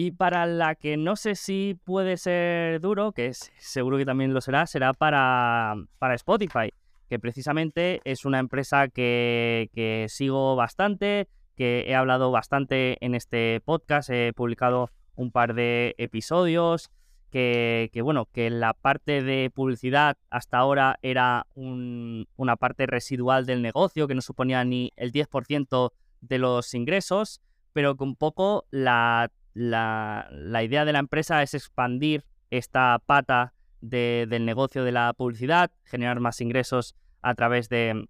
Y 0.00 0.12
para 0.12 0.46
la 0.46 0.76
que 0.76 0.96
no 0.96 1.16
sé 1.16 1.34
si 1.34 1.76
puede 1.82 2.18
ser 2.18 2.80
duro, 2.80 3.10
que 3.10 3.34
seguro 3.34 3.98
que 3.98 4.06
también 4.06 4.32
lo 4.32 4.40
será, 4.40 4.64
será 4.68 4.92
para, 4.92 5.74
para 5.98 6.14
Spotify, 6.14 6.72
que 7.08 7.18
precisamente 7.18 8.00
es 8.04 8.24
una 8.24 8.38
empresa 8.38 8.86
que, 8.86 9.70
que 9.74 10.06
sigo 10.08 10.54
bastante, 10.54 11.26
que 11.56 11.86
he 11.88 11.96
hablado 11.96 12.30
bastante 12.30 13.04
en 13.04 13.16
este 13.16 13.60
podcast, 13.64 14.10
he 14.10 14.32
publicado 14.32 14.92
un 15.16 15.32
par 15.32 15.54
de 15.54 15.96
episodios 15.98 16.92
que, 17.32 17.90
bueno, 18.00 18.26
que 18.26 18.50
la 18.50 18.74
parte 18.74 19.24
de 19.24 19.50
publicidad 19.52 20.16
hasta 20.30 20.58
ahora 20.58 21.00
era 21.02 21.48
una 21.56 22.54
parte 22.54 22.86
residual 22.86 23.46
del 23.46 23.62
negocio, 23.62 24.06
que 24.06 24.14
no 24.14 24.22
suponía 24.22 24.62
ni 24.62 24.92
el 24.94 25.10
10% 25.10 25.90
de 26.20 26.38
los 26.38 26.72
ingresos, 26.74 27.40
pero 27.72 27.96
con 27.96 28.14
poco 28.14 28.64
la, 28.70 29.32
idea 29.58 30.84
de 30.84 30.92
la 30.92 30.98
empresa 30.98 31.42
es 31.42 31.54
expandir 31.54 32.24
esta 32.50 33.00
pata 33.04 33.54
del 33.80 34.44
negocio 34.44 34.84
de 34.84 34.92
la 34.92 35.12
publicidad, 35.12 35.70
generar 35.84 36.20
más 36.20 36.40
ingresos 36.40 36.94
a 37.22 37.34
través 37.34 37.68
de, 37.68 38.08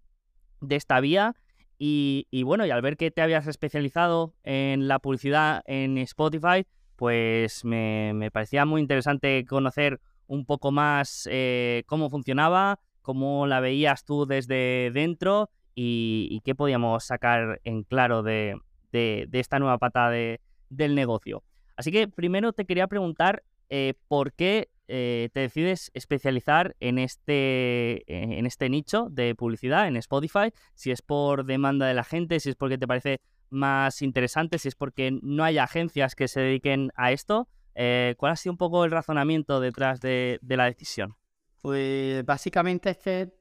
esta 0.68 1.00
vía. 1.00 1.34
Y, 1.78 2.26
y, 2.30 2.42
bueno, 2.42 2.66
y 2.66 2.70
al 2.70 2.82
ver 2.82 2.96
que 2.96 3.10
te 3.10 3.22
habías 3.22 3.46
especializado 3.46 4.34
en 4.42 4.88
la 4.88 4.98
publicidad 4.98 5.62
en 5.66 5.98
Spotify, 5.98 6.66
pues 6.98 7.64
me, 7.64 8.28
parecía 8.32 8.64
muy 8.64 8.80
interesante 8.80 9.44
conocer 9.48 10.00
un 10.26 10.44
poco 10.44 10.72
más 10.72 11.28
eh, 11.30 11.84
cómo 11.86 12.10
funcionaba, 12.10 12.80
cómo 13.02 13.46
la 13.46 13.60
veías 13.60 14.04
tú 14.04 14.26
desde 14.26 14.90
dentro 14.92 15.48
y, 15.76 16.42
qué 16.44 16.56
podíamos 16.56 17.04
sacar 17.04 17.60
en 17.62 17.84
claro 17.84 18.24
de, 18.24 18.56
esta 18.92 19.60
nueva 19.60 19.78
pata 19.78 20.10
de, 20.10 20.40
del 20.70 20.94
negocio. 20.94 21.42
Así 21.76 21.92
que 21.92 22.08
primero 22.08 22.52
te 22.52 22.64
quería 22.64 22.86
preguntar 22.86 23.44
eh, 23.70 23.94
por 24.08 24.32
qué 24.32 24.70
eh, 24.88 25.28
te 25.32 25.40
decides 25.40 25.90
especializar 25.94 26.74
en 26.80 26.98
este, 26.98 28.04
en 28.06 28.46
este 28.46 28.70
nicho 28.70 29.08
de 29.10 29.34
publicidad, 29.34 29.86
en 29.86 29.96
Spotify, 29.96 30.52
si 30.74 30.90
es 30.90 31.02
por 31.02 31.44
demanda 31.44 31.86
de 31.86 31.94
la 31.94 32.04
gente, 32.04 32.40
si 32.40 32.50
es 32.50 32.56
porque 32.56 32.78
te 32.78 32.86
parece 32.86 33.20
más 33.50 34.02
interesante, 34.02 34.58
si 34.58 34.68
es 34.68 34.74
porque 34.74 35.18
no 35.22 35.44
hay 35.44 35.58
agencias 35.58 36.14
que 36.14 36.28
se 36.28 36.40
dediquen 36.40 36.90
a 36.96 37.12
esto. 37.12 37.48
Eh, 37.74 38.14
¿Cuál 38.16 38.32
ha 38.32 38.36
sido 38.36 38.52
un 38.54 38.58
poco 38.58 38.84
el 38.84 38.90
razonamiento 38.90 39.60
detrás 39.60 40.00
de, 40.00 40.40
la 40.42 40.64
decisión? 40.64 41.16
Pues 41.62 42.24
básicamente 42.24 42.90
es 42.90 42.98
que 42.98 43.32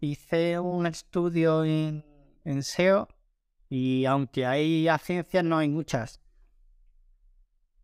hice 0.00 0.58
un 0.58 0.86
estudio 0.86 1.64
en, 1.64 2.04
SEO 2.62 3.08
y 3.68 4.04
aunque 4.06 4.46
hay 4.46 4.88
agencias, 4.88 5.44
no 5.44 5.58
hay 5.58 5.68
muchas. 5.68 6.21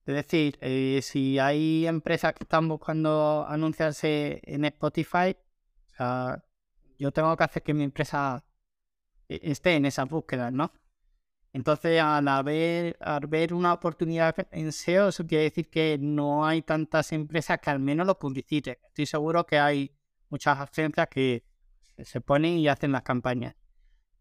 Es 0.08 0.14
decir, 0.14 0.56
eh, 0.62 1.00
si 1.02 1.38
hay 1.38 1.86
empresas 1.86 2.32
que 2.32 2.44
están 2.44 2.66
buscando 2.66 3.44
anunciarse 3.46 4.40
en 4.42 4.64
Spotify, 4.64 5.36
yo 6.98 7.12
tengo 7.12 7.36
que 7.36 7.44
hacer 7.44 7.62
que 7.62 7.74
mi 7.74 7.84
empresa 7.84 8.42
eh, 9.28 9.40
esté 9.42 9.74
en 9.74 9.84
esas 9.84 10.08
búsquedas, 10.08 10.50
¿no? 10.50 10.72
Entonces, 11.52 12.00
al 12.00 12.26
al 12.26 13.26
ver 13.26 13.52
una 13.52 13.74
oportunidad 13.74 14.34
en 14.50 14.72
SEO, 14.72 15.08
eso 15.08 15.26
quiere 15.26 15.44
decir 15.44 15.68
que 15.68 15.98
no 16.00 16.46
hay 16.46 16.62
tantas 16.62 17.12
empresas 17.12 17.58
que 17.60 17.68
al 17.68 17.80
menos 17.80 18.06
lo 18.06 18.18
publiciten. 18.18 18.78
Estoy 18.86 19.04
seguro 19.04 19.44
que 19.44 19.58
hay 19.58 19.94
muchas 20.30 20.58
agencias 20.58 21.08
que 21.10 21.44
se 21.98 22.22
ponen 22.22 22.58
y 22.58 22.68
hacen 22.68 22.92
las 22.92 23.02
campañas. 23.02 23.56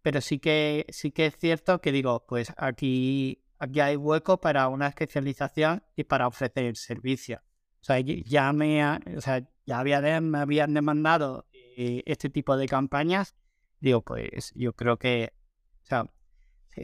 Pero 0.02 0.20
sí 0.20 0.40
que, 0.40 0.86
sí 0.90 1.12
que 1.12 1.28
es 1.28 1.38
cierto 1.38 1.80
que 1.80 1.94
digo, 1.94 2.26
pues 2.28 2.54
aquí, 2.58 3.42
aquí 3.60 3.80
hay 3.80 3.96
hueco 3.96 4.40
para 4.40 4.68
una 4.68 4.88
especialización 4.88 5.84
y 5.96 6.04
para 6.04 6.28
ofrecer 6.28 6.76
servicio. 6.76 7.42
O 7.82 7.84
sea, 7.84 8.00
ya 8.00 8.52
me, 8.54 8.84
o 9.16 9.22
sea, 9.22 9.48
ya 9.66 9.80
había, 9.80 10.22
me 10.22 10.40
habían 10.40 10.74
demandado 10.74 11.48
eh, 11.54 12.04
este 12.06 12.30
tipo 12.30 12.58
de 12.58 12.68
campañas, 12.68 13.36
digo, 13.80 14.02
pues 14.02 14.52
yo 14.56 14.74
creo 14.74 14.98
que, 14.98 15.34
o 15.84 15.86
sea, 15.86 16.12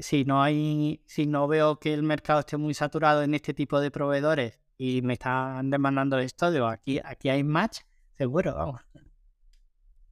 si 0.02 0.24
no 0.24 0.42
hay, 0.42 1.02
si 1.06 1.26
no 1.26 1.48
veo 1.48 1.80
que 1.80 1.94
el 1.94 2.04
mercado 2.04 2.40
esté 2.40 2.58
muy 2.58 2.74
saturado 2.74 3.24
en 3.24 3.34
este 3.34 3.54
tipo 3.54 3.80
de 3.80 3.92
proveedores 3.92 4.60
y 4.78 5.02
me 5.02 5.14
están 5.14 5.70
demandando 5.70 6.18
esto, 6.20 6.52
digo, 6.52 6.68
aquí, 6.68 7.00
aquí 7.04 7.30
hay 7.30 7.44
match, 7.44 7.80
seguro, 8.18 8.56
vamos. 8.56 8.82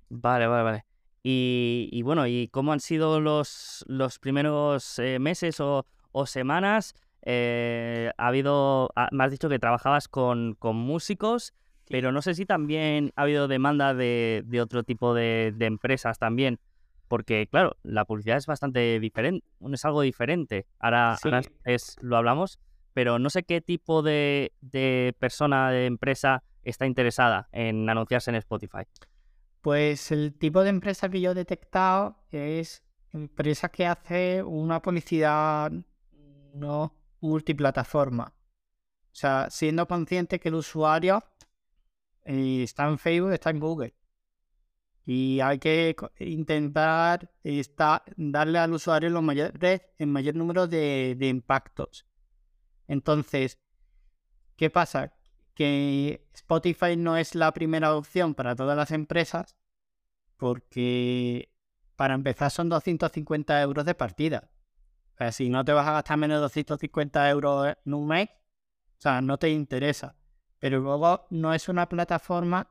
Vale, 0.09 0.47
vale, 0.47 0.63
vale. 0.63 0.85
Y, 1.23 2.01
bueno, 2.03 2.25
¿y 2.25 2.47
cómo 2.47 2.73
han 2.73 2.79
sido 2.79 3.19
los, 3.19 3.85
los 3.87 4.17
primeros 4.17 4.97
eh, 4.97 5.19
meses 5.19 5.59
o, 5.59 5.85
semanas? 6.25 6.95
Eh, 7.23 8.11
ha 8.17 8.27
habido, 8.27 8.91
ah, 8.95 9.09
me 9.11 9.23
has 9.23 9.31
dicho 9.31 9.49
que 9.49 9.59
trabajabas 9.59 10.07
con, 10.07 10.55
con 10.55 10.75
músicos, 10.75 11.53
pero 11.87 12.11
no 12.11 12.21
sé 12.21 12.33
si 12.33 12.45
también 12.45 13.11
ha 13.15 13.23
habido 13.23 13.47
demanda 13.47 13.93
de, 13.93 14.43
de 14.45 14.61
otro 14.61 14.83
tipo 14.83 15.13
de, 15.13 15.53
de, 15.55 15.65
empresas 15.65 16.17
también, 16.17 16.59
porque 17.07 17.47
claro, 17.47 17.75
la 17.83 18.05
publicidad 18.05 18.37
es 18.37 18.47
bastante 18.47 18.99
diferente, 18.99 19.45
es 19.71 19.85
algo 19.85 20.01
diferente. 20.01 20.65
Ahora, 20.79 21.17
es, 21.65 21.95
lo 22.01 22.17
hablamos, 22.17 22.59
pero 22.93 23.19
no 23.19 23.29
sé 23.29 23.43
qué 23.43 23.61
tipo 23.61 24.01
de, 24.01 24.53
de 24.61 25.13
persona, 25.19 25.69
de 25.71 25.85
empresa 25.85 26.43
está 26.63 26.85
interesada 26.85 27.49
en 27.51 27.89
anunciarse 27.89 28.31
en 28.31 28.37
Spotify. 28.37 28.83
Pues 29.61 30.11
el 30.11 30.33
tipo 30.33 30.63
de 30.63 30.69
empresa 30.69 31.09
que 31.09 31.21
yo 31.21 31.31
he 31.31 31.35
detectado 31.35 32.17
es 32.31 32.83
empresa 33.11 33.69
que 33.69 33.85
hace 33.85 34.41
una 34.41 34.81
publicidad 34.81 35.71
no 36.53 36.95
multiplataforma. 37.19 38.33
O 39.11 39.15
sea, 39.15 39.49
siendo 39.49 39.87
consciente 39.87 40.39
que 40.39 40.49
el 40.49 40.55
usuario 40.55 41.23
eh, 42.23 42.63
está 42.63 42.87
en 42.87 42.97
Facebook, 42.97 43.31
está 43.31 43.49
en 43.49 43.59
Google. 43.59 43.95
Y 45.05 45.39
hay 45.39 45.59
que 45.59 45.95
intentar 46.19 47.31
darle 48.15 48.59
al 48.59 48.73
usuario 48.73 49.09
los 49.09 49.23
mayores, 49.23 49.81
el 49.97 50.07
mayor 50.07 50.35
número 50.35 50.67
de, 50.67 51.15
de 51.17 51.27
impactos. 51.27 52.05
Entonces, 52.87 53.59
¿qué 54.55 54.69
pasa? 54.69 55.13
que 55.53 56.27
Spotify 56.33 56.95
no 56.97 57.17
es 57.17 57.35
la 57.35 57.53
primera 57.53 57.95
opción 57.95 58.33
para 58.33 58.55
todas 58.55 58.77
las 58.77 58.91
empresas 58.91 59.57
porque 60.37 61.51
para 61.95 62.15
empezar 62.15 62.49
son 62.49 62.69
250 62.69 63.61
euros 63.61 63.85
de 63.85 63.93
partida. 63.93 64.49
Sea, 65.21 65.31
si 65.31 65.49
no 65.49 65.63
te 65.63 65.71
vas 65.71 65.87
a 65.87 65.93
gastar 65.93 66.17
menos 66.17 66.37
de 66.37 66.41
250 66.41 67.29
euros 67.29 67.75
en 67.85 67.93
un 67.93 68.07
mes, 68.07 68.27
o 68.27 69.01
sea, 69.01 69.21
no 69.21 69.37
te 69.37 69.51
interesa. 69.51 70.15
Pero 70.57 70.79
luego 70.79 71.27
no 71.29 71.53
es 71.53 71.69
una 71.69 71.87
plataforma 71.87 72.67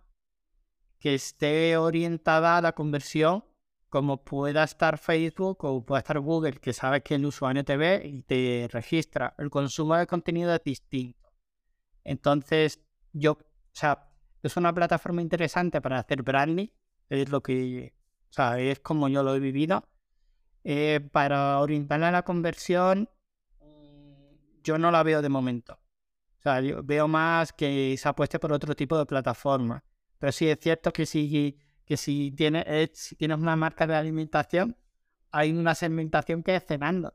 que 0.98 1.14
esté 1.14 1.76
orientada 1.76 2.56
a 2.56 2.60
la 2.60 2.72
conversión 2.72 3.44
como 3.88 4.24
pueda 4.24 4.64
estar 4.64 4.98
Facebook 4.98 5.64
o 5.64 5.86
pueda 5.86 6.00
estar 6.00 6.18
Google, 6.18 6.54
que 6.54 6.72
sabes 6.72 7.02
que 7.04 7.14
el 7.14 7.24
usuario 7.24 7.64
te 7.64 7.76
ve 7.76 8.02
y 8.04 8.22
te 8.22 8.68
registra. 8.72 9.32
El 9.38 9.48
consumo 9.48 9.94
de 9.94 10.08
contenido 10.08 10.52
es 10.52 10.64
distinto. 10.64 11.32
Entonces, 12.02 12.80
yo, 13.12 13.34
o 13.34 13.38
sea, 13.70 14.10
es 14.42 14.56
una 14.56 14.74
plataforma 14.74 15.22
interesante 15.22 15.80
para 15.80 16.00
hacer 16.00 16.24
branding, 16.24 16.66
es 17.10 17.28
lo 17.30 17.44
que, 17.44 17.94
o 18.28 18.32
sea, 18.32 18.58
es 18.58 18.80
como 18.80 19.08
yo 19.08 19.22
lo 19.22 19.36
he 19.36 19.38
vivido. 19.38 19.88
Eh, 20.64 21.00
para 21.12 21.58
orientarla 21.60 22.08
a 22.08 22.12
la 22.12 22.22
conversión, 22.22 23.08
mm, 23.60 24.62
yo 24.62 24.78
no 24.78 24.90
la 24.90 25.02
veo 25.02 25.22
de 25.22 25.28
momento. 25.28 25.74
O 26.40 26.42
sea, 26.42 26.60
yo 26.60 26.82
veo 26.82 27.08
más 27.08 27.52
que 27.52 27.96
se 27.98 28.08
apueste 28.08 28.38
por 28.38 28.52
otro 28.52 28.74
tipo 28.74 28.96
de 28.98 29.06
plataforma. 29.06 29.84
Pero 30.18 30.32
sí 30.32 30.48
es 30.48 30.58
cierto 30.60 30.92
que 30.92 31.06
si, 31.06 31.58
que 31.84 31.96
si, 31.96 32.32
tienes, 32.32 32.64
eh, 32.66 32.90
si 32.94 33.16
tienes 33.16 33.38
una 33.38 33.56
marca 33.56 33.86
de 33.86 33.94
alimentación, 33.96 34.76
hay 35.32 35.52
una 35.52 35.74
segmentación 35.74 36.42
que 36.42 36.56
es 36.56 36.64
cenando. 36.66 37.14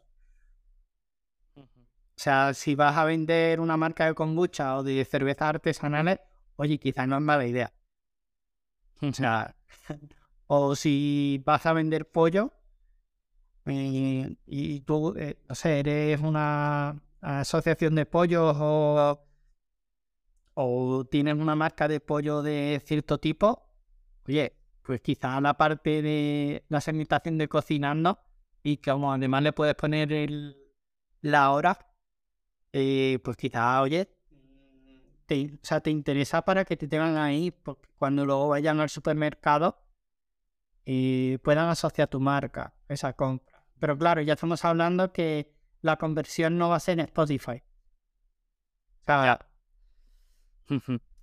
O 2.18 2.18
sea, 2.18 2.54
si 2.54 2.76
vas 2.76 2.96
a 2.98 3.06
vender 3.06 3.60
una 3.60 3.78
marca 3.78 4.06
de 4.06 4.14
kombucha 4.16 4.78
o 4.78 4.84
de 4.84 5.04
cervezas 5.06 5.50
artesanales, 5.50 6.20
oye, 6.56 6.80
quizás 6.80 7.08
no 7.08 7.18
es 7.18 7.22
mala 7.22 7.46
idea. 7.46 7.74
O 9.02 9.12
sea, 9.12 9.56
o 10.48 10.76
si 10.76 11.42
vas 11.46 11.66
a 11.66 11.74
vender 11.74 12.10
pollo 12.10 12.54
eh, 13.66 14.36
y, 14.46 14.82
tú, 14.82 15.16
eh, 15.18 15.38
no 15.48 15.56
sé, 15.56 15.80
eres 15.80 16.22
una 16.22 17.02
asociación 17.22 17.96
de 17.96 18.06
pollos 18.06 18.56
o, 18.60 19.20
o 20.54 21.06
tienes 21.06 21.36
una 21.36 21.56
marca 21.56 21.88
de 21.88 22.00
pollo 22.00 22.42
de 22.42 22.82
cierto 22.86 23.20
tipo, 23.20 23.68
oye, 24.28 24.56
pues 24.84 25.02
quizás 25.02 25.42
la 25.42 25.56
parte 25.58 26.02
de 26.02 26.64
la 26.70 26.82
segmentación 26.82 27.38
de 27.38 27.48
cocinando 27.48 28.20
y 28.64 28.78
como 28.78 29.12
además 29.12 29.44
le 29.44 29.54
puedes 29.54 29.76
poner 29.76 30.14
el, 30.14 30.58
la 31.22 31.52
hora 31.52 31.78
eh, 32.78 33.20
pues 33.24 33.38
quizá, 33.38 33.82
oye, 33.82 34.10
te, 35.26 35.46
o 35.46 35.60
sea, 35.66 35.80
te 35.80 35.90
interesa 35.90 36.42
para 36.44 36.66
que 36.66 36.76
te 36.76 36.90
tengan 36.90 37.16
ahí, 37.16 37.52
porque 37.52 37.88
cuando 37.98 38.26
luego 38.26 38.50
vayan 38.50 38.82
al 38.82 38.90
supermercado 38.90 39.78
y 40.84 41.38
puedan 41.38 41.70
asociar 41.70 42.10
tu 42.10 42.20
marca, 42.20 42.74
esa 42.90 43.14
compra. 43.14 43.55
Pero 43.80 43.98
claro, 43.98 44.22
ya 44.22 44.34
estamos 44.34 44.64
hablando 44.66 45.12
que 45.12 45.52
la 45.82 45.98
conversión 45.98 46.58
no 46.58 46.70
va 46.70 46.78
a 46.78 46.80
ser 46.80 47.00
en 47.00 47.06
Spotify. 47.06 47.64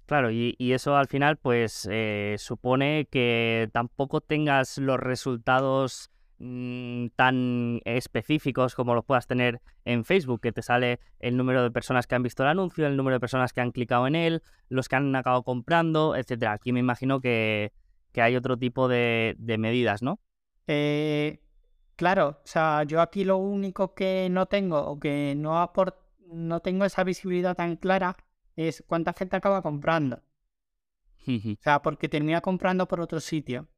Claro, 0.07 0.31
y, 0.31 0.55
eso 0.73 0.97
al 0.97 1.09
final 1.09 1.39
pues 1.39 1.89
eh, 1.91 2.37
supone 2.39 3.07
que 3.11 3.71
tampoco 3.73 4.21
tengas 4.21 4.79
los 4.79 5.01
resultados 5.01 6.13
Mm, 6.45 7.11
tan 7.15 7.81
específicos 7.85 8.75
como 8.75 8.97
los 8.97 9.05
puedas 9.05 9.29
tener 9.29 9.61
en 9.85 10.05
Facebook, 10.05 10.41
que 10.41 10.51
te 10.51 10.61
sale 10.61 10.99
el 11.21 11.37
número 11.37 11.63
de 11.63 11.71
personas 11.71 12.09
que 12.09 12.17
han 12.17 12.25
visto 12.25 12.43
el 12.43 12.49
anuncio, 12.49 12.85
el 12.85 12.97
número 12.97 13.15
de 13.15 13.21
personas 13.21 13.53
que 13.53 13.61
han 13.61 13.71
clicado 13.71 14.09
en 14.09 14.17
él, 14.17 14.43
los 14.69 14.89
que 14.89 14.97
han 14.97 15.15
acabado 15.15 15.45
comprando, 15.45 16.17
etcétera. 16.17 16.55
Aquí 16.55 16.73
me 16.73 16.81
imagino 16.81 17.21
que, 17.21 17.73
hay 18.17 18.35
otro 18.35 18.57
tipo 18.57 18.89
de, 18.89 19.37
medidas, 19.57 20.03
¿no? 20.03 20.19
Eh, 20.67 21.39
claro, 21.97 22.41
o 22.43 22.47
sea, 22.47 22.85
yo 22.85 23.01
aquí 23.01 23.25
lo 23.25 23.39
único 23.39 23.95
que 23.95 24.29
no 24.31 24.47
tengo 24.47 24.79
o 24.81 24.99
que 24.99 25.35
no 25.37 25.73
no 26.33 26.61
tengo 26.61 26.85
esa 26.85 27.05
visibilidad 27.05 27.55
tan 27.57 27.77
clara 27.77 28.17
es 28.57 28.83
cuánta 28.87 29.13
gente 29.13 29.37
acaba 29.37 29.63
comprando. 29.63 30.23
o 31.27 31.63
sea, 31.63 31.83
porque 31.83 32.09
termina 32.09 32.41
comprando 32.41 32.89
por 32.89 33.01
otro 33.01 33.21
sitio. 33.21 33.69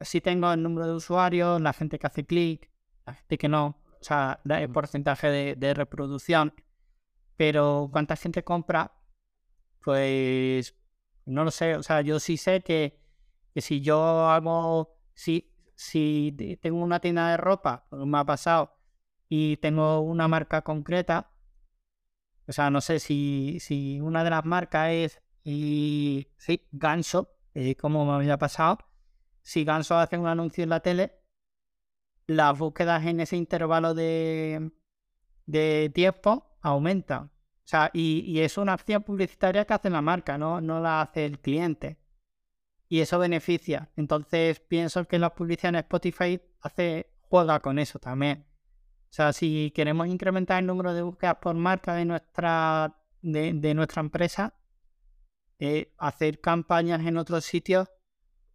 Sí 0.00 0.20
tengo 0.20 0.52
el 0.52 0.62
número 0.62 0.86
de 0.86 0.94
usuarios, 0.94 1.60
la 1.60 1.72
gente 1.72 1.98
que 1.98 2.06
hace 2.06 2.26
clic, 2.26 2.70
la 3.06 3.14
gente 3.14 3.38
que 3.38 3.48
no, 3.48 3.80
o 4.00 4.04
sea, 4.04 4.40
el 4.44 4.70
porcentaje 4.70 5.56
de, 5.56 5.74
reproducción, 5.74 6.52
pero 7.36 7.88
cuánta 7.90 8.16
gente 8.16 8.44
compra, 8.44 8.92
pues 9.82 10.76
no 11.24 11.44
lo 11.44 11.50
sé, 11.50 11.76
o 11.76 11.82
sea, 11.82 12.02
yo 12.02 12.20
sí 12.20 12.36
sé 12.36 12.62
que, 12.62 13.00
si 13.56 13.80
yo 13.80 14.28
hago, 14.28 14.98
si, 15.14 15.50
si 15.76 16.58
tengo 16.60 16.82
una 16.82 17.00
tienda 17.00 17.30
de 17.30 17.36
ropa, 17.36 17.86
como 17.90 18.06
me 18.06 18.18
ha 18.18 18.24
pasado, 18.24 18.76
y 19.28 19.58
tengo 19.58 20.00
una 20.00 20.28
marca 20.28 20.62
concreta, 20.62 21.30
o 22.48 22.52
sea, 22.52 22.70
no 22.70 22.80
sé 22.80 22.98
si, 23.00 23.58
si 23.60 24.00
una 24.00 24.24
de 24.24 24.30
las 24.30 24.44
marcas 24.44 24.90
es, 24.90 25.22
y 25.44 26.28
sí, 26.38 26.66
Ganso, 26.72 27.36
eh, 27.54 27.76
como 27.76 28.04
me 28.04 28.12
había 28.12 28.38
pasado, 28.38 28.78
si 29.42 29.64
Ganso 29.64 29.96
hace 29.96 30.18
un 30.18 30.26
anuncio 30.26 30.64
en 30.64 30.70
la 30.70 30.80
tele, 30.80 31.20
las 32.26 32.58
búsquedas 32.58 33.04
en 33.06 33.20
ese 33.20 33.36
intervalo 33.36 33.94
de, 33.94 34.72
de 35.46 35.90
tiempo 35.94 36.58
aumentan. 36.62 37.26
O 37.66 37.68
sea, 37.68 37.90
y, 37.92 38.38
es 38.40 38.58
una 38.58 38.74
acción 38.74 39.02
publicitaria 39.02 39.64
que 39.64 39.74
hace 39.74 39.90
la 39.90 40.02
marca, 40.02 40.38
¿no? 40.38 40.60
no 40.60 40.80
la 40.80 41.02
hace 41.02 41.24
el 41.26 41.40
cliente. 41.40 41.98
Y 42.88 43.00
eso 43.00 43.18
beneficia. 43.18 43.90
Entonces 43.96 44.60
pienso 44.60 45.04
que 45.06 45.18
la 45.18 45.34
publicidad 45.34 45.70
en 45.70 45.76
Spotify 45.76 46.40
hace, 46.60 47.10
juega 47.20 47.60
con 47.60 47.78
eso 47.78 47.98
también. 47.98 48.46
O 49.10 49.12
sea, 49.16 49.32
si 49.32 49.72
queremos 49.74 50.08
incrementar 50.08 50.60
el 50.60 50.66
número 50.66 50.94
de 50.94 51.02
búsquedas 51.02 51.36
por 51.40 51.54
marca 51.54 51.94
de 51.94 52.04
nuestra, 52.04 52.96
de, 53.22 53.74
nuestra 53.74 54.00
empresa, 54.00 54.54
eh, 55.58 55.92
hacer 55.98 56.40
campañas 56.40 57.00
en 57.06 57.16
otros 57.16 57.44
sitios 57.44 57.88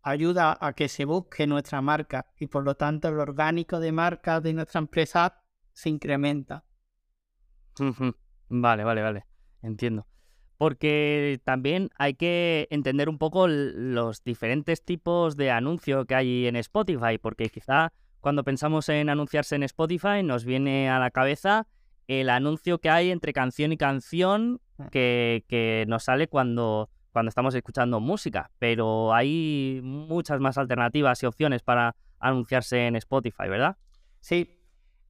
ayuda 0.04 0.58
a 0.60 0.74
que 0.74 0.88
se 0.88 1.06
busque 1.06 1.48
nuestra 1.48 1.82
marca 1.82 2.32
y 2.40 2.48
por 2.48 2.64
lo 2.64 2.76
tanto 2.76 3.08
el 3.08 3.20
orgánico 3.20 3.80
de 3.80 3.92
marca 3.92 4.42
de 4.42 4.54
nuestra 4.54 4.80
empresa 4.80 5.44
se 5.74 5.90
incrementa. 5.90 6.66
Vale, 8.50 8.84
vale, 8.84 9.02
vale. 9.02 9.26
Entiendo. 9.62 10.06
Porque 10.62 11.42
también 11.44 11.90
hay 11.98 12.14
que 12.14 12.68
entender 12.70 13.10
un 13.10 13.18
poco 13.18 13.48
los 13.48 14.24
diferentes 14.24 14.86
tipos 14.86 15.36
de 15.36 15.50
anuncio 15.50 16.06
que 16.06 16.14
hay 16.14 16.46
en 16.46 16.56
Spotify, 16.56 17.18
porque 17.20 17.50
quizá 17.50 17.92
cuando 18.20 18.44
pensamos 18.44 18.88
en 18.90 19.10
anunciarse 19.10 19.56
en 19.56 19.64
Spotify 19.64 20.22
nos 20.24 20.46
viene 20.46 20.88
a 20.88 21.00
la 21.00 21.10
cabeza 21.10 21.66
el 22.08 22.30
anuncio 22.30 22.78
que 22.78 22.92
hay 22.92 23.10
entre 23.10 23.34
canción 23.34 23.72
y 23.72 23.78
canción 23.78 24.62
mm. 24.78 24.86
que, 24.90 25.46
que 25.48 25.86
nos 25.88 26.04
sale 26.04 26.28
cuando, 26.28 26.92
cuando 27.12 27.30
estamos 27.30 27.56
escuchando 27.56 28.00
música, 28.00 28.52
pero 28.60 29.16
hay 29.16 29.80
muchas 29.82 30.40
más 30.42 30.60
alternativas 30.60 31.24
y 31.24 31.26
opciones 31.26 31.64
para 31.64 31.96
anunciarse 32.20 32.86
en 32.86 32.98
Spotify, 32.98 33.50
¿verdad? 33.50 33.78
Sí. 34.20 34.60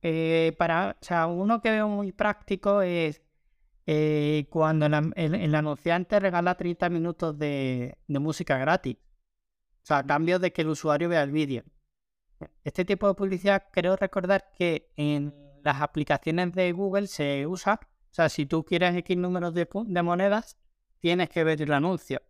Eh, 0.02 0.56
para, 0.58 0.96
o 0.98 1.04
sea, 1.04 1.28
uno 1.28 1.62
que 1.62 1.72
veo 1.72 1.90
muy 1.90 2.14
práctico 2.14 2.82
es 2.82 3.22
eh, 3.93 4.47
cuando 4.49 4.86
el, 4.86 5.54
anunciante 5.54 6.17
regala 6.17 6.56
30 6.56 6.89
minutos 6.89 7.38
de, 7.38 7.97
música 8.08 8.58
gratis. 8.58 8.95
O 8.95 9.86
sea, 9.86 9.97
a 9.97 10.06
cambio 10.06 10.39
de 10.39 10.54
que 10.54 10.62
el 10.62 10.69
usuario 10.69 11.10
vea 11.10 11.23
el 11.23 11.32
vídeo. 11.32 11.63
Este 12.63 12.86
tipo 12.86 13.10
de 13.10 13.15
publicidad 13.15 13.67
creo 13.69 13.97
recordar 13.97 14.49
que 14.58 14.93
en 14.95 15.36
las 15.62 15.82
aplicaciones 15.82 16.54
de 16.54 16.71
Google 16.71 17.08
se 17.08 17.45
usa. 17.45 17.82
O 17.84 18.13
sea, 18.13 18.30
si 18.30 18.45
tú 18.45 18.63
quieres 18.63 18.95
X 18.95 19.17
números 19.17 19.54
de, 19.54 19.67
de 19.88 20.01
monedas, 20.01 20.58
tienes 20.99 21.30
que 21.30 21.43
ver 21.43 21.62
el 21.62 21.73
anuncio. 21.73 22.21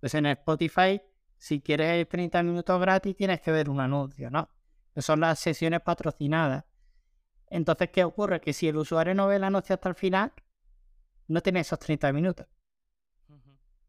Pues 0.00 0.14
en 0.14 0.24
Spotify, 0.24 1.02
si 1.36 1.60
quieres 1.60 2.08
30 2.08 2.42
minutos 2.44 2.80
gratis, 2.80 3.14
tienes 3.14 3.42
que 3.42 3.52
ver 3.52 3.68
un 3.68 3.80
anuncio, 3.80 4.30
¿no? 4.30 4.48
Que 4.94 5.02
son 5.02 5.20
las 5.20 5.38
sesiones 5.38 5.82
patrocinadas. 5.82 6.64
Entonces, 7.50 7.90
¿qué 7.90 8.04
ocurre? 8.04 8.40
Que 8.40 8.54
si 8.54 8.68
el 8.68 8.76
usuario 8.78 9.14
no 9.14 9.26
ve 9.26 9.36
el 9.36 9.44
anuncio 9.44 9.74
hasta 9.74 9.90
el 9.90 9.94
final, 9.94 10.32
no 11.28 11.40
tiene 11.40 11.60
esos 11.60 11.78
30 11.78 12.12
minutos. 12.12 12.46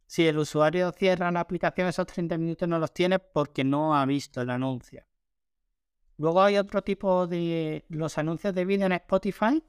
Si 0.05 0.27
el 0.27 0.37
usuario 0.37 0.91
cierra 0.91 1.31
la 1.31 1.39
aplicación, 1.39 1.87
esos 1.87 2.07
30 2.07 2.37
minutos 2.37 2.67
no 2.67 2.79
los 2.79 2.93
tiene 2.93 3.19
porque 3.19 3.63
no 3.63 3.95
ha 3.95 4.05
visto 4.05 4.41
el 4.41 4.49
anuncio. 4.49 5.05
Luego 6.17 6.41
hay 6.41 6.57
otro 6.57 6.81
tipo 6.81 7.27
de... 7.27 7.85
Los 7.89 8.17
anuncios 8.17 8.53
de 8.53 8.65
vídeo 8.65 8.87
en 8.87 8.93
Spotify 8.93 9.63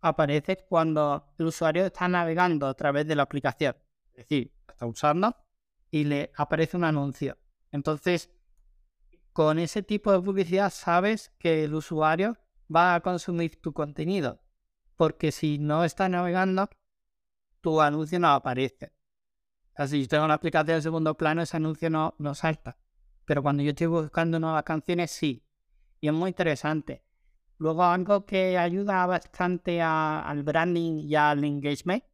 aparecen 0.00 0.58
cuando 0.68 1.32
el 1.38 1.46
usuario 1.46 1.86
está 1.86 2.08
navegando 2.08 2.66
a 2.66 2.74
través 2.74 3.06
de 3.06 3.14
la 3.14 3.22
aplicación. 3.22 3.76
Es 4.10 4.28
decir, 4.28 4.52
está 4.68 4.84
usando 4.86 5.36
y 5.90 6.04
le 6.04 6.32
aparece 6.36 6.76
un 6.76 6.84
anuncio. 6.84 7.38
Entonces, 7.70 8.30
con 9.32 9.58
ese 9.58 9.82
tipo 9.82 10.12
de 10.12 10.20
publicidad 10.20 10.70
sabes 10.70 11.30
que 11.38 11.64
el 11.64 11.74
usuario 11.74 12.36
va 12.74 12.96
a 12.96 13.00
consumir 13.00 13.60
tu 13.60 13.72
contenido. 13.72 14.40
Porque 14.96 15.30
si 15.30 15.58
no 15.58 15.84
está 15.84 16.08
navegando, 16.08 16.68
tu 17.60 17.80
anuncio 17.80 18.18
no 18.18 18.28
aparece. 18.28 18.92
Así, 19.74 20.02
si 20.02 20.08
tengo 20.08 20.24
una 20.24 20.34
aplicación 20.34 20.76
de 20.76 20.82
segundo 20.82 21.16
plano, 21.16 21.42
ese 21.42 21.56
anuncio 21.56 21.88
no, 21.88 22.14
no 22.18 22.34
salta. 22.34 22.76
Pero 23.24 23.42
cuando 23.42 23.62
yo 23.62 23.70
estoy 23.70 23.86
buscando 23.86 24.40
nuevas 24.40 24.64
canciones, 24.64 25.10
sí. 25.10 25.44
Y 26.00 26.08
es 26.08 26.14
muy 26.14 26.30
interesante. 26.30 27.04
Luego, 27.58 27.84
algo 27.84 28.24
que 28.24 28.56
ayuda 28.56 29.04
bastante 29.06 29.82
al 29.82 30.42
branding 30.42 31.00
y 31.00 31.14
al 31.14 31.44
engagement 31.44 32.04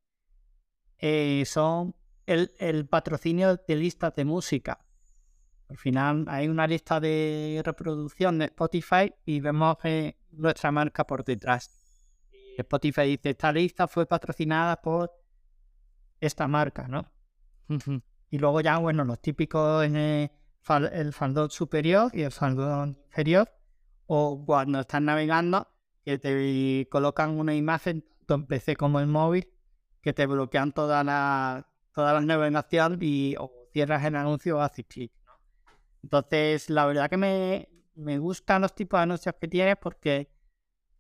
eh, 0.99 1.45
son 1.47 1.95
el, 2.27 2.87
patrocinio 2.87 3.57
de 3.57 3.77
listas 3.77 4.15
de 4.15 4.25
música. 4.25 4.85
Al 5.69 5.77
final 5.77 6.25
hay 6.29 6.49
una 6.49 6.67
lista 6.67 7.01
de 7.01 7.61
reproducción 7.65 8.39
de 8.39 8.47
Spotify 8.47 9.13
y 9.25 9.41
vemos 9.41 9.77
eh, 9.85 10.17
nuestra 10.33 10.71
marca 10.73 11.07
por 11.07 11.25
detrás. 11.25 11.71
Spotify 12.57 13.03
dice, 13.03 13.31
esta 13.31 13.53
lista 13.53 13.89
fue 13.89 14.07
patrocinada 14.07 14.81
por 14.81 15.13
esta 16.27 16.49
marca, 16.49 16.89
¿no? 16.89 17.11
y 18.31 18.39
luego 18.39 18.61
ya, 18.61 18.79
bueno, 18.79 19.05
los 19.05 19.21
típicos 19.21 19.85
en 19.85 19.97
el, 19.97 21.13
faldón 21.13 21.51
superior 21.51 22.11
y 22.13 22.23
el 22.23 22.33
faldón 22.33 22.99
inferior, 23.07 23.51
o 24.07 24.45
cuando 24.45 24.81
estás 24.81 25.01
navegando, 25.01 25.69
que 26.05 26.19
te 26.19 26.89
colocan 26.91 27.39
una 27.39 27.55
imagen, 27.55 28.03
tanto 28.19 28.35
en 28.35 28.47
PC 28.47 28.77
como 28.77 29.01
en 29.01 29.11
móvil, 29.11 29.49
que 30.01 30.13
te 30.13 30.27
bloquean 30.27 30.73
toda 30.73 31.03
la, 31.05 31.67
toda 31.93 32.13
la 32.13 32.21
navegación 32.21 32.99
y 33.01 33.37
o 33.39 33.51
cierras 33.73 34.05
el 34.05 34.17
anuncio 34.17 34.59
o 34.59 34.61
haces 34.61 34.85
clic. 34.87 35.13
Entonces, 36.03 36.69
la 36.69 36.85
verdad 36.87 37.09
que 37.09 37.17
me, 37.17 37.69
me 37.95 38.19
gustan 38.19 38.63
los 38.63 38.75
tipos 38.75 38.99
de 38.99 39.03
anuncios 39.03 39.35
que 39.41 39.49
tienes 39.49 39.77
porque 39.81 40.31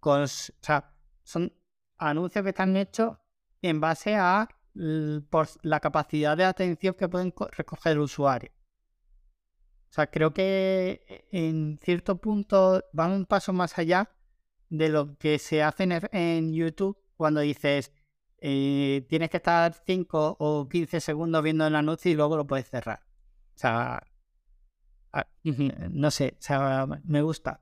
con, 0.00 0.26
son 0.28 1.52
anuncios 1.98 2.42
que 2.42 2.50
están 2.50 2.76
hechos 2.76 3.16
en 3.60 3.80
base 3.80 4.14
a 4.14 4.48
por 5.30 5.48
la 5.62 5.80
capacidad 5.80 6.36
de 6.36 6.44
atención 6.44 6.94
que 6.94 7.08
pueden 7.08 7.32
recoger 7.56 7.92
el 7.92 8.00
usuario. 8.00 8.50
O 9.90 9.94
sea, 9.94 10.08
creo 10.08 10.34
que 10.34 11.04
eh, 11.08 11.24
en 11.30 11.78
cierto 11.80 12.20
punto 12.20 12.82
van 12.92 13.12
un 13.12 13.26
paso 13.26 13.52
más 13.52 13.78
allá 13.78 14.10
de 14.68 14.88
lo 14.88 15.16
que 15.18 15.38
se 15.38 15.62
hace 15.62 15.86
en, 16.10 16.52
YouTube 16.52 16.98
cuando 17.16 17.40
dices 17.40 17.92
eh, 18.38 19.06
tienes 19.08 19.30
que 19.30 19.36
estar 19.36 19.72
5 19.86 20.36
o 20.40 20.68
15 20.68 21.00
segundos 21.00 21.42
viendo 21.44 21.64
el 21.66 21.76
anuncio 21.76 22.10
y 22.10 22.14
luego 22.14 22.36
lo 22.36 22.46
puedes 22.46 22.68
cerrar. 22.68 23.04
O 23.54 23.58
sea, 23.58 24.02
ah, 25.12 25.26
no 25.90 26.10
sé, 26.10 26.34
o 26.38 26.42
sea, 26.42 26.86
me 27.04 27.22
gusta. 27.22 27.60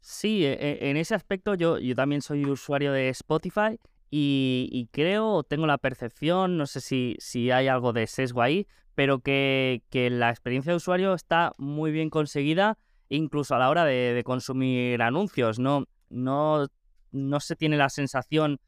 Sí, 0.00 0.46
e, 0.46 0.54
e, 0.54 0.90
en 0.90 0.96
ese 0.96 1.14
aspecto 1.14 1.54
yo, 1.54 1.78
yo 1.78 1.94
también 1.94 2.22
soy 2.22 2.46
usuario 2.46 2.92
de 2.92 3.10
Spotify 3.10 3.78
y, 4.10 4.88
creo, 4.92 5.42
tengo 5.42 5.66
la 5.66 5.78
percepción, 5.78 6.56
no 6.56 6.66
sé 6.66 6.80
si, 6.80 7.16
si 7.18 7.50
hay 7.50 7.66
algo 7.66 7.92
de 7.92 8.06
sesgo 8.06 8.42
ahí, 8.42 8.66
pero 8.94 9.18
que, 9.18 9.82
la 9.92 10.30
experiencia 10.30 10.72
de 10.72 10.76
usuario 10.76 11.14
está 11.14 11.52
muy 11.58 11.90
bien 11.90 12.10
conseguida, 12.10 12.78
incluso 13.08 13.54
a 13.54 13.58
la 13.58 13.70
hora 13.70 13.84
de, 13.84 14.22
consumir 14.24 15.02
anuncios. 15.02 15.58
No, 15.58 15.86
no, 16.10 16.68
no 17.10 17.40
se 17.40 17.56
tiene 17.56 17.76
la 17.76 17.88
sensación 17.88 18.60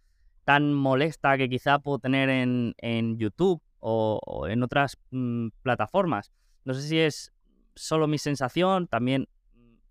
tan 0.44 0.72
molesta 0.72 1.37
que 1.37 1.49
quizá 1.49 1.79
puedo 1.79 1.99
tener 1.99 2.29
en, 2.29 3.18
YouTube 3.18 3.62
o, 3.79 4.46
en 4.49 4.62
otras 4.62 4.99
mm, 5.11 5.49
plataformas. 5.62 6.33
No 6.64 6.75
sé 6.75 6.83
si 6.83 6.99
es 6.99 7.33
solo 7.75 8.09
mi 8.09 8.18
sensación, 8.18 8.88
también 8.88 9.29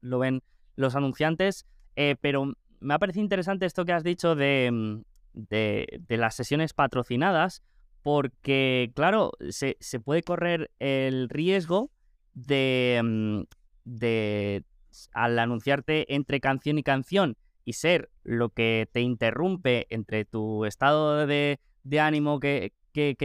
lo 0.01 0.19
ven 0.19 0.43
los 0.75 0.95
anunciantes, 0.95 1.65
eh, 1.95 2.15
pero 2.19 2.53
me 2.81 2.93
ha 2.93 2.99
parecido 2.99 3.23
interesante 3.23 3.65
esto 3.65 3.85
que 3.85 3.93
has 3.93 4.03
dicho 4.03 4.35
de, 4.35 5.01
mm, 5.35 5.43
de, 5.49 6.17
las 6.17 6.35
sesiones 6.35 6.73
patrocinadas, 6.73 7.63
porque, 8.01 8.91
claro, 8.95 9.31
se, 9.49 9.75
puede 9.99 10.21
correr 10.21 10.71
el 10.79 11.29
riesgo 11.29 11.91
de, 12.33 13.01
mm, 13.03 13.41
de, 13.85 14.63
al 15.13 15.39
anunciarte 15.39 16.13
entre 16.13 16.39
canción 16.39 16.77
y 16.77 16.83
canción 16.83 17.37
y 17.63 17.73
ser 17.73 18.09
lo 18.23 18.49
que 18.49 18.87
te 18.91 19.01
interrumpe 19.01 19.87
entre 19.89 20.25
tu 20.25 20.65
estado 20.65 21.25
de, 21.25 21.59
ánimo 21.99 22.39
que, 22.39 22.73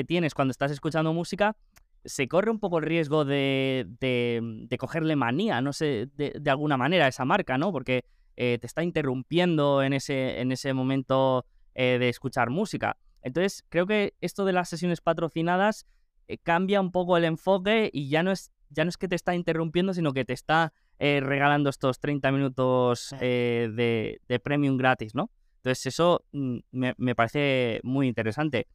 tienes 0.07 0.35
cuando 0.35 0.51
estás 0.51 0.71
escuchando 0.71 1.13
música, 1.13 1.57
se 2.05 2.27
corre 2.27 2.51
un 2.51 2.59
poco 2.59 2.79
el 2.79 2.85
riesgo 2.85 3.25
de, 3.25 3.87
de, 4.01 4.79
cogerle 4.79 5.15
manía, 5.17 5.61
no 5.61 5.73
sé, 5.73 6.09
de, 6.17 6.51
alguna 6.51 6.77
manera 6.77 7.05
a 7.05 7.09
esa 7.09 7.27
marca, 7.27 7.59
¿no? 7.59 7.71
Porque 7.71 8.05
eh, 8.37 8.59
te 8.59 8.67
está 8.67 8.83
interrumpiendo 8.83 9.83
en 9.83 9.93
ese, 9.93 10.41
en 10.41 10.53
ese 10.53 10.73
momento 10.73 11.45
eh, 11.75 11.99
de 11.99 12.09
escuchar 12.09 12.51
música. 12.51 12.97
Entonces, 13.23 13.65
creo 13.69 13.87
que 13.87 14.15
esto 14.21 14.45
de 14.45 14.53
las 14.53 14.69
sesiones 14.69 15.01
patrocinadas 15.01 15.87
eh, 16.29 16.39
cambia 16.39 16.81
un 16.81 16.91
poco 16.91 17.17
el 17.17 17.25
enfoque 17.25 17.91
y 17.93 18.09
ya 18.09 18.23
no 18.23 18.31
es, 18.31 18.53
ya 18.71 18.85
no 18.85 18.89
es 18.89 18.97
que 18.97 19.09
te 19.09 19.17
está 19.17 19.35
interrumpiendo, 19.35 19.95
sino 19.95 20.13
que 20.13 20.25
te 20.25 20.33
está 20.33 20.73
eh, 20.99 21.21
regalando 21.23 21.71
estos 21.71 22.01
30 22.01 22.33
minutos 22.33 23.15
de, 23.19 24.41
premium 24.43 24.77
gratis, 24.77 25.15
¿no? 25.15 25.31
Entonces, 25.57 25.87
eso 25.87 26.25
mm, 26.33 26.59
me, 26.73 26.95
me 26.97 27.15
parece 27.15 27.81
muy 27.83 28.09
interesante. 28.09 28.67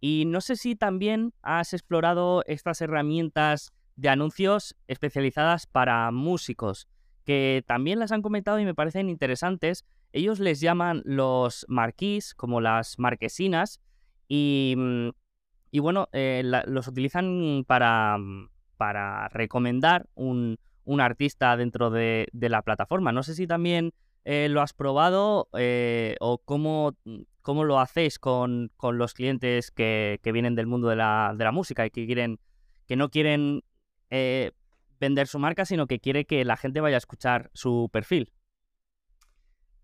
Y 0.00 0.24
no 0.26 0.40
sé 0.40 0.56
si 0.56 0.76
también 0.76 1.32
has 1.42 1.72
explorado 1.72 2.44
estas 2.46 2.80
herramientas 2.80 3.72
de 3.96 4.08
anuncios 4.08 4.76
especializadas 4.86 5.66
para 5.66 6.10
músicos, 6.12 6.86
que 7.24 7.64
también 7.66 7.98
las 7.98 8.12
han 8.12 8.22
comentado 8.22 8.60
y 8.60 8.64
me 8.64 8.74
parecen 8.74 9.08
interesantes 9.08 9.84
ellos 10.12 10.40
les 10.40 10.60
llaman 10.60 11.02
los 11.04 11.66
marquís, 11.68 12.34
como 12.34 12.60
las 12.60 12.98
marquesinas, 12.98 13.80
y, 14.28 14.74
mm, 14.76 15.08
bueno, 15.80 16.08
eh, 16.12 16.42
los 16.66 16.88
utilizan 16.88 17.64
para, 17.66 18.18
mm, 18.18 18.50
para 18.76 19.28
recomendar 19.28 20.08
un, 20.14 20.58
artista 21.00 21.56
dentro 21.56 21.90
de, 21.90 22.28
la 22.32 22.62
plataforma. 22.62 23.12
No 23.12 23.22
sé 23.22 23.34
si 23.34 23.46
también 23.46 23.92
eh, 24.24 24.48
lo 24.48 24.62
has 24.62 24.72
probado 24.72 25.48
eh, 25.58 26.16
o 26.20 26.38
cómo, 26.38 26.94
mm, 27.04 27.20
cómo, 27.42 27.64
lo 27.64 27.78
hacéis 27.78 28.18
con, 28.18 28.70
los 28.82 29.14
clientes 29.14 29.70
que, 29.70 30.20
vienen 30.24 30.54
del 30.54 30.66
mundo 30.66 30.88
de 30.88 30.96
la, 30.96 31.34
de 31.36 31.44
la, 31.44 31.52
música 31.52 31.84
y 31.86 31.90
que, 31.90 32.06
quieren, 32.06 32.40
que 32.86 32.96
no 32.96 33.10
quieren 33.10 33.62
vender 35.00 35.26
su 35.26 35.38
marca, 35.38 35.64
sino 35.66 35.86
que 35.86 36.00
quiere 36.00 36.24
que 36.24 36.44
la 36.44 36.56
gente 36.56 36.80
vaya 36.80 36.96
a 36.96 36.98
escuchar 36.98 37.50
su 37.52 37.90
perfil. 37.92 38.32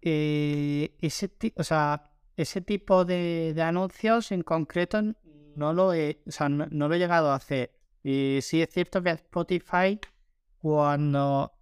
Eh, 0.07 0.95
ese, 1.01 1.31
o 1.57 1.65
sea, 1.65 2.13
ese 2.37 2.61
tipo 2.61 3.07
de, 3.07 3.55
anuncios 3.63 4.33
en 4.33 4.43
concreto 4.43 5.01
no 5.57 5.73
lo 5.73 5.95
he, 5.95 6.23
no, 6.51 6.89
lo 6.89 6.95
he 6.95 6.99
llegado 6.99 7.31
a 7.31 7.37
hacer. 7.37 7.73
Y 8.03 8.41
sí 8.43 8.61
es 8.61 8.69
cierto 8.71 9.03
que 9.03 9.11
Spotify, 9.11 9.99
cuando 10.59 11.53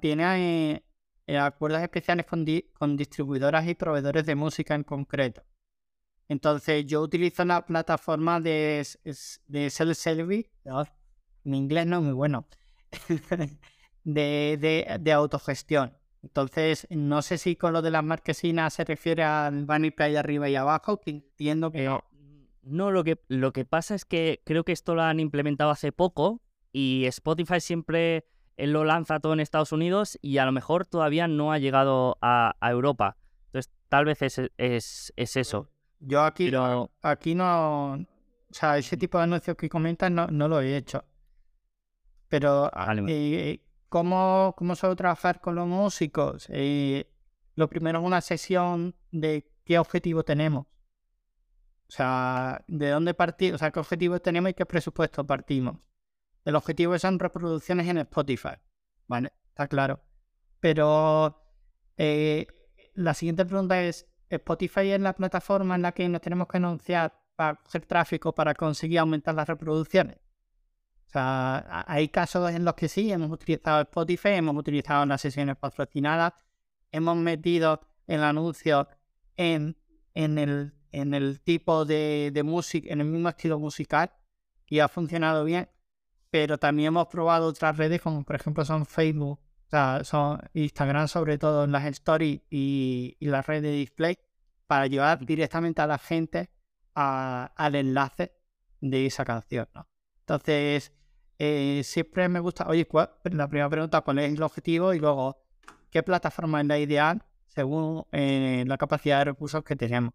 tiene 0.00 0.82
eh, 1.26 1.38
acuerdos 1.38 1.82
especiales 1.82 2.24
con, 2.24 2.46
con, 2.72 2.96
distribuidoras 2.96 3.68
y 3.68 3.74
proveedores 3.74 4.24
de 4.24 4.34
música 4.34 4.74
en 4.74 4.84
concreto. 4.84 5.42
Entonces 6.28 6.86
yo 6.86 7.02
utilizo 7.02 7.44
la 7.44 7.66
plataforma 7.66 8.40
de, 8.40 8.86
de 9.46 9.70
self-service, 9.70 10.48
mi 11.44 11.58
inglés 11.58 11.86
no 11.86 11.98
es 11.98 12.02
muy 12.04 12.12
bueno, 12.12 12.46
de, 14.04 14.96
de, 15.00 15.12
autogestión. 15.12 15.99
Entonces, 16.22 16.86
no 16.90 17.22
sé 17.22 17.38
si 17.38 17.56
con 17.56 17.72
lo 17.72 17.82
de 17.82 17.90
las 17.90 18.04
marquesinas 18.04 18.74
se 18.74 18.84
refiere 18.84 19.22
al 19.22 19.64
banner 19.64 19.94
ahí 19.98 20.16
arriba 20.16 20.48
y 20.48 20.56
abajo, 20.56 21.00
que 21.00 21.10
entiendo 21.10 21.70
que 21.72 21.84
no. 21.84 22.04
No, 22.62 22.90
lo 22.90 23.04
que, 23.04 23.18
lo 23.28 23.52
que 23.52 23.64
pasa 23.64 23.94
es 23.94 24.04
que 24.04 24.42
creo 24.44 24.64
que 24.64 24.72
esto 24.72 24.94
lo 24.94 25.02
han 25.02 25.18
implementado 25.18 25.70
hace 25.70 25.92
poco 25.92 26.42
y 26.72 27.06
Spotify 27.06 27.58
siempre 27.60 28.26
lo 28.58 28.84
lanza 28.84 29.18
todo 29.18 29.32
en 29.32 29.40
Estados 29.40 29.72
Unidos 29.72 30.18
y 30.20 30.38
a 30.38 30.44
lo 30.44 30.52
mejor 30.52 30.86
todavía 30.86 31.26
no 31.26 31.52
ha 31.52 31.58
llegado 31.58 32.18
a, 32.20 32.54
Europa. 32.60 33.16
Entonces, 33.46 33.72
tal 33.88 34.04
vez 34.04 34.20
es, 34.20 34.40
es, 34.58 35.12
es 35.16 35.36
eso. 35.36 35.70
Yo 36.00 36.22
aquí, 36.22 36.52
aquí 37.02 37.34
no. 37.34 37.94
O 37.94 38.54
sea, 38.54 38.78
ese 38.78 38.96
tipo 38.96 39.18
de 39.18 39.24
anuncios 39.24 39.56
que 39.56 39.68
comentas 39.68 40.10
no, 40.10 40.26
no 40.26 40.48
lo 40.48 40.60
he 40.60 40.76
hecho. 40.76 41.04
Pero, 42.28 42.70
eh, 43.08 43.60
¿cómo, 43.90 44.54
¿cómo 44.56 44.74
suelo 44.74 44.96
trabajar 44.96 45.42
con 45.42 45.54
los 45.56 45.66
músicos? 45.66 46.46
Eh, 46.48 47.12
lo 47.56 47.68
primero 47.68 47.98
es 47.98 48.04
una 48.06 48.22
sesión 48.22 48.96
de 49.10 49.52
qué 49.64 49.78
objetivo 49.78 50.24
tenemos. 50.24 50.66
O 51.88 51.92
sea, 51.92 52.64
de 52.68 52.88
dónde 52.88 53.12
partimos, 53.14 53.56
o 53.56 53.58
sea, 53.58 53.72
qué 53.72 53.80
objetivos 53.80 54.22
tenemos 54.22 54.52
y 54.52 54.54
qué 54.54 54.64
presupuesto 54.64 55.26
partimos. 55.26 55.76
El 56.44 56.56
objetivo 56.56 56.98
son 56.98 57.18
reproducciones 57.18 57.86
en 57.88 57.98
Spotify. 57.98 58.56
Vale, 59.08 59.32
está 59.48 59.66
claro. 59.68 60.00
Pero 60.60 61.42
eh, 61.96 62.46
la 62.94 63.12
siguiente 63.12 63.44
pregunta 63.44 63.82
es, 63.82 64.06
¿Spotify 64.30 64.92
es 64.92 65.00
la 65.00 65.14
plataforma 65.14 65.74
en 65.74 65.82
la 65.82 65.92
que 65.92 66.08
nos 66.08 66.20
tenemos 66.20 66.46
que 66.46 66.58
anunciar 66.58 67.20
para 67.34 67.60
hacer 67.66 67.84
tráfico 67.86 68.32
para 68.32 68.54
conseguir 68.54 69.00
aumentar 69.00 69.34
las 69.34 69.48
reproducciones? 69.48 70.18
O 71.10 71.12
sea, 71.12 71.84
hay 71.88 72.08
casos 72.08 72.52
en 72.52 72.64
los 72.64 72.74
que 72.74 72.88
sí, 72.88 73.10
hemos 73.10 73.32
utilizado 73.32 73.80
Spotify, 73.82 74.28
hemos 74.28 74.56
utilizado 74.56 75.04
las 75.06 75.20
sesiones 75.20 75.56
patrocinadas, 75.56 76.34
hemos 76.92 77.16
metido 77.16 77.80
el 78.06 78.22
anuncio 78.22 78.88
en, 79.36 79.76
en, 80.14 80.38
el, 80.38 80.72
en 80.92 81.14
el 81.14 81.40
tipo 81.40 81.84
de, 81.84 82.30
de 82.32 82.42
música, 82.44 82.92
en 82.92 83.00
el 83.00 83.08
mismo 83.08 83.28
estilo 83.28 83.58
musical 83.58 84.12
y 84.68 84.78
ha 84.78 84.86
funcionado 84.86 85.44
bien, 85.44 85.68
pero 86.30 86.58
también 86.58 86.88
hemos 86.88 87.08
probado 87.08 87.48
otras 87.48 87.76
redes 87.76 88.00
como 88.00 88.22
por 88.22 88.36
ejemplo 88.36 88.64
son 88.64 88.86
Facebook, 88.86 89.40
o 89.40 89.68
sea, 89.68 90.04
son 90.04 90.38
Instagram 90.54 91.08
sobre 91.08 91.38
todo 91.38 91.64
en 91.64 91.72
las 91.72 91.86
stories 91.86 92.40
y, 92.50 93.16
y 93.18 93.26
las 93.26 93.44
redes 93.48 93.64
de 93.64 93.72
display 93.72 94.16
para 94.68 94.86
llevar 94.86 95.26
directamente 95.26 95.82
a 95.82 95.88
la 95.88 95.98
gente 95.98 96.50
al 96.94 97.74
enlace 97.74 98.32
de 98.80 99.06
esa 99.06 99.24
canción, 99.24 99.68
¿no? 99.74 99.88
Entonces, 100.20 100.92
eh, 101.42 101.80
siempre 101.84 102.28
me 102.28 102.38
gusta, 102.38 102.68
oye, 102.68 102.86
la 103.24 103.48
primera 103.48 103.70
pregunta, 103.70 104.02
¿cuál 104.02 104.18
es 104.18 104.34
el 104.34 104.42
objetivo? 104.42 104.92
Y 104.92 104.98
luego, 104.98 105.38
¿qué 105.90 106.02
plataforma 106.02 106.60
es 106.60 106.66
la 106.66 106.78
ideal 106.78 107.24
según 107.46 108.04
eh, 108.12 108.62
la 108.66 108.76
capacidad 108.76 109.20
de 109.20 109.24
recursos 109.24 109.64
que 109.64 109.74
tenemos? 109.74 110.12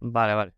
Vale, 0.00 0.34
vale. 0.34 0.54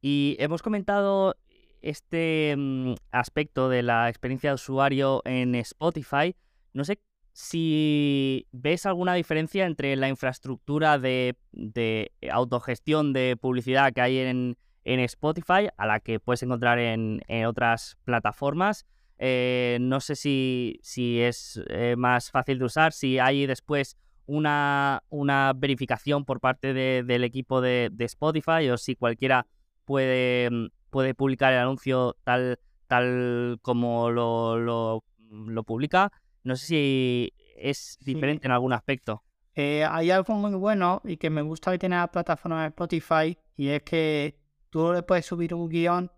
Y 0.00 0.36
hemos 0.38 0.62
comentado 0.62 1.34
este 1.82 2.54
mm, 2.56 2.94
aspecto 3.10 3.68
de 3.68 3.82
la 3.82 4.08
experiencia 4.08 4.50
de 4.50 4.54
usuario 4.54 5.22
en 5.24 5.56
Spotify. 5.56 6.36
No 6.72 6.84
sé 6.84 7.00
si 7.32 8.46
ves 8.52 8.86
alguna 8.86 9.14
diferencia 9.14 9.66
entre 9.66 9.96
la 9.96 10.08
infraestructura 10.08 11.00
de 11.00 11.36
autogestión 12.30 13.12
de 13.12 13.36
publicidad 13.36 13.92
que 13.92 14.00
hay 14.00 14.18
en, 14.18 14.56
en 14.84 15.00
Spotify, 15.00 15.68
a 15.76 15.86
la 15.86 16.00
que 16.00 16.20
puedes 16.20 16.42
encontrar 16.42 16.78
en, 16.78 17.22
otras 17.46 17.96
plataformas. 18.04 18.86
Eh, 19.18 19.78
no 19.80 20.00
sé 20.00 20.16
si, 20.16 20.80
si 20.82 21.20
es 21.20 21.62
eh, 21.68 21.94
más 21.96 22.30
fácil 22.30 22.58
de 22.58 22.64
usar, 22.64 22.92
si 22.92 23.18
hay 23.18 23.46
después 23.46 23.96
una, 24.26 25.02
una 25.08 25.52
verificación 25.54 26.24
por 26.24 26.40
parte 26.40 26.72
del 26.74 27.24
equipo 27.24 27.60
de, 27.60 27.90
Spotify 27.98 28.68
o 28.70 28.76
si 28.76 28.96
cualquiera 28.96 29.46
puede, 29.84 30.50
mm, 30.50 30.66
puede 30.90 31.14
publicar 31.14 31.52
el 31.52 31.60
anuncio 31.60 32.16
tal, 32.24 32.58
tal 32.86 33.58
como 33.62 34.10
lo, 34.10 34.58
lo, 34.58 35.62
publica. 35.64 36.12
No 36.42 36.56
sé 36.56 36.66
si 36.66 37.32
es 37.56 37.98
diferente 38.00 38.46
en 38.46 38.52
algún 38.52 38.72
aspecto. 38.72 39.22
Eh, 39.54 39.84
hay 39.88 40.10
algo 40.10 40.34
muy 40.34 40.54
bueno 40.54 41.00
y 41.04 41.16
que 41.16 41.30
me 41.30 41.42
gusta 41.42 41.70
que 41.70 41.78
tiene 41.78 41.96
la 41.96 42.10
plataforma 42.10 42.62
de 42.62 42.68
Spotify 42.68 43.38
y 43.56 43.68
es 43.68 43.82
que 43.82 44.36
Tú 44.74 44.92
le 44.92 45.04
puedes 45.04 45.24
subir 45.24 45.54
un 45.54 45.68
guion. 45.68 46.10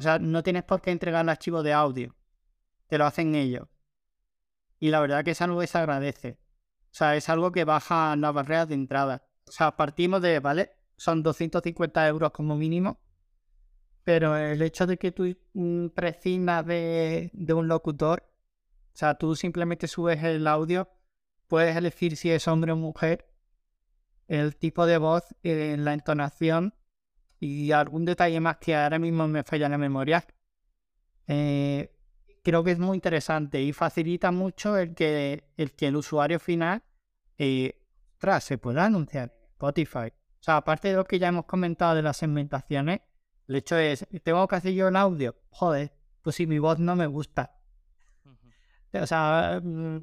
O 0.00 0.02
sea, 0.02 0.18
no 0.18 0.42
tienes 0.42 0.64
por 0.64 0.80
qué 0.80 0.90
entregar 0.90 1.22
el 1.22 1.28
archivo 1.28 1.62
de 1.62 1.72
audio. 1.72 2.16
Te 2.88 2.98
lo 2.98 3.06
hacen 3.06 3.36
ellos. 3.36 3.68
Y 4.80 4.90
la 4.90 4.98
verdad 4.98 5.22
que 5.22 5.30
es 5.30 5.40
algo 5.40 5.64
se 5.64 5.78
agradece. 5.78 6.40
O 6.86 6.94
sea, 6.94 7.14
es 7.14 7.28
algo 7.28 7.52
que 7.52 7.62
baja 7.62 8.16
las 8.16 8.34
barreras 8.34 8.66
de 8.66 8.74
entrada. 8.74 9.24
O 9.46 9.52
sea, 9.52 9.76
partimos 9.76 10.22
de, 10.22 10.40
¿vale? 10.40 10.72
Son 10.96 11.22
250 11.22 12.08
euros 12.08 12.32
como 12.32 12.56
mínimo. 12.56 12.98
Pero 14.02 14.36
el 14.36 14.60
hecho 14.60 14.84
de 14.88 14.98
que 14.98 15.12
tú 15.12 15.36
prescindas 15.94 16.66
de, 16.66 17.30
de 17.32 17.54
un 17.54 17.68
locutor, 17.68 18.28
o 18.92 18.96
sea, 18.96 19.14
tú 19.14 19.36
simplemente 19.36 19.86
subes 19.86 20.20
el 20.24 20.48
audio, 20.48 20.90
puedes 21.46 21.76
elegir 21.76 22.16
si 22.16 22.32
es 22.32 22.48
hombre 22.48 22.72
o 22.72 22.76
mujer, 22.76 23.31
el 24.28 24.56
tipo 24.56 24.86
de 24.86 24.98
voz, 24.98 25.24
eh, 25.42 25.76
la 25.78 25.94
entonación 25.94 26.74
y 27.38 27.72
algún 27.72 28.04
detalle 28.04 28.40
más 28.40 28.58
que 28.58 28.76
ahora 28.76 28.98
mismo 28.98 29.26
me 29.28 29.42
falla 29.42 29.66
en 29.66 29.72
la 29.72 29.78
memoria. 29.78 30.24
Eh, 31.26 31.92
creo 32.42 32.64
que 32.64 32.72
es 32.72 32.78
muy 32.78 32.96
interesante 32.96 33.60
y 33.62 33.72
facilita 33.72 34.30
mucho 34.30 34.76
el 34.76 34.94
que 34.94 35.44
el, 35.56 35.72
que 35.72 35.88
el 35.88 35.96
usuario 35.96 36.38
final 36.38 36.82
eh, 37.38 37.80
se 38.40 38.58
pueda 38.58 38.84
anunciar 38.84 39.32
en 39.34 39.48
Spotify. 39.52 40.12
O 40.40 40.44
sea, 40.44 40.56
aparte 40.56 40.88
de 40.88 40.94
lo 40.94 41.04
que 41.04 41.18
ya 41.18 41.28
hemos 41.28 41.44
comentado 41.44 41.94
de 41.94 42.02
las 42.02 42.16
segmentaciones, 42.16 43.00
el 43.48 43.56
hecho 43.56 43.76
es, 43.76 44.06
tengo 44.22 44.46
que 44.48 44.56
hacer 44.56 44.72
yo 44.72 44.88
el 44.88 44.96
audio. 44.96 45.36
Joder, 45.50 45.92
pues 46.22 46.36
si 46.36 46.46
mi 46.46 46.58
voz 46.58 46.78
no 46.78 46.96
me 46.96 47.06
gusta. 47.06 47.58
O 48.92 49.06
sea, 49.06 49.60
mm, 49.62 49.98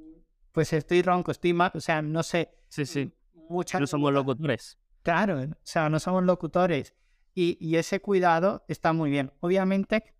pues 0.51 0.73
estoy 0.73 1.01
ronco, 1.01 1.31
estoy 1.31 1.53
mal, 1.53 1.71
o 1.73 1.79
sea, 1.79 2.01
no 2.01 2.23
sé. 2.23 2.57
Sí, 2.69 2.85
sí. 2.85 3.13
No 3.49 3.87
somos 3.87 4.13
locutores. 4.13 4.77
Claro, 5.01 5.41
o 5.41 5.55
sea, 5.63 5.89
no 5.89 5.99
somos 5.99 6.23
locutores. 6.23 6.93
Y, 7.33 7.75
ese 7.77 8.01
cuidado 8.01 8.65
está 8.67 8.91
muy 8.91 9.09
bien. 9.09 9.31
Obviamente, 9.39 10.13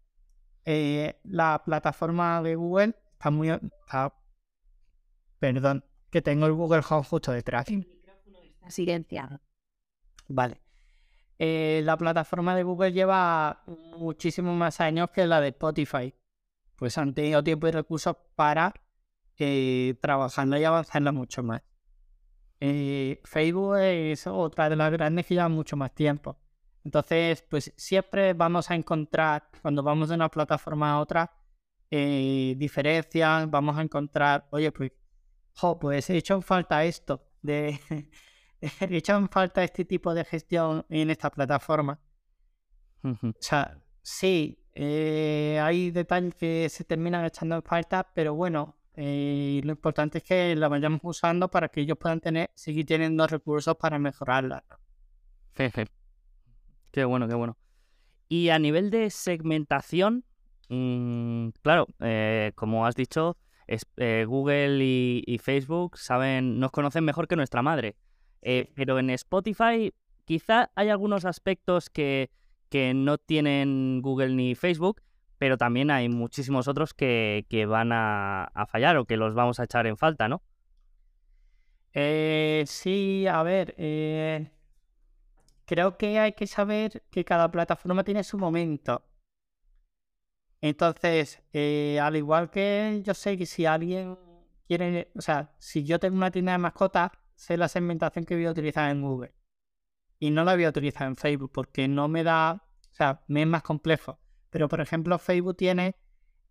eh, 0.63 1.19
la 1.23 1.61
plataforma 1.65 2.41
de 2.41 2.55
Google 2.55 2.95
está 3.11 3.29
muy... 3.29 3.49
perdón, 5.37 5.83
que 6.09 6.21
tengo 6.21 6.45
el 6.45 6.53
Google 6.53 6.81
Home 6.89 7.03
justo 7.03 7.31
detrás. 7.31 7.67
El 7.67 7.79
micrófono 7.79 8.39
está 8.41 8.71
silenciado. 8.71 9.41
Vale. 10.29 10.61
Eh, 11.37 11.81
la 11.83 11.97
plataforma 11.97 12.55
de 12.55 12.63
Google 12.63 12.93
lleva 12.93 13.63
muchísimos 13.97 14.55
más 14.55 14.79
años 14.79 15.09
que 15.11 15.27
la 15.27 15.41
de 15.41 15.49
Spotify. 15.49 16.13
Pues 16.77 16.97
han 16.97 17.13
tenido 17.13 17.43
tiempo 17.43 17.67
y 17.67 17.71
recursos 17.71 18.15
para 18.35 18.73
eh, 19.37 19.95
trabajarla 20.01 20.59
y 20.59 20.63
avanzarla 20.63 21.11
mucho 21.11 21.43
más. 21.43 21.61
Eh, 22.59 23.21
Facebook 23.23 23.77
es 23.77 24.27
otra 24.27 24.69
de 24.69 24.75
las 24.75 24.91
grandes 24.91 25.25
que 25.25 25.35
lleva 25.35 25.49
mucho 25.49 25.77
más 25.77 25.93
tiempo. 25.93 26.37
Entonces, 26.83 27.43
pues 27.49 27.73
siempre 27.77 28.33
vamos 28.33 28.69
a 28.71 28.75
encontrar, 28.75 29.49
cuando 29.61 29.83
vamos 29.83 30.09
de 30.09 30.15
una 30.15 30.29
plataforma 30.29 30.91
a 30.91 30.99
otra, 30.99 31.31
eh, 31.91 32.55
diferencias, 32.57 33.49
vamos 33.49 33.77
a 33.77 33.81
encontrar, 33.81 34.47
oye, 34.51 34.71
pues, 34.71 34.91
pues 35.79 36.09
he 36.09 36.17
hecho 36.17 36.35
en 36.35 36.41
falta 36.41 36.83
esto, 36.85 37.27
de, 37.41 37.79
he 38.61 38.95
hecho 38.95 39.15
en 39.15 39.29
falta 39.29 39.63
este 39.63 39.85
tipo 39.85 40.13
de 40.13 40.23
gestión 40.25 40.85
en 40.89 41.09
esta 41.09 41.29
plataforma. 41.29 41.99
o 43.03 43.33
sea, 43.39 43.81
sí, 44.01 44.65
eh, 44.73 45.59
hay 45.61 45.91
detalles 45.91 46.35
que 46.35 46.69
se 46.69 46.83
terminan 46.85 47.25
echando 47.25 47.55
en 47.55 47.63
falta, 47.63 48.11
pero 48.13 48.33
bueno, 48.33 48.78
y 49.01 49.59
eh, 49.59 49.61
lo 49.63 49.71
importante 49.71 50.17
es 50.17 50.25
que 50.25 50.53
la 50.57 50.67
vayamos 50.67 50.99
usando 51.03 51.49
para 51.49 51.69
que 51.69 51.79
ellos 51.79 51.97
puedan 51.97 52.19
tener, 52.19 52.51
seguir 52.53 52.85
teniendo 52.85 53.25
recursos 53.27 53.77
para 53.77 53.97
mejorarla. 53.97 54.65
Jeje. 55.55 55.87
Qué 56.91 57.05
bueno, 57.05 57.25
qué 57.29 57.33
bueno. 57.33 57.57
Y 58.27 58.49
a 58.49 58.59
nivel 58.59 58.89
de 58.89 59.09
segmentación, 59.09 60.25
mm, 60.67 61.49
claro, 61.61 61.87
eh, 62.01 62.51
como 62.55 62.85
has 62.85 62.95
dicho, 62.95 63.37
eh, 63.67 64.25
Google 64.27 64.83
y, 64.83 65.37
Facebook 65.41 65.97
saben, 65.97 66.59
nos 66.59 66.71
conocen 66.71 67.05
mejor 67.05 67.29
que 67.29 67.37
nuestra 67.37 67.61
madre. 67.61 67.95
pero 68.75 68.99
en 68.99 69.09
Spotify 69.11 69.93
quizá 70.25 70.71
hay 70.75 70.89
algunos 70.89 71.23
aspectos 71.23 71.89
que, 71.89 72.31
que 72.69 72.93
no 72.93 73.17
tienen 73.17 74.01
Google 74.01 74.35
ni 74.35 74.55
Facebook, 74.55 75.01
pero 75.39 75.57
también 75.57 75.89
hay 75.89 76.09
muchísimos 76.09 76.67
otros 76.67 76.93
que, 76.93 77.65
van 77.67 77.91
a, 77.93 78.51
fallar 78.69 78.97
o 78.97 79.05
que 79.05 79.17
los 79.17 79.33
vamos 79.33 79.59
a 79.59 79.63
echar 79.63 79.87
en 79.87 79.97
falta, 79.97 80.27
¿no? 80.27 80.43
Eh, 81.93 82.65
sí, 82.67 83.25
a 83.25 83.41
ver, 83.41 83.73
eh, 83.77 84.51
creo 85.65 85.97
que 85.97 86.19
hay 86.19 86.33
que 86.33 86.45
saber 86.45 87.03
que 87.09 87.23
cada 87.23 87.49
plataforma 87.49 88.03
tiene 88.03 88.23
su 88.23 88.37
momento. 88.37 89.05
Entonces, 90.61 91.41
eh, 91.53 91.99
al 92.01 92.17
igual 92.17 92.51
que 92.51 93.01
yo 93.05 93.13
sé 93.13 93.37
que 93.37 93.45
si 93.45 93.65
alguien 93.65 94.17
quiere, 94.67 95.09
o 95.15 95.21
sea, 95.21 95.55
si 95.57 95.85
yo 95.85 95.99
tengo 95.99 96.17
una 96.17 96.31
tienda 96.31 96.51
de 96.51 96.57
mascotas, 96.57 97.11
sé 97.35 97.55
la 97.55 97.69
segmentación 97.69 98.25
que 98.25 98.35
voy 98.35 98.45
a 98.45 98.51
utilizar 98.51 98.91
en 98.91 99.01
Google. 99.01 99.33
Y 100.19 100.31
no 100.31 100.43
la 100.43 100.55
voy 100.55 100.65
a 100.65 100.69
utilizar 100.69 101.07
en 101.07 101.15
Facebook 101.15 101.51
porque 101.53 101.87
no 101.87 102.09
me 102.09 102.25
da, 102.25 102.61
o 102.91 102.93
sea, 102.93 103.23
me 103.27 103.43
es 103.43 103.47
más 103.47 103.63
complejo. 103.63 104.19
Pero, 104.49 104.67
por 104.67 104.81
ejemplo, 104.81 105.17
Facebook 105.19 105.57
tiene 105.57 105.95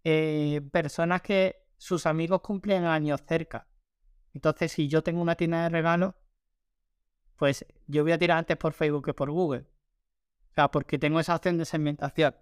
eh, 0.05 0.61
personas 0.73 1.23
que 1.23 1.67
sus 1.77 2.07
amigos 2.07 2.41
cumplen 2.41 2.85
años 2.85 3.23
cerca. 3.27 3.67
Entonces, 4.35 4.73
si 4.73 4.89
yo 4.89 5.03
tengo 5.03 5.21
una 5.21 5.35
tienda 5.35 5.65
de 5.65 5.69
regalos, 5.71 6.15
pues 7.37 7.65
yo 7.87 8.03
voy 8.03 8.13
a 8.13 8.19
tirar 8.19 8.39
antes 8.39 8.57
por 8.57 8.73
Facebook 8.73 9.05
que 9.05 9.15
por 9.15 9.31
Google. 9.31 9.67
O 10.51 10.55
sea, 10.55 10.71
porque 10.71 10.99
tengo 10.99 11.21
esa 11.21 11.37
opción 11.37 11.57
de 11.59 11.65
segmentación. 11.65 12.35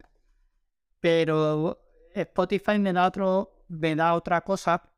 Pero 1.01 1.79
Spotify 2.15 2.79
me 2.79 2.93
da 2.93 3.07
otro, 3.07 3.65
me 3.69 3.95
da 3.95 4.15
otra 4.15 4.41
cosa 4.41 4.91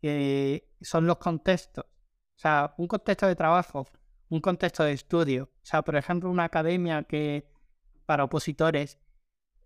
que 0.00 0.70
son 0.80 1.06
los 1.06 1.16
contextos. 1.18 1.84
O 1.84 2.38
sea, 2.40 2.74
un 2.78 2.86
contexto 2.86 3.26
de 3.26 3.36
trabajo, 3.36 3.86
un 4.28 4.40
contexto 4.40 4.84
de 4.84 4.92
estudio. 4.92 5.44
O 5.44 5.66
sea, 5.66 5.82
por 5.82 5.96
ejemplo, 5.96 6.30
una 6.30 6.44
academia 6.44 7.02
que 7.04 7.50
para 8.06 8.24
opositores 8.24 8.98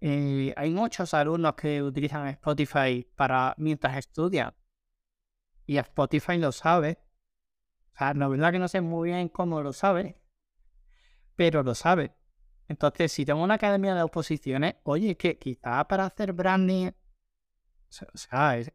eh, 0.07 0.53
hay 0.59 0.69
muchos 0.69 1.15
alumnos 1.15 1.55
que 1.55 1.83
utilizan 1.83 2.29
Spotify 2.29 3.09
para 3.17 3.55
mientras 3.57 3.97
estudian. 3.97 4.55
Y 5.65 5.79
Spotify 5.79 6.37
lo 6.37 6.53
sabe. 6.53 6.99
O 7.95 7.97
sea, 7.97 8.13
la 8.13 8.29
verdad 8.29 8.53
que 8.53 8.59
no 8.59 8.69
sé 8.69 8.83
muy 8.83 9.09
bien 9.09 9.31
cómo 9.31 9.63
lo 9.63 9.73
sabe, 9.73 10.21
pero 11.37 11.63
lo 11.63 11.75
sabe. 11.75 12.15
Entonces, 12.69 13.13
si 13.13 13.25
tengo 13.25 13.43
una 13.43 13.55
academia 13.55 13.95
de 13.95 14.03
oposiciones, 14.03 14.75
oye, 14.83 15.17
que 15.17 15.39
quizá 15.39 15.89
para 15.89 16.05
hacer 16.05 16.35
branding, 16.35 16.89
o 16.89 18.19
sea, 18.19 18.59
es, 18.59 18.71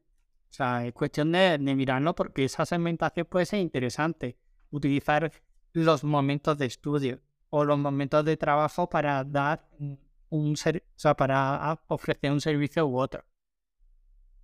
cuestión 0.96 1.32
de, 1.32 1.60
mirarlo 1.60 2.16
porque 2.16 2.46
esa 2.46 2.66
segmentación 2.66 3.28
puede 3.28 3.46
ser 3.46 3.60
interesante. 3.60 4.40
Utilizar 4.72 5.32
los 5.74 6.04
momentos 6.04 6.58
de 6.58 6.66
estudio 6.66 7.22
o 7.52 7.66
los 7.66 7.78
momentos 7.78 8.26
de 8.26 8.36
trabajo 8.36 8.90
para 8.90 9.24
dar 9.24 9.70
un 10.30 10.58
ser, 10.58 10.84
o 10.96 11.00
sea, 11.00 11.16
para 11.16 11.80
ofrecer 11.88 12.32
un 12.32 12.42
servicio 12.42 12.88
u 12.88 13.00
otro. 13.00 13.24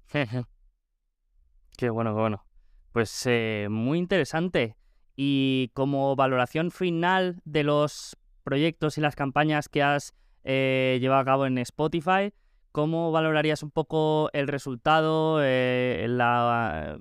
qué 1.78 1.90
bueno, 1.90 2.14
qué 2.14 2.20
bueno. 2.20 2.46
Pues 2.92 3.26
eh, 3.26 3.68
muy 3.70 4.00
interesante. 4.00 4.78
Y 5.16 5.72
como 5.74 6.16
valoración 6.16 6.72
final 6.72 7.42
de 7.46 7.64
los 7.64 8.18
proyectos 8.44 8.98
y 8.98 9.02
las 9.02 9.16
campañas 9.16 9.70
que 9.70 9.84
has 9.84 10.14
eh, 10.44 10.98
llevado 11.02 11.22
a 11.22 11.26
cabo 11.26 11.46
en 11.46 11.58
Spotify, 11.58 12.34
¿cómo 12.72 13.12
valorarías 13.12 13.64
un 13.64 13.72
poco 13.72 14.30
el 14.34 14.48
resultado, 14.48 15.40
eh, 15.42 16.06
la, 16.10 17.00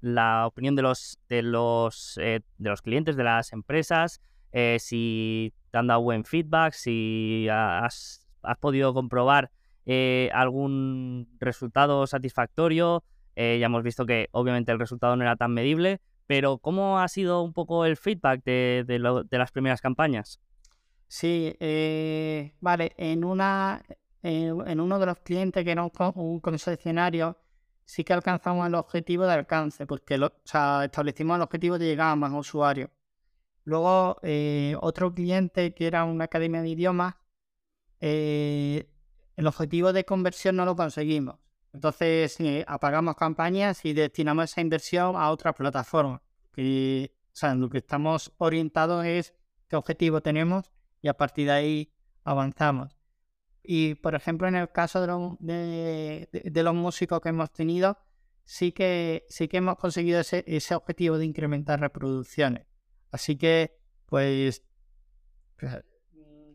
la, 0.00 0.46
opinión 0.46 0.76
de 0.76 0.82
los, 0.82 1.18
de, 1.28 1.42
los, 1.42 2.14
de 2.16 2.42
los 2.58 2.82
clientes, 2.82 3.16
de 3.16 3.24
las 3.24 3.52
empresas? 3.52 4.20
si 4.78 5.52
te 5.72 5.78
han 5.78 5.88
dado 5.88 6.00
buen 6.02 6.24
feedback, 6.24 6.74
si 6.74 7.48
has 7.50 8.23
has 8.44 8.58
podido 8.58 8.94
comprobar 8.94 9.50
eh, 9.86 10.30
algún 10.32 11.28
resultado 11.38 12.06
satisfactorio. 12.06 13.04
Eh, 13.36 13.58
ya 13.60 13.66
hemos 13.66 13.82
visto 13.82 14.06
que 14.06 14.28
obviamente 14.32 14.72
el 14.72 14.78
resultado 14.78 15.14
no 15.16 15.24
era 15.24 15.36
tan 15.36 15.52
medible, 15.52 16.00
pero 16.26 16.58
¿cómo 16.58 17.00
ha 17.00 17.08
sido 17.08 17.42
un 17.42 17.52
poco 17.52 17.84
el 17.84 17.96
feedback 17.96 18.42
de, 18.44 19.26
las 19.30 19.52
primeras 19.52 19.80
campañas? 19.80 20.40
Sí, 21.06 21.54
eh, 21.60 22.54
vale, 22.60 22.92
en 22.96 23.24
una 23.24 23.82
en 24.22 24.80
uno 24.80 24.98
de 24.98 25.04
los 25.04 25.18
clientes 25.18 25.62
que 25.62 25.70
era 25.70 25.82
un, 25.82 26.40
concesionario, 26.40 27.36
sí 27.84 28.04
que 28.04 28.14
alcanzamos 28.14 28.66
el 28.66 28.74
objetivo 28.74 29.26
de 29.26 29.34
alcance, 29.34 29.84
porque 29.84 30.18
establecimos 30.82 31.36
el 31.36 31.42
objetivo 31.42 31.78
de 31.78 31.84
llegar 31.84 32.12
a 32.12 32.16
más 32.16 32.32
usuarios. 32.32 32.88
Luego, 33.64 34.16
otro 34.80 35.12
cliente 35.12 35.74
que 35.74 35.86
era 35.86 36.04
una 36.04 36.24
academia 36.24 36.62
de 36.62 36.70
idiomas, 36.70 37.16
eh, 38.06 38.86
el 39.34 39.46
objetivo 39.46 39.94
de 39.94 40.04
conversión 40.04 40.56
no 40.56 40.66
lo 40.66 40.76
conseguimos. 40.76 41.36
Entonces 41.72 42.36
apagamos 42.66 43.16
campañas 43.16 43.82
y 43.86 43.94
destinamos 43.94 44.50
esa 44.50 44.60
inversión 44.60 45.16
a 45.16 45.30
otra 45.30 45.54
plataforma. 45.54 46.22
Que, 46.52 47.14
o 47.28 47.30
sea, 47.32 47.54
lo 47.54 47.70
que 47.70 47.78
estamos 47.78 48.30
orientados 48.36 49.06
es 49.06 49.32
qué 49.68 49.76
objetivo 49.76 50.20
tenemos 50.20 50.70
y 51.00 51.08
a 51.08 51.14
partir 51.14 51.46
de 51.46 51.52
ahí 51.52 51.92
avanzamos. 52.24 52.94
Y 53.62 53.94
por 53.94 54.14
ejemplo, 54.14 54.48
en 54.48 54.56
el 54.56 54.70
caso 54.70 55.00
de, 55.40 56.28
los 56.30 56.74
músicos 56.74 57.22
que 57.22 57.30
hemos 57.30 57.50
tenido, 57.52 57.96
sí 58.44 58.72
que, 58.72 59.24
sí 59.30 59.48
que 59.48 59.56
hemos 59.56 59.76
conseguido 59.76 60.20
ese, 60.20 60.44
ese 60.46 60.74
objetivo 60.74 61.16
de 61.16 61.24
incrementar 61.24 61.80
reproducciones. 61.80 62.66
Así 63.10 63.36
que, 63.36 63.78
pues, 64.04 64.62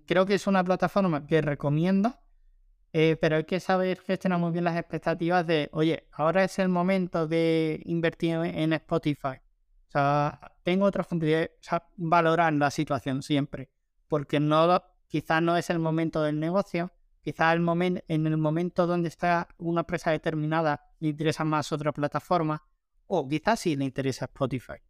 creo 0.09 0.25
que 0.25 0.33
es 0.33 0.47
una 0.47 0.63
plataforma 0.63 1.27
que 1.27 1.39
recomiendo, 1.39 2.19
eh, 2.93 3.15
pero 3.21 3.35
hay 3.35 3.43
que 3.43 3.59
saber 3.59 3.99
gestionar 3.99 4.39
muy 4.39 4.51
bien 4.51 4.63
las 4.63 4.75
expectativas 4.75 5.45
de, 5.45 5.69
oye, 5.71 6.07
ahora 6.13 6.43
es 6.43 6.57
el 6.57 6.67
momento 6.67 7.27
de 7.27 7.79
invertir 7.85 8.37
en 8.37 8.73
Spotify. 8.73 9.37
O 9.87 9.91
sea, 9.91 10.55
tengo 10.63 10.85
otra 10.85 11.03
función, 11.03 11.43
o 11.43 11.61
sea, 11.63 11.87
valorar 11.95 12.51
la 12.53 12.71
situación 12.71 13.21
siempre, 13.21 13.69
porque 14.07 14.39
no, 14.39 14.81
quizás 15.07 15.43
no 15.43 15.55
es 15.55 15.69
el 15.69 15.77
momento 15.77 16.23
del 16.23 16.39
negocio, 16.39 16.91
quizás 17.21 17.53
el 17.53 18.03
en 18.07 18.25
el 18.25 18.37
momento 18.37 18.87
donde 18.87 19.09
está 19.09 19.47
una 19.59 19.81
empresa 19.81 20.09
determinada 20.09 20.87
le 20.99 21.09
interesa 21.09 21.43
más 21.43 21.71
otra 21.71 21.91
plataforma, 21.91 22.63
o 23.05 23.27
quizás 23.27 23.59
sí 23.59 23.75
le 23.75 23.85
interesa 23.85 24.25
Spotify. 24.25 24.81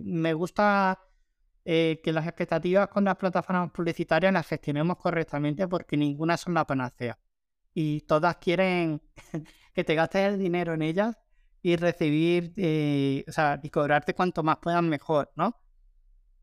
me 0.00 0.34
gusta 0.34 0.98
eh, 1.64 2.00
que 2.02 2.12
las 2.12 2.26
expectativas 2.26 2.88
con 2.88 3.04
las 3.04 3.16
plataformas 3.16 3.70
publicitarias 3.70 4.32
las 4.32 4.46
gestionemos 4.46 4.96
correctamente 4.96 5.68
porque 5.68 5.96
ninguna 5.96 6.36
son 6.36 6.54
la 6.54 6.66
panacea. 6.66 7.18
Y 7.74 8.00
todas 8.02 8.36
quieren 8.36 9.02
que 9.74 9.84
te 9.84 9.94
gastes 9.94 10.32
el 10.32 10.38
dinero 10.38 10.74
en 10.74 10.82
ellas 10.82 11.18
y 11.62 11.76
recibir, 11.76 12.52
eh, 12.56 13.24
o 13.28 13.32
sea, 13.32 13.60
y 13.62 13.70
cobrarte 13.70 14.14
cuanto 14.14 14.42
más 14.42 14.58
puedan 14.58 14.88
mejor, 14.88 15.30
¿no? 15.36 15.60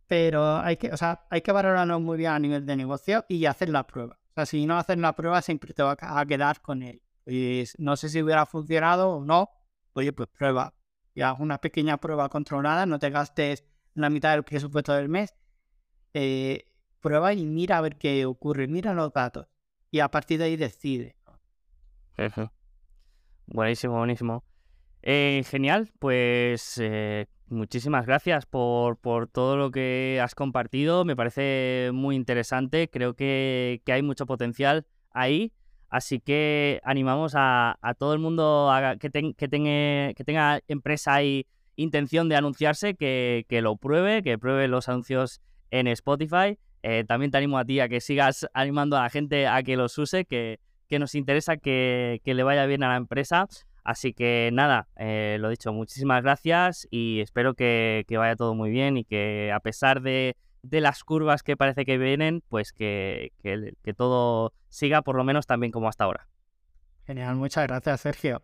Pero 0.07 0.57
hay 0.57 0.77
que, 0.77 0.91
o 0.93 0.97
sea, 0.97 1.25
hay 1.29 1.41
que 1.41 1.51
valorarlo 1.51 1.99
muy 1.99 2.17
bien 2.17 2.31
a 2.31 2.39
nivel 2.39 2.65
de 2.65 2.75
negocio 2.75 3.25
y 3.27 3.45
hacer 3.45 3.69
la 3.69 3.85
prueba. 3.85 4.19
O 4.29 4.33
sea, 4.35 4.45
si 4.45 4.65
no 4.65 4.77
haces 4.77 4.97
la 4.97 5.13
prueba, 5.13 5.41
siempre 5.41 5.73
te 5.73 5.81
vas 5.83 5.97
a 5.99 6.25
quedar 6.25 6.61
con 6.61 6.83
él. 6.83 7.01
Y 7.25 7.65
no 7.77 7.97
sé 7.97 8.09
si 8.09 8.21
hubiera 8.21 8.45
funcionado 8.45 9.09
o 9.17 9.25
no. 9.25 9.49
Oye, 9.93 10.13
pues 10.13 10.29
prueba. 10.29 10.73
Y 11.13 11.21
haz 11.21 11.39
una 11.39 11.57
pequeña 11.57 11.97
prueba 11.97 12.29
controlada, 12.29 12.85
no 12.85 12.99
te 12.99 13.09
gastes 13.09 13.65
la 13.97 14.09
mitad 14.09 14.33
del 14.33 14.43
presupuesto 14.43 14.93
del 14.93 15.09
mes, 15.09 15.35
eh, 16.13 16.65
prueba 17.01 17.33
y 17.33 17.45
mira 17.45 17.77
a 17.77 17.81
ver 17.81 17.97
qué 17.97 18.25
ocurre, 18.25 18.67
mira 18.67 18.93
los 18.93 19.11
datos 19.11 19.47
y 19.91 19.99
a 19.99 20.09
partir 20.09 20.39
de 20.39 20.45
ahí 20.45 20.55
decide. 20.55 21.15
Buenísimo, 23.47 23.97
buenísimo. 23.97 24.43
Eh, 25.01 25.43
genial, 25.49 25.89
pues 25.99 26.77
eh, 26.79 27.27
muchísimas 27.47 28.05
gracias 28.05 28.45
por, 28.45 28.97
por, 28.97 29.27
todo 29.27 29.57
lo 29.57 29.71
que 29.71 30.19
has 30.21 30.35
compartido. 30.35 31.05
Me 31.05 31.15
parece 31.15 31.91
muy 31.93 32.15
interesante. 32.15 32.89
Creo 32.89 33.15
que, 33.15 33.81
hay 33.87 34.01
mucho 34.01 34.25
potencial 34.25 34.85
ahí. 35.11 35.53
Así 35.89 36.19
que 36.19 36.81
animamos 36.83 37.33
a, 37.35 37.79
todo 37.97 38.13
el 38.13 38.19
mundo 38.19 38.69
que, 38.99 39.09
que, 39.35 39.47
tenga, 39.47 40.13
que 40.13 40.23
tenga 40.25 40.59
empresa 40.67 41.13
ahí 41.13 41.47
intención 41.77 42.27
de 42.27 42.35
anunciarse, 42.35 42.95
que, 42.95 43.45
lo 43.61 43.77
pruebe, 43.77 44.21
que 44.21 44.37
pruebe 44.37 44.67
los 44.67 44.89
anuncios 44.89 45.41
en 45.71 45.87
Spotify. 45.87 46.59
Eh, 46.83 47.05
también 47.07 47.31
te 47.31 47.37
animo 47.37 47.57
a 47.57 47.65
ti 47.65 47.79
a 47.79 47.87
que 47.87 48.01
sigas 48.01 48.47
animando 48.53 48.97
a 48.97 49.03
la 49.03 49.09
gente 49.09 49.47
a 49.47 49.63
que 49.63 49.77
los 49.77 49.97
use, 49.97 50.25
que, 50.25 50.59
nos 50.89 51.15
interesa 51.15 51.55
que, 51.57 52.19
le 52.25 52.43
vaya 52.43 52.65
bien 52.65 52.83
a 52.83 52.89
la 52.89 52.97
empresa. 52.97 53.47
Así 53.83 54.11
que 54.11 54.49
nada, 54.51 54.89
eh, 54.97 55.37
lo 55.39 55.47
dicho, 55.47 55.71
muchísimas 55.71 56.21
gracias 56.21 56.87
y 56.91 57.21
espero 57.21 57.53
que, 57.53 58.05
vaya 58.09 58.35
todo 58.35 58.53
muy 58.53 58.69
bien 58.69 58.97
y 58.97 59.05
que 59.05 59.51
a 59.53 59.61
pesar 59.61 60.01
de, 60.01 60.35
las 60.69 61.05
curvas 61.05 61.43
que 61.43 61.55
parece 61.55 61.85
que 61.85 61.97
vienen, 61.97 62.43
pues 62.49 62.73
que, 62.73 63.31
que 63.41 63.93
todo 63.93 64.51
siga 64.67 65.01
por 65.01 65.15
lo 65.15 65.23
menos 65.23 65.47
tan 65.47 65.61
bien 65.61 65.71
como 65.71 65.87
hasta 65.87 66.03
ahora. 66.03 66.27
Genial, 67.05 67.37
muchas 67.37 67.67
gracias 67.67 68.01
Sergio. 68.01 68.41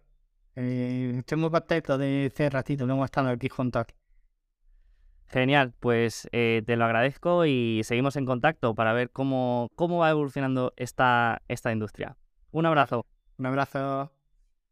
Eh, 0.56 1.16
estoy 1.18 1.38
muy 1.38 1.50
contento 1.50 1.98
de 1.98 2.28
este 2.28 2.50
ratito 2.50 2.86
que 2.86 2.92
hemos 2.92 3.06
estado 3.06 3.30
aquí 3.30 3.50
juntos. 3.50 3.86
Genial, 5.28 5.74
pues 5.80 6.28
eh, 6.32 6.62
te 6.66 6.76
lo 6.76 6.86
agradezco 6.86 7.46
y 7.46 7.82
seguimos 7.84 8.16
en 8.18 8.26
contacto 8.26 8.76
para 8.76 8.94
ver 8.94 9.10
cómo, 9.10 9.72
cómo 9.76 9.98
va 9.98 10.12
evolucionando 10.12 10.74
esta, 10.78 11.42
esta 11.48 11.72
industria. 11.72 12.18
Un 12.52 12.68
abrazo. 12.68 13.08
Un 13.38 13.48
abrazo. 13.48 14.23